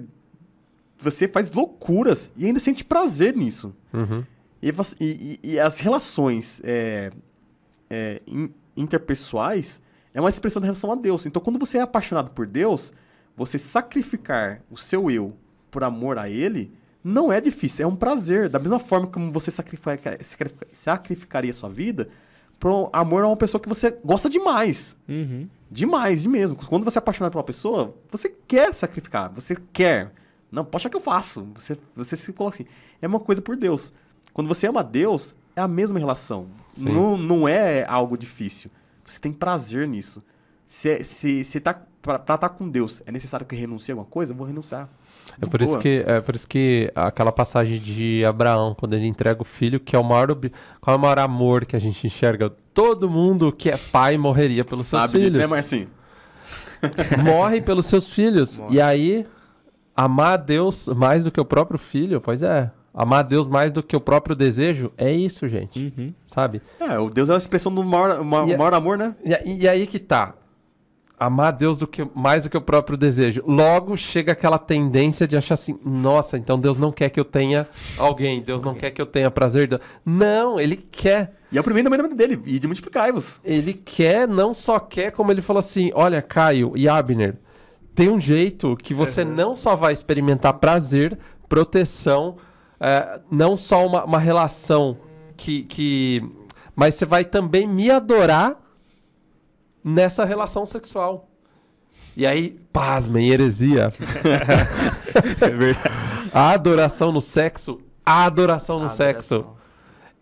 [0.99, 3.73] você faz loucuras e ainda sente prazer nisso.
[3.91, 4.23] Uhum.
[4.61, 7.11] E, e- e- e as relações é,
[7.89, 9.81] é, in- interpessoais
[10.13, 11.25] é uma expressão da relação a Deus.
[11.25, 12.93] Então, quando você é apaixonado por Deus,
[13.35, 15.35] você sacrificar o seu eu
[15.71, 16.71] por amor a Ele
[17.03, 18.49] não é difícil, é um prazer.
[18.49, 22.09] Da mesma forma como você sacrifica- sacrifica- sacrificaria sua vida
[22.59, 24.97] por amor a uma pessoa que você gosta demais.
[25.09, 25.47] Uhum.
[25.69, 26.57] Demais, de mesmo.
[26.57, 30.11] Quando você é apaixonado por uma pessoa, você quer sacrificar, você quer.
[30.51, 31.47] Não, achar que eu faço.
[31.55, 32.65] Você, você se coloca assim.
[33.01, 33.91] É uma coisa por Deus.
[34.33, 36.47] Quando você ama Deus, é a mesma relação.
[36.75, 36.85] Sim.
[36.85, 38.69] Não, não é algo difícil.
[39.05, 40.21] Você tem prazer nisso.
[40.67, 44.33] Se, se, se tá, pra estar com Deus, é necessário que renuncie a alguma coisa,
[44.33, 44.89] eu vou renunciar.
[45.39, 49.41] É por, isso que, é por isso que aquela passagem de Abraão, quando ele entrega
[49.41, 50.27] o filho, que é o maior,
[50.79, 52.51] qual é o maior amor que a gente enxerga?
[52.73, 55.35] Todo mundo que é pai morreria pelos seus Sabe disso, filhos.
[55.35, 55.87] né, Marcinho?
[57.23, 58.59] Morre pelos seus filhos.
[58.59, 58.75] Morre.
[58.75, 59.27] E aí,
[59.95, 62.71] amar a Deus mais do que o próprio filho, pois é.
[62.93, 65.93] Amar a Deus mais do que o próprio desejo, é isso, gente.
[65.97, 66.13] Uhum.
[66.27, 66.61] Sabe?
[66.79, 69.15] É, o Deus é a expressão do maior, ma- E maior amor, né?
[69.23, 70.33] E, e aí que tá.
[71.21, 73.43] Amar Deus do que, mais do que o próprio desejo.
[73.45, 77.67] Logo chega aquela tendência de achar assim: nossa, então Deus não quer que eu tenha
[77.95, 79.79] alguém, Deus não quer que eu tenha prazer.
[80.03, 81.37] Não, ele quer.
[81.51, 83.39] E é o primeiro mandamento dele, e de multiplicai-vos.
[83.45, 87.35] Ele quer, não só quer, como ele falou assim: olha, Caio e Abner,
[87.93, 92.37] tem um jeito que você não só vai experimentar prazer, proteção,
[92.79, 94.97] é, não só uma, uma relação
[95.37, 96.27] que, que.
[96.75, 98.59] Mas você vai também me adorar
[99.83, 101.29] nessa relação sexual.
[102.15, 103.91] E aí, pasmem, heresia.
[105.41, 105.91] É verdade.
[106.33, 109.45] A adoração no sexo, a adoração no sexo.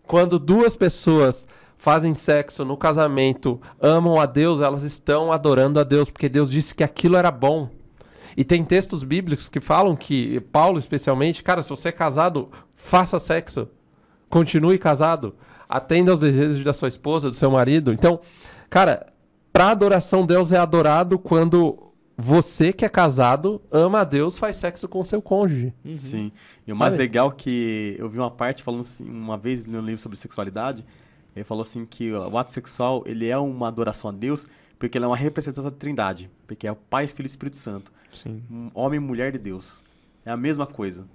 [0.04, 1.46] Quando duas pessoas
[1.78, 6.74] fazem sexo no casamento, amam a Deus, elas estão adorando a Deus, porque Deus disse
[6.74, 7.70] que aquilo era bom.
[8.36, 13.18] E tem textos bíblicos que falam que, Paulo especialmente, cara, se você é casado, faça
[13.18, 13.68] sexo.
[14.28, 15.34] Continue casado.
[15.68, 17.92] Atenda aos desejos da sua esposa, do seu marido.
[17.92, 18.20] Então,
[18.68, 19.06] cara,
[19.52, 21.78] pra adoração, Deus é adorado quando
[22.16, 25.72] você que é casado ama a Deus, faz sexo com o seu cônjuge.
[25.84, 25.98] Uhum.
[25.98, 26.32] Sim.
[26.66, 26.78] E o Sabe?
[26.78, 30.84] mais legal que eu vi uma parte falando assim, uma vez no livro sobre sexualidade,
[31.34, 34.46] ele falou assim que o ato sexual, ele é uma adoração a Deus,
[34.78, 37.92] porque ele é uma representação da Trindade, porque é o Pai, Filho e Espírito Santo,
[38.14, 38.42] Sim.
[38.50, 39.82] um homem e mulher de Deus.
[40.24, 41.06] É a mesma coisa.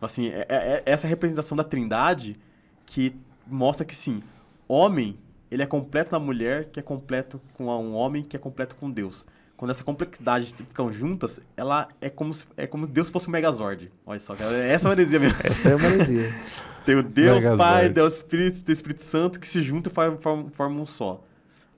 [0.00, 2.36] Assim, é, é- é essa representação da Trindade
[2.84, 3.16] que
[3.46, 4.22] mostra que sim,
[4.68, 5.16] homem,
[5.56, 8.90] ele é completo na mulher, que é completo com um homem, que é completo com
[8.90, 9.26] Deus.
[9.56, 13.32] Quando essa complexidade ficam juntas, ela é como se, é como se Deus fosse um
[13.32, 13.90] Megazord.
[14.04, 15.38] Olha só, essa é uma heresia mesmo.
[15.42, 16.34] Essa é uma heresia.
[16.84, 17.56] Tem o Deus Megazord.
[17.56, 21.24] Pai, Deus Espírito, Deus Espírito Santo que se juntam e formam, formam, um só.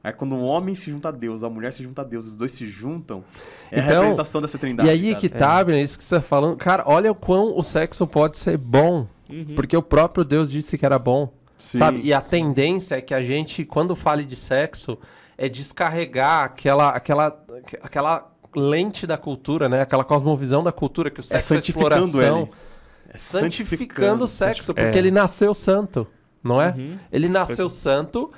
[0.03, 2.37] Aí quando o homem se junta a Deus, a mulher se junta a Deus, os
[2.37, 3.23] dois se juntam,
[3.71, 4.89] é a Então, representação dessa trindade.
[4.89, 5.21] E aí cara.
[5.21, 6.57] que tá, Abner, isso que você tá falando.
[6.57, 9.07] Cara, olha o quão o sexo pode ser bom.
[9.31, 9.55] Uhum.
[9.55, 11.33] Porque o próprio Deus disse que era bom.
[11.59, 12.01] Sim, sabe?
[12.03, 12.31] E a sim.
[12.31, 14.99] tendência é que a gente, quando fale de sexo,
[15.37, 17.45] é descarregar aquela, aquela,
[17.83, 19.83] aquela lente da cultura, né?
[19.83, 22.39] Aquela cosmovisão da cultura que o É sexo é, santificando exploração.
[22.43, 22.51] ele.
[23.11, 24.99] É Santificando o sexo, porque É.
[24.99, 26.07] ele nasceu santo,
[26.43, 26.75] não é?
[26.77, 26.99] Uhum.
[27.11, 28.31] Ele nasceu santo.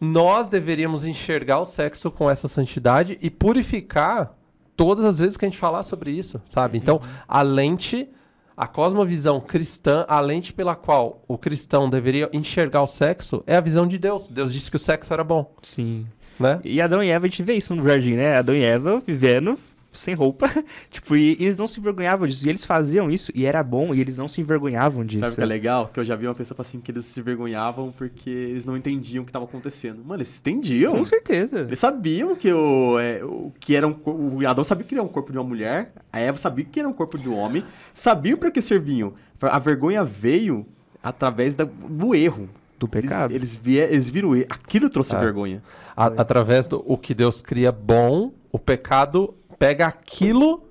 [0.00, 4.34] Nós deveríamos enxergar o sexo com essa santidade e purificar
[4.76, 6.76] todas as vezes que a gente falar sobre isso, sabe?
[6.76, 8.08] Então, a lente,
[8.56, 13.60] a cosmovisão cristã, a lente pela qual o cristão deveria enxergar o sexo é a
[13.60, 14.28] visão de Deus.
[14.28, 16.06] Deus disse que o sexo era bom, Sim.
[16.40, 16.60] né?
[16.64, 18.36] E Adão e Eva, a gente vê isso no jardim, né?
[18.36, 19.58] Adão e Eva vivendo
[19.98, 20.48] sem roupa.
[20.90, 22.46] tipo, e, e eles não se envergonhavam disso.
[22.46, 25.24] E eles faziam isso e era bom e eles não se envergonhavam disso.
[25.24, 25.90] Sabe o que é legal?
[25.92, 28.76] Que eu já vi uma pessoa falar assim que eles se vergonhavam porque eles não
[28.76, 30.02] entendiam o que estava acontecendo.
[30.04, 30.94] Mano, eles entendiam.
[30.96, 31.60] Com certeza.
[31.60, 35.08] Eles sabiam que o, é, o que era um, o Adão sabia que era um
[35.08, 38.36] corpo de uma mulher, a Eva sabia que era um corpo de um homem, sabiam
[38.38, 39.14] para que serviam.
[39.40, 40.66] A vergonha veio
[41.02, 42.48] através da- do erro.
[42.78, 43.32] Do Eles, pecado.
[43.34, 44.46] eles, vie- eles viram o erro.
[44.50, 45.18] Aquilo trouxe Ah.
[45.20, 45.62] vergonha.
[45.96, 50.62] A- através do o que Deus cria bom, o pecado pega aquilo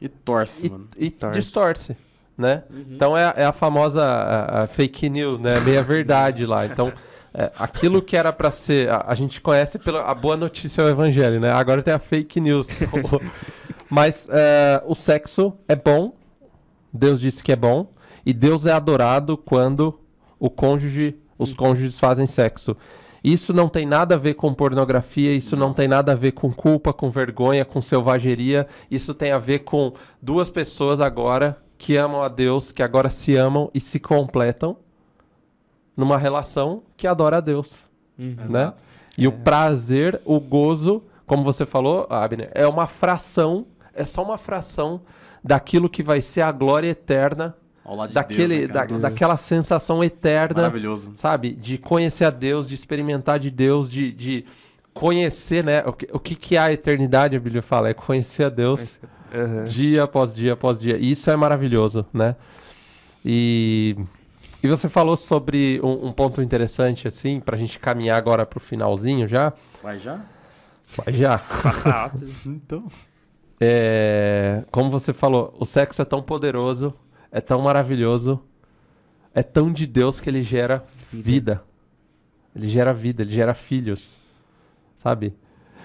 [0.00, 0.88] E torce, e, mano.
[0.96, 1.38] e Torce.
[1.40, 1.96] distorce,
[2.36, 2.64] né?
[2.90, 5.58] Então é, é a famosa a- a fake news, né?
[5.60, 6.66] Meia verdade lá.
[6.66, 6.92] Então
[7.38, 8.88] É, aquilo que era pra ser.
[8.88, 11.50] A, a gente conhece pela a boa notícia do evangelho, né?
[11.52, 12.68] Agora tem a fake news.
[13.90, 16.14] Mas é, o sexo é bom.
[16.92, 17.90] Deus disse que é bom.
[18.24, 20.00] E Deus é adorado quando
[20.38, 22.74] o cônjuge, os cônjuges fazem sexo.
[23.26, 26.52] Isso não tem nada a ver com pornografia, isso não tem nada a ver com
[26.52, 28.68] culpa, com vergonha, com selvageria.
[28.88, 29.92] Isso tem a ver com
[30.22, 34.76] duas pessoas agora que amam a Deus, que agora se amam e se completam
[35.96, 37.84] numa relação que adora a Deus,
[38.16, 38.36] Uhum.
[38.48, 38.60] né?
[38.62, 38.84] Exato.
[39.18, 44.38] E o prazer, o gozo, como você falou, Abner, é uma fração, é só uma
[44.38, 45.00] fração
[45.42, 47.56] daquilo que vai ser a glória eterna,
[48.08, 51.12] de daquele, Deus, né, da- Nossa, daquela sensação eterna Maravilhoso.
[51.14, 51.52] sabe?
[51.54, 54.44] De conhecer a Deus, de experimentar de Deus, de, de
[54.92, 55.82] conhecer, né?
[55.86, 57.88] O que, o que, que é a eternidade, a Bíblia fala?
[57.88, 58.98] É conhecer a Deus
[59.34, 59.64] Uhum.
[59.64, 60.96] dia após dia após dia.
[60.96, 62.34] E Isso é maravilhoso, né?
[63.24, 63.96] E,
[64.62, 69.26] e você falou sobre um, um ponto interessante, assim, pra gente caminhar agora pro finalzinho
[69.28, 69.52] já.
[69.82, 70.20] Vai já?
[71.04, 71.42] Mas já.
[72.46, 72.86] Então.
[73.60, 76.94] É, como você falou, o sexo é tão poderoso,
[77.30, 78.42] é tão maravilhoso,
[79.34, 81.62] é tão de Deus que ele gera vida.
[82.54, 84.18] Ele gera vida, ele gera filhos.
[84.96, 85.34] Sabe?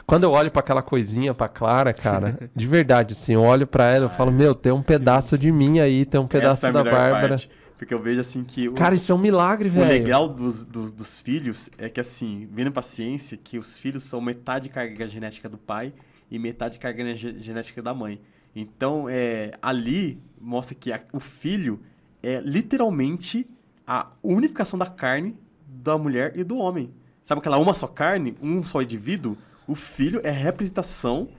[0.05, 3.85] Quando eu olho pra aquela coisinha, pra Clara, cara, de verdade, assim, eu olho pra
[3.91, 6.71] ela e falo, meu, tem um pedaço de mim aí, tem um pedaço Essa é
[6.71, 7.29] da Bárbara.
[7.29, 9.87] parte, porque eu vejo assim que o, Cara, isso é um milagre, o velho.
[9.87, 14.19] legal dos, dos, dos filhos é que assim, vendo pra ciência, que os filhos são
[14.21, 15.93] metade carga genética do pai
[16.29, 18.19] e metade carga ge- genética da mãe.
[18.55, 21.79] Então, é, ali mostra que a- o filho
[22.21, 23.47] é literalmente
[23.87, 25.35] a unificação da carne
[25.67, 26.91] da mulher e do homem.
[27.23, 29.37] Sabe aquela uma só carne, um só indivíduo?
[29.67, 31.29] O filho é a representação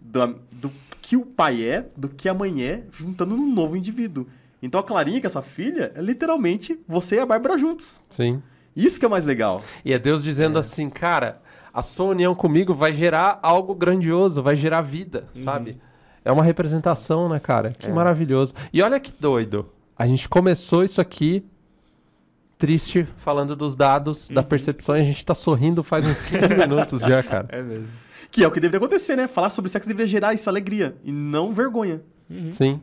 [0.00, 0.70] da- do
[1.02, 4.26] que o pai é, do que a mãe é, juntando num novo indivíduo.
[4.62, 8.02] Então a Clarinha, que é sua filha, é literalmente você e a Bárbara juntos.
[8.08, 8.42] Sim.
[8.76, 9.62] Isso que é mais legal.
[9.84, 11.42] E é Deus dizendo assim, cara,
[11.72, 15.80] a sua união comigo vai gerar algo grandioso, vai gerar vida, sabe?
[16.24, 17.70] É uma representação, né, cara?
[17.72, 17.92] Que É.
[17.92, 18.54] maravilhoso.
[18.72, 19.66] E olha que doido.
[19.98, 21.44] A gente começou isso aqui
[22.58, 27.00] triste, falando dos dados, da percepção, e a gente tá sorrindo faz uns 15 minutos
[27.00, 27.48] já, cara.
[27.50, 27.88] É mesmo.
[28.30, 29.26] Que é o que deveria acontecer, né?
[29.26, 32.02] Falar sobre sexo deveria gerar isso, alegria, e não vergonha.
[32.52, 32.80] Sim.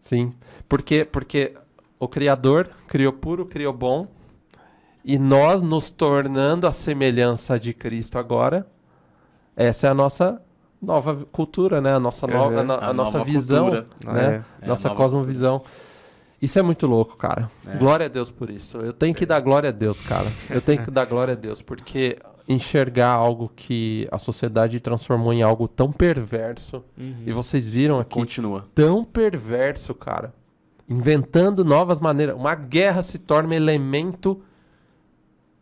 [0.00, 0.34] Sim.
[0.68, 1.54] Porque, porque
[1.98, 4.08] o Criador criou puro, criou bom,
[5.04, 8.66] e nós nos tornando a semelhança de Cristo agora,
[9.56, 10.42] essa é a nossa
[10.82, 11.94] nova cultura, né?
[11.94, 12.32] A nossa, Uhum.
[12.32, 13.84] nova, a, no- A a nossa nova visão, cultura.
[14.12, 14.44] né?
[14.60, 15.62] É, nossa a nova cosmovisão.
[16.40, 17.48] Isso é muito louco, cara.
[17.66, 17.76] É.
[17.76, 18.78] Glória a Deus por isso.
[18.78, 20.26] Eu tenho que dar glória a Deus, cara.
[20.50, 22.18] Eu tenho que dar glória a Deus, porque
[22.48, 27.22] enxergar algo que a sociedade transformou em algo tão perverso, Uhum.
[27.24, 28.66] e vocês viram aqui, Continua.
[28.74, 30.34] tão perverso, cara.
[30.88, 32.34] Inventando novas maneiras.
[32.34, 34.42] Uma guerra se torna elemento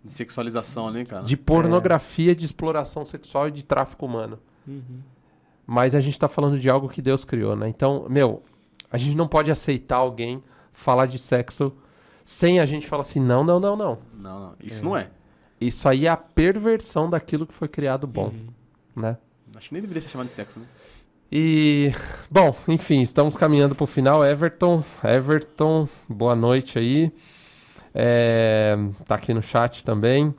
[0.03, 1.23] De sexualização, né, cara?
[1.25, 4.39] de pornografia, de exploração sexual e de tráfico humano.
[4.67, 5.01] Uhum.
[5.67, 7.69] Mas a gente tá falando de algo que Deus criou, né?
[7.69, 8.43] Então, meu,
[8.91, 10.43] a gente não pode aceitar alguém
[10.73, 11.73] falar de sexo
[12.25, 13.99] sem a gente falar assim, não, não, não, não.
[14.15, 14.55] Não, não.
[14.63, 15.09] Isso não é.
[15.61, 18.49] Isso aí é a perversão daquilo que foi criado bom, Uhum.
[18.97, 19.17] né?
[19.55, 20.67] Acho que nem deveria ser chamado de sexo, né?
[21.31, 21.93] E,
[22.31, 24.25] bom, enfim, estamos caminhando para o final.
[24.25, 27.13] Everton, Everton, boa noite aí.
[27.95, 28.77] É,
[29.07, 30.35] tá aqui no chat também.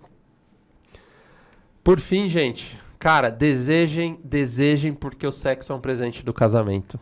[1.84, 7.00] Por fim, gente, cara, desejem, desejem, porque o sexo é um presente do casamento.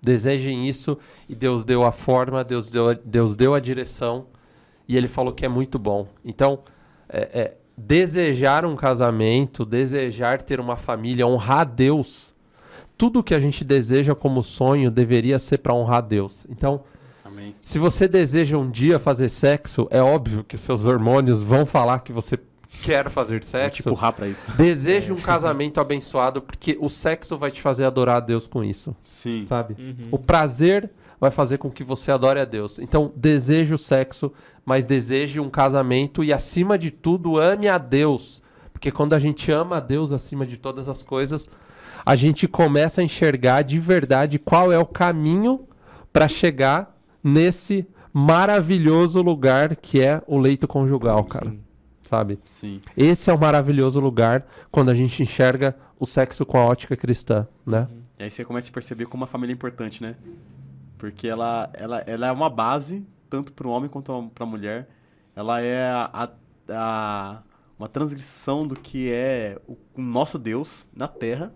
[0.00, 0.96] Desejem isso
[1.28, 4.28] e Deus deu a forma, Deus deu a, Deus deu a direção
[4.88, 6.08] e Ele falou que é muito bom.
[6.24, 6.60] Então,
[7.06, 12.34] é, é, desejar um casamento, desejar ter uma família, honrar Deus
[12.96, 16.46] tudo que a gente deseja como sonho deveria ser para honrar Deus.
[16.48, 16.82] Então,
[17.22, 17.54] Amém.
[17.60, 22.10] se você deseja um dia fazer sexo, é óbvio que seus hormônios vão falar que
[22.10, 22.38] você
[22.82, 23.88] quer fazer Vou te sexo.
[23.88, 24.52] empurrar pra isso.
[24.56, 28.94] Deseje um casamento abençoado, porque o sexo vai te fazer adorar a Deus com isso,
[29.04, 29.46] Sim.
[29.48, 29.76] sabe?
[29.78, 30.08] Uhum.
[30.10, 30.90] O prazer
[31.20, 32.78] vai fazer com que você adore a Deus.
[32.78, 34.32] Então, deseje o sexo,
[34.64, 38.42] mas deseje um casamento e, acima de tudo, ame a Deus.
[38.72, 41.48] Porque quando a gente ama a Deus acima de todas as coisas,
[42.04, 45.66] a gente começa a enxergar de verdade qual é o caminho
[46.12, 46.94] para chegar
[47.24, 51.50] nesse maravilhoso lugar que é o leito conjugal, cara.
[51.50, 51.60] Sim.
[52.08, 52.38] Sabe?
[52.46, 52.80] Sim.
[52.96, 57.46] Esse é o maravilhoso lugar quando a gente enxerga o sexo com a ótica cristã,
[57.66, 57.88] né?
[58.18, 60.14] E aí você começa a perceber como a família é importante, né?
[60.98, 64.88] Porque ela, ela, ela é uma base, tanto para o homem quanto para a mulher.
[65.34, 66.30] Ela é a,
[66.70, 67.42] a-
[67.78, 71.52] uma transgressão do que é o, o nosso Deus na Terra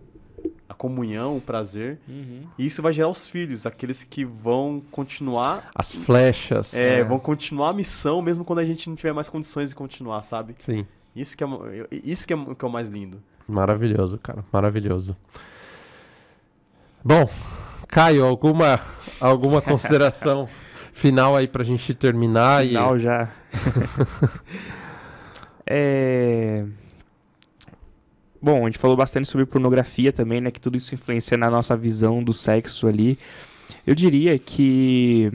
[0.69, 1.99] a comunhão, o prazer.
[2.09, 2.43] Uhum.
[2.59, 6.75] E isso vai gerar os filhos, aqueles que vão continuar, As flechas.
[6.75, 10.23] é, vão continuar a missão mesmo quando a gente não tiver mais condições de continuar,
[10.23, 10.55] sabe?
[10.59, 10.87] Sim.
[11.15, 11.49] Isso que é,
[12.05, 13.21] isso que é, o que é o mais lindo.
[13.49, 14.45] Maravilhoso, cara.
[14.53, 15.17] Maravilhoso.
[17.05, 17.29] Bom,
[17.89, 18.79] Caio, alguma,
[19.21, 20.49] alguma consideração
[20.93, 22.63] final aí pra gente terminar?
[22.65, 23.01] Final E...
[23.01, 23.29] já.
[25.67, 26.65] é...
[28.43, 30.51] Bom, a gente falou bastante sobre pornografia também, né?
[30.51, 33.19] Que tudo isso influencia na nossa visão do sexo ali.
[33.87, 35.31] Eu diria que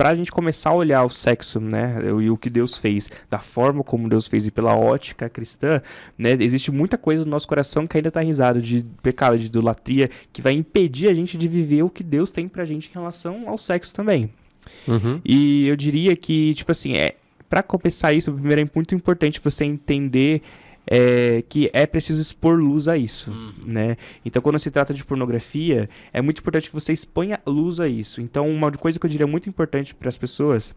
[0.00, 3.84] pra gente começar a olhar o sexo, né, e o que Deus fez, da forma
[3.84, 5.82] como Deus fez e pela ótica cristã,
[6.16, 10.08] né, existe muita coisa no nosso coração que ainda tá risado de pecado, de idolatria,
[10.32, 13.46] que vai impedir a gente de viver o que Deus tem pra gente em relação
[13.46, 14.30] ao sexo também.
[14.88, 15.20] Uhum.
[15.22, 19.66] E eu diria que, tipo assim, é, para compensar isso, primeiro é muito importante você
[19.66, 20.40] entender
[20.86, 23.30] é, que é preciso expor luz a isso,
[23.64, 23.96] né?
[24.24, 28.20] Então, quando se trata de pornografia, é muito importante que você exponha luz a isso.
[28.20, 30.74] Então, uma coisa que eu diria muito importante para as pessoas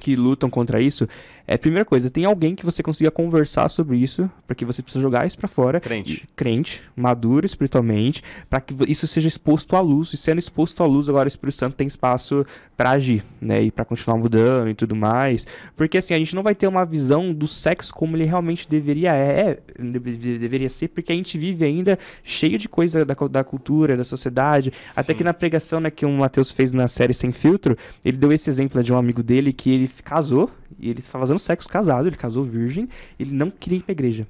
[0.00, 1.06] que lutam contra isso
[1.46, 5.26] é, primeira coisa, tem alguém que você consiga conversar sobre isso, porque você precisa jogar
[5.26, 5.80] isso pra fora.
[5.80, 6.24] Crente.
[6.24, 10.12] E- crente, maduro espiritualmente, para que isso seja exposto à luz.
[10.12, 12.44] E sendo exposto à luz, agora o Espírito Santo tem espaço
[12.76, 13.62] para agir, né?
[13.62, 15.46] E para continuar mudando e tudo mais.
[15.76, 19.12] Porque assim, a gente não vai ter uma visão do sexo como ele realmente deveria
[19.14, 23.96] é, deve- deveria ser, porque a gente vive ainda cheio de coisa da, da cultura,
[23.96, 24.72] da sociedade.
[24.96, 25.18] Até Sim.
[25.18, 28.48] que na pregação, né, que o Matheus fez na série Sem Filtro, ele deu esse
[28.50, 32.06] exemplo né, de um amigo dele que ele casou, e ele estava fazendo sexo casado,
[32.08, 32.88] ele casou virgem,
[33.18, 34.26] ele não queria ir pra igreja.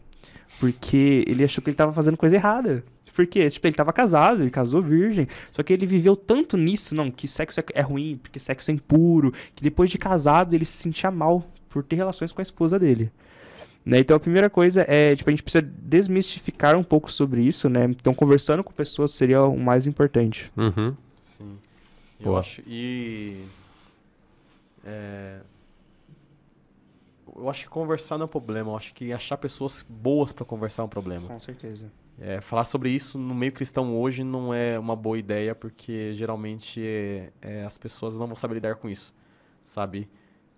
[0.60, 2.84] Porque ele achou que ele tava fazendo coisa errada.
[3.14, 3.48] Por quê?
[3.50, 5.26] Tipo, ele tava casado, ele casou virgem.
[5.52, 8.74] Só que ele viveu tanto nisso, não, que sexo é- é ruim, porque sexo é
[8.74, 12.78] impuro, que depois de casado ele se sentia mal por ter relações com a esposa
[12.78, 13.10] dele.
[13.84, 13.98] Né?
[13.98, 17.84] Então a primeira coisa é, tipo, a gente precisa desmistificar um pouco sobre isso, né?
[17.84, 20.50] Então conversando com pessoas seria o mais importante.
[20.56, 20.94] Uhum.
[21.20, 21.58] Sim.
[22.20, 22.40] Eu Boa.
[22.40, 22.62] acho.
[22.66, 23.42] E.
[24.84, 25.40] é,
[27.36, 28.70] eu acho que conversar não é um problema.
[28.70, 31.28] Eu acho que achar pessoas boas pra conversar é um problema.
[31.28, 31.90] Com certeza.
[32.20, 36.80] É, falar sobre isso no meio cristão hoje não é uma boa ideia, porque geralmente
[36.84, 39.14] é, é, as pessoas não vão saber lidar com isso,
[39.64, 40.08] sabe?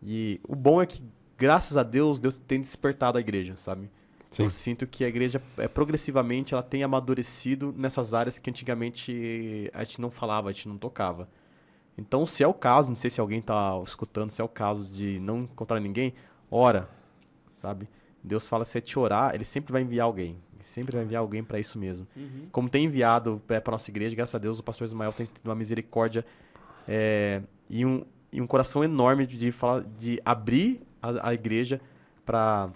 [0.02, 1.02] E o bom é que,
[1.38, 3.88] graças a Deus, Deus tem despertado a igreja, sabe?
[4.30, 4.42] Sim.
[4.42, 9.84] Eu sinto que a igreja, é, progressivamente, ela tem amadurecido nessas áreas que antigamente a
[9.84, 11.28] gente não falava, a gente não tocava.
[11.96, 14.88] Então, se é o caso, não sei se alguém está escutando, se é o caso
[14.88, 16.12] de não encontrar ninguém,
[16.54, 16.88] ora,
[17.52, 17.88] sabe?
[18.22, 20.38] Deus fala, se é te orar, ele sempre vai enviar alguém.
[20.54, 22.06] Ele sempre vai enviar alguém para isso mesmo.
[22.52, 25.54] Como tem enviado para nossa igreja, graças a Deus, o pastor Ismael tem tido uma
[25.54, 26.24] misericórdia
[26.86, 31.80] é, e, um, e um coração enorme de, falar, de abrir a, a igreja
[32.24, 32.70] para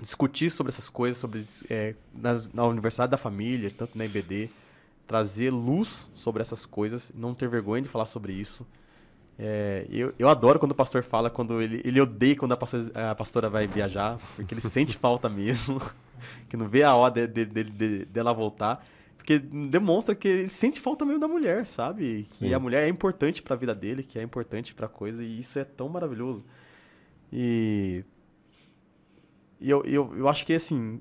[0.00, 4.50] discutir sobre essas coisas, sobre é, na, na Universidade da Família, tanto na IBD,
[5.06, 8.66] trazer luz sobre essas coisas, não ter vergonha de falar sobre isso.
[9.42, 13.10] É, eu, eu adoro quando o pastor fala, quando ele, ele odeia quando a pastora,
[13.10, 15.80] a pastora vai viajar, porque ele sente falta mesmo,
[16.50, 18.84] que não vê a hora de- de- de- dela voltar,
[19.16, 22.26] porque demonstra que ele sente falta mesmo da mulher, sabe?
[22.32, 22.52] Que Sim.
[22.54, 25.58] a mulher é importante para a vida dele, que é importante para coisa, e isso
[25.58, 26.44] é tão maravilhoso.
[27.32, 28.04] E,
[29.58, 31.00] e eu, eu, eu acho que assim,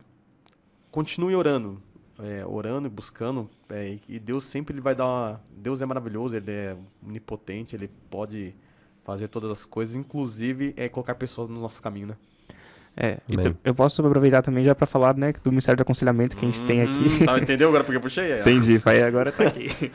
[0.91, 1.81] continue orando,
[2.19, 6.35] é, orando e buscando, é, e- Deus sempre ele vai dar uma, Deus é maravilhoso,
[6.35, 8.55] ele é onipotente, ele pode
[9.03, 12.17] fazer todas as coisas, inclusive é, colocar pessoas no nosso caminho, né?
[13.01, 16.45] É, então, eu posso aproveitar também já pra falar, né, do Ministério do Aconselhamento que
[16.45, 17.25] a gente tem aqui.
[17.25, 18.29] Tá, entendeu agora porque eu puxei?
[18.29, 18.41] É.
[18.41, 19.69] Entendi, vai, agora tá aqui.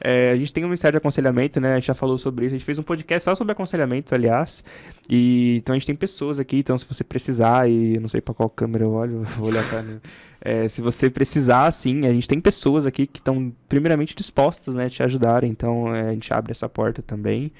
[0.00, 1.72] É, a gente tem um Ministério de Aconselhamento, né?
[1.72, 2.54] A gente já falou sobre isso.
[2.54, 4.64] A gente fez um podcast só sobre aconselhamento, aliás.
[5.08, 8.20] E então a gente tem pessoas aqui, então se você precisar, e eu não sei
[8.20, 10.00] pra qual câmera eu olho, vou olhar pra mim.
[10.40, 14.86] É, se você precisar, sim, a gente tem pessoas aqui que estão primeiramente dispostas, né,
[14.86, 15.50] a te ajudarem.
[15.50, 17.52] Então é, a gente abre essa porta também.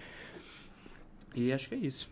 [1.41, 2.09] E acho que é isso.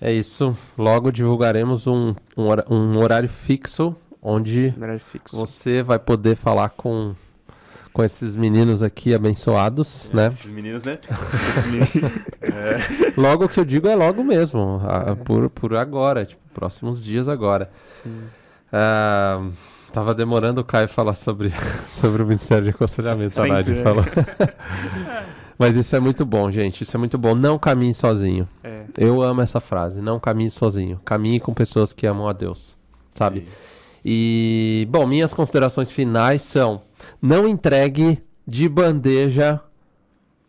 [0.00, 0.56] É isso.
[0.76, 5.34] Logo divulgaremos um, um, hora- um horário fixo onde Horário fixo.
[5.36, 7.14] você vai poder falar com,
[7.92, 10.26] com esses meninos aqui abençoados, né?
[10.28, 10.98] Esses meninos, né?
[13.16, 17.70] Logo que eu digo é logo mesmo, a- por, por agora, tipo, próximos dias agora.
[17.86, 18.22] Sim.
[18.72, 19.44] Ah,
[19.92, 21.52] tava demorando o Caio falar sobre,
[21.88, 23.82] sobre o Ministério de Aconselhamento, a Nádia né?
[23.82, 24.04] falou.
[25.62, 27.36] Mas isso é muito bom, gente, isso é muito bom.
[27.36, 28.48] Não caminhe sozinho.
[28.64, 28.82] É.
[28.98, 31.00] Eu amo essa frase, não caminhe sozinho.
[31.04, 32.76] Caminhe com pessoas que amam a Deus,
[33.12, 33.40] sabe?
[33.42, 33.46] Sim.
[34.04, 36.82] E, bom, minhas considerações finais são:
[37.20, 39.60] não entregue de bandeja,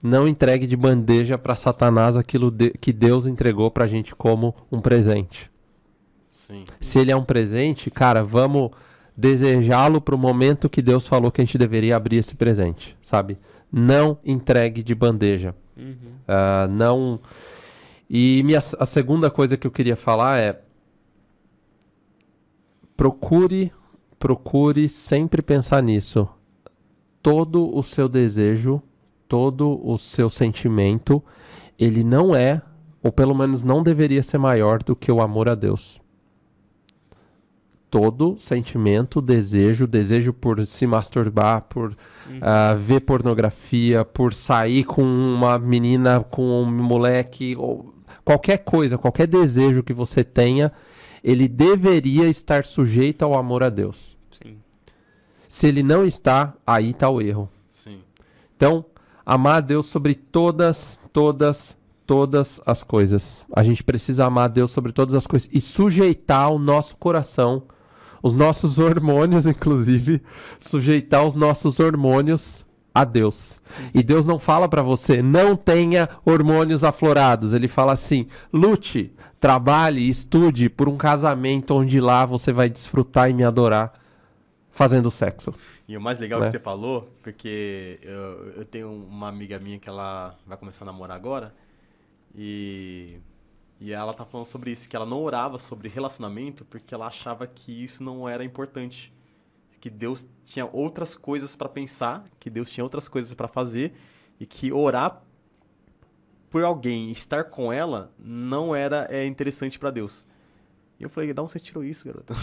[0.01, 4.81] não entregue de bandeja para Satanás aquilo de- que Deus entregou pra gente como um
[4.81, 5.51] presente.
[6.31, 6.63] Sim.
[6.81, 8.71] Se ele é um presente, cara, vamos
[9.15, 13.37] desejá-lo para o momento que Deus falou que a gente deveria abrir esse presente, sabe?
[13.75, 15.55] Não entregue de bandeja.
[15.75, 16.13] Uhum.
[16.27, 17.19] Ah, não.
[18.07, 20.61] E minha, a segunda coisa que eu queria falar é
[22.95, 23.71] procure,
[24.19, 26.29] procure sempre pensar nisso.
[27.23, 28.79] Todo o seu desejo,
[29.27, 31.23] todo o seu sentimento,
[31.79, 32.61] ele não é,
[33.01, 35.99] ou pelo menos não deveria ser maior do que o amor a Deus.
[37.93, 41.95] Todo sentimento, desejo, desejo por se masturbar, por
[42.41, 47.93] ah, ver pornografia, por sair com uma menina, com um moleque, ou
[48.25, 50.71] qualquer coisa, qualquer desejo que você tenha,
[51.23, 54.17] ele deveria estar sujeito ao amor a Deus.
[54.31, 54.57] Sim.
[55.47, 57.47] Se ele não está, aí está o erro.
[57.71, 57.99] Sim.
[58.57, 58.83] Então,
[59.23, 63.45] amar a Deus sobre todas, todas, todas as coisas.
[63.55, 67.61] A gente precisa amar a Deus sobre todas as coisas e sujeitar o nosso coração,
[68.23, 70.21] os nossos hormônios, inclusive,
[70.57, 73.61] sujeitar os nossos hormônios a Deus.
[73.93, 77.53] E Deus não fala pra você, não tenha hormônios aflorados.
[77.53, 83.33] Ele fala assim: lute, trabalhe, estude por um casamento onde lá você vai desfrutar e
[83.33, 83.93] me adorar
[84.71, 85.53] fazendo sexo.
[85.87, 86.45] E o mais legal Né?
[86.45, 90.87] que você falou, porque eu, eu tenho uma amiga minha que ela vai começar a
[90.87, 91.53] namorar agora,
[92.35, 93.17] e,
[93.83, 97.45] e ela tá falando sobre isso, que ela não orava sobre relacionamento porque ela achava
[97.45, 99.13] que isso não era importante.
[99.81, 103.93] Que Deus tinha outras coisas pra pensar, que Deus tinha outras coisas pra fazer,
[104.39, 105.21] e que orar
[106.49, 110.25] por alguém, estar com ela, não era é, interessante pra Deus.
[110.97, 112.33] E eu falei, da onde você tirou isso, garota?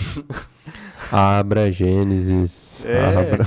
[1.10, 2.84] Abra Gênesis.
[2.84, 3.16] É.
[3.16, 3.46] Abra.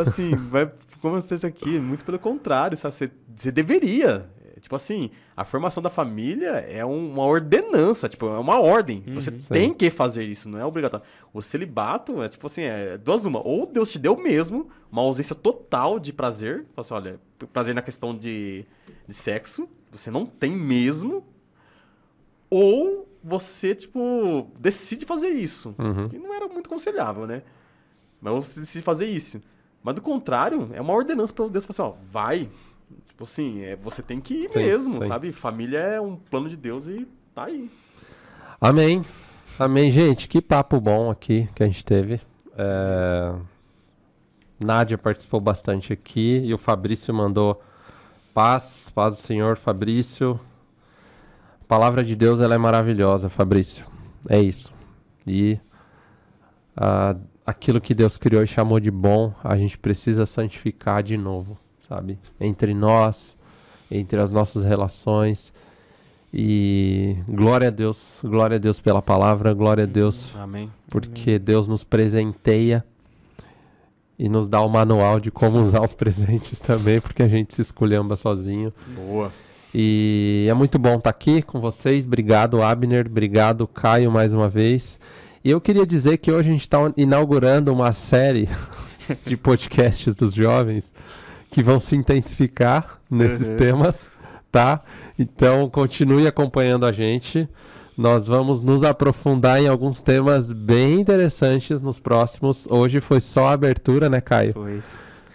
[0.00, 0.70] Assim, vai
[1.00, 2.94] como você isso aqui, muito pelo contrário, sabe?
[2.94, 4.30] Você, você deveria.
[4.64, 9.02] Tipo assim, a formação da família é um- uma ordenança, tipo, é uma ordem.
[9.08, 11.04] Você tem que fazer isso, não é obrigatório.
[11.34, 13.46] O celibato é tipo assim, é duas uma.
[13.46, 16.64] Ou Deus te deu mesmo uma ausência total de prazer.
[16.74, 17.20] Assim, olha,
[17.52, 18.64] prazer na questão de,
[19.06, 21.22] de sexo, você não tem mesmo.
[22.48, 25.74] Ou você, tipo, decide fazer isso.
[25.78, 26.08] Uhum.
[26.08, 27.42] Que não era muito aconselhável, né?
[28.20, 29.42] Mas você decide fazer isso.
[29.82, 32.48] Mas do contrário, é uma ordenança para Deus falar assim, ó, vai.
[33.14, 35.06] Tipo assim, é, você tem que ir Sim, mesmo, sim.
[35.06, 35.30] sabe?
[35.30, 37.70] Família é um plano de Deus e tá aí.
[38.60, 39.04] Amém.
[39.56, 40.26] Amém, gente.
[40.26, 42.20] Que papo bom aqui que a gente teve.
[42.58, 43.32] É...
[44.58, 47.62] Nádia participou bastante aqui e o Fabrício mandou
[48.32, 50.40] paz, paz do Senhor, Fabrício.
[51.60, 53.86] A palavra de Deus ela é maravilhosa, Fabrício.
[54.28, 54.74] É isso.
[55.24, 55.60] E
[56.76, 57.14] ah,
[57.46, 61.56] aquilo que Deus criou e chamou de bom, a gente precisa santificar de novo,
[61.88, 62.18] sabe?
[62.40, 63.36] Entre nós,
[63.90, 65.52] entre as nossas relações.
[66.32, 70.68] E glória a Deus, glória a Deus pela palavra, glória a Deus Amém.
[70.90, 72.84] porque Deus nos presenteia
[74.18, 77.62] e nos dá o manual de como usar os presentes também, porque a gente se
[77.62, 78.72] esculhamba sozinho.
[78.96, 79.30] Boa.
[79.72, 82.04] E é muito bom estar aqui com vocês.
[82.04, 83.06] Obrigado, Abner.
[83.06, 84.98] Obrigado, Caio, mais uma vez.
[85.44, 88.48] E eu queria dizer que hoje a gente está inaugurando uma série
[89.24, 90.92] de podcasts dos jovens
[91.54, 93.56] que vão se intensificar nesses Uhum.
[93.56, 94.10] temas,
[94.50, 94.80] tá?
[95.16, 97.48] Então continue acompanhando a gente.
[97.96, 102.66] Nós vamos nos aprofundar em alguns temas bem interessantes nos próximos.
[102.68, 104.52] Hoje foi só a abertura, né, Caio?
[104.52, 104.82] Foi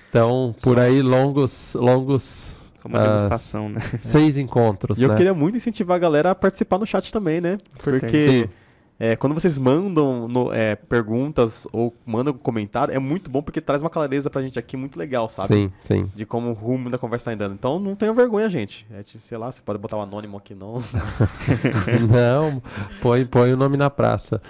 [0.10, 3.80] Então, por aí, longos, longos uma Ah, degustação, né?
[4.04, 5.16] seis encontros, E eu né?
[5.16, 7.58] queria muito incentivar a galera a participar no chat também, né?
[7.82, 8.50] Porque Sim.
[9.00, 13.82] É, quando vocês mandam no- é, perguntas ou mandam comentário, é muito bom porque traz
[13.82, 15.48] uma clareza pra gente aqui muito legal, sabe?
[15.48, 16.12] Sim, sim.
[16.14, 17.54] De como o rumo da conversa tá andando.
[17.54, 18.86] Então não tenham vergonha, gente.
[18.94, 20.84] É, tipo, sei lá, você pode botar o anônimo aqui, não.
[22.10, 22.62] Não,
[23.02, 24.42] põe, põe o nome na praça.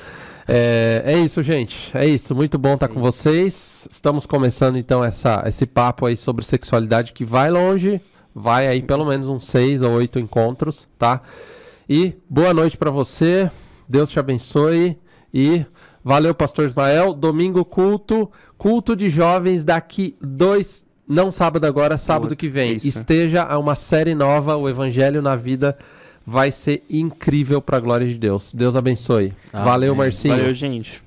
[0.48, 1.96] É, é isso, gente.
[1.96, 2.34] É isso.
[2.34, 3.88] Muito bom estar com vocês.
[3.90, 8.02] Estamos começando então essa, esse papo aí sobre sexualidade que vai longe.
[8.34, 11.22] Vai aí pelo menos uns seis ou oito encontros, tá?
[11.88, 13.50] E boa noite pra você.
[13.90, 14.98] Deus te abençoe.
[15.34, 15.66] E
[16.04, 17.14] valeu, Pastor Ismael.
[17.14, 18.32] Domingo culto.
[18.58, 20.86] Culto de jovens daqui dois.
[21.08, 22.76] Não sábado agora, sábado que vem.
[22.76, 22.88] Isso.
[22.88, 25.76] Esteja a uma série nova, o Evangelho na Vida.
[26.24, 28.54] Vai ser incrível pra glória de Deus.
[28.54, 29.34] Deus abençoe.
[29.52, 29.66] Amém.
[29.66, 30.38] Valeu, Marcinho.
[30.38, 31.02] Valeu, gente.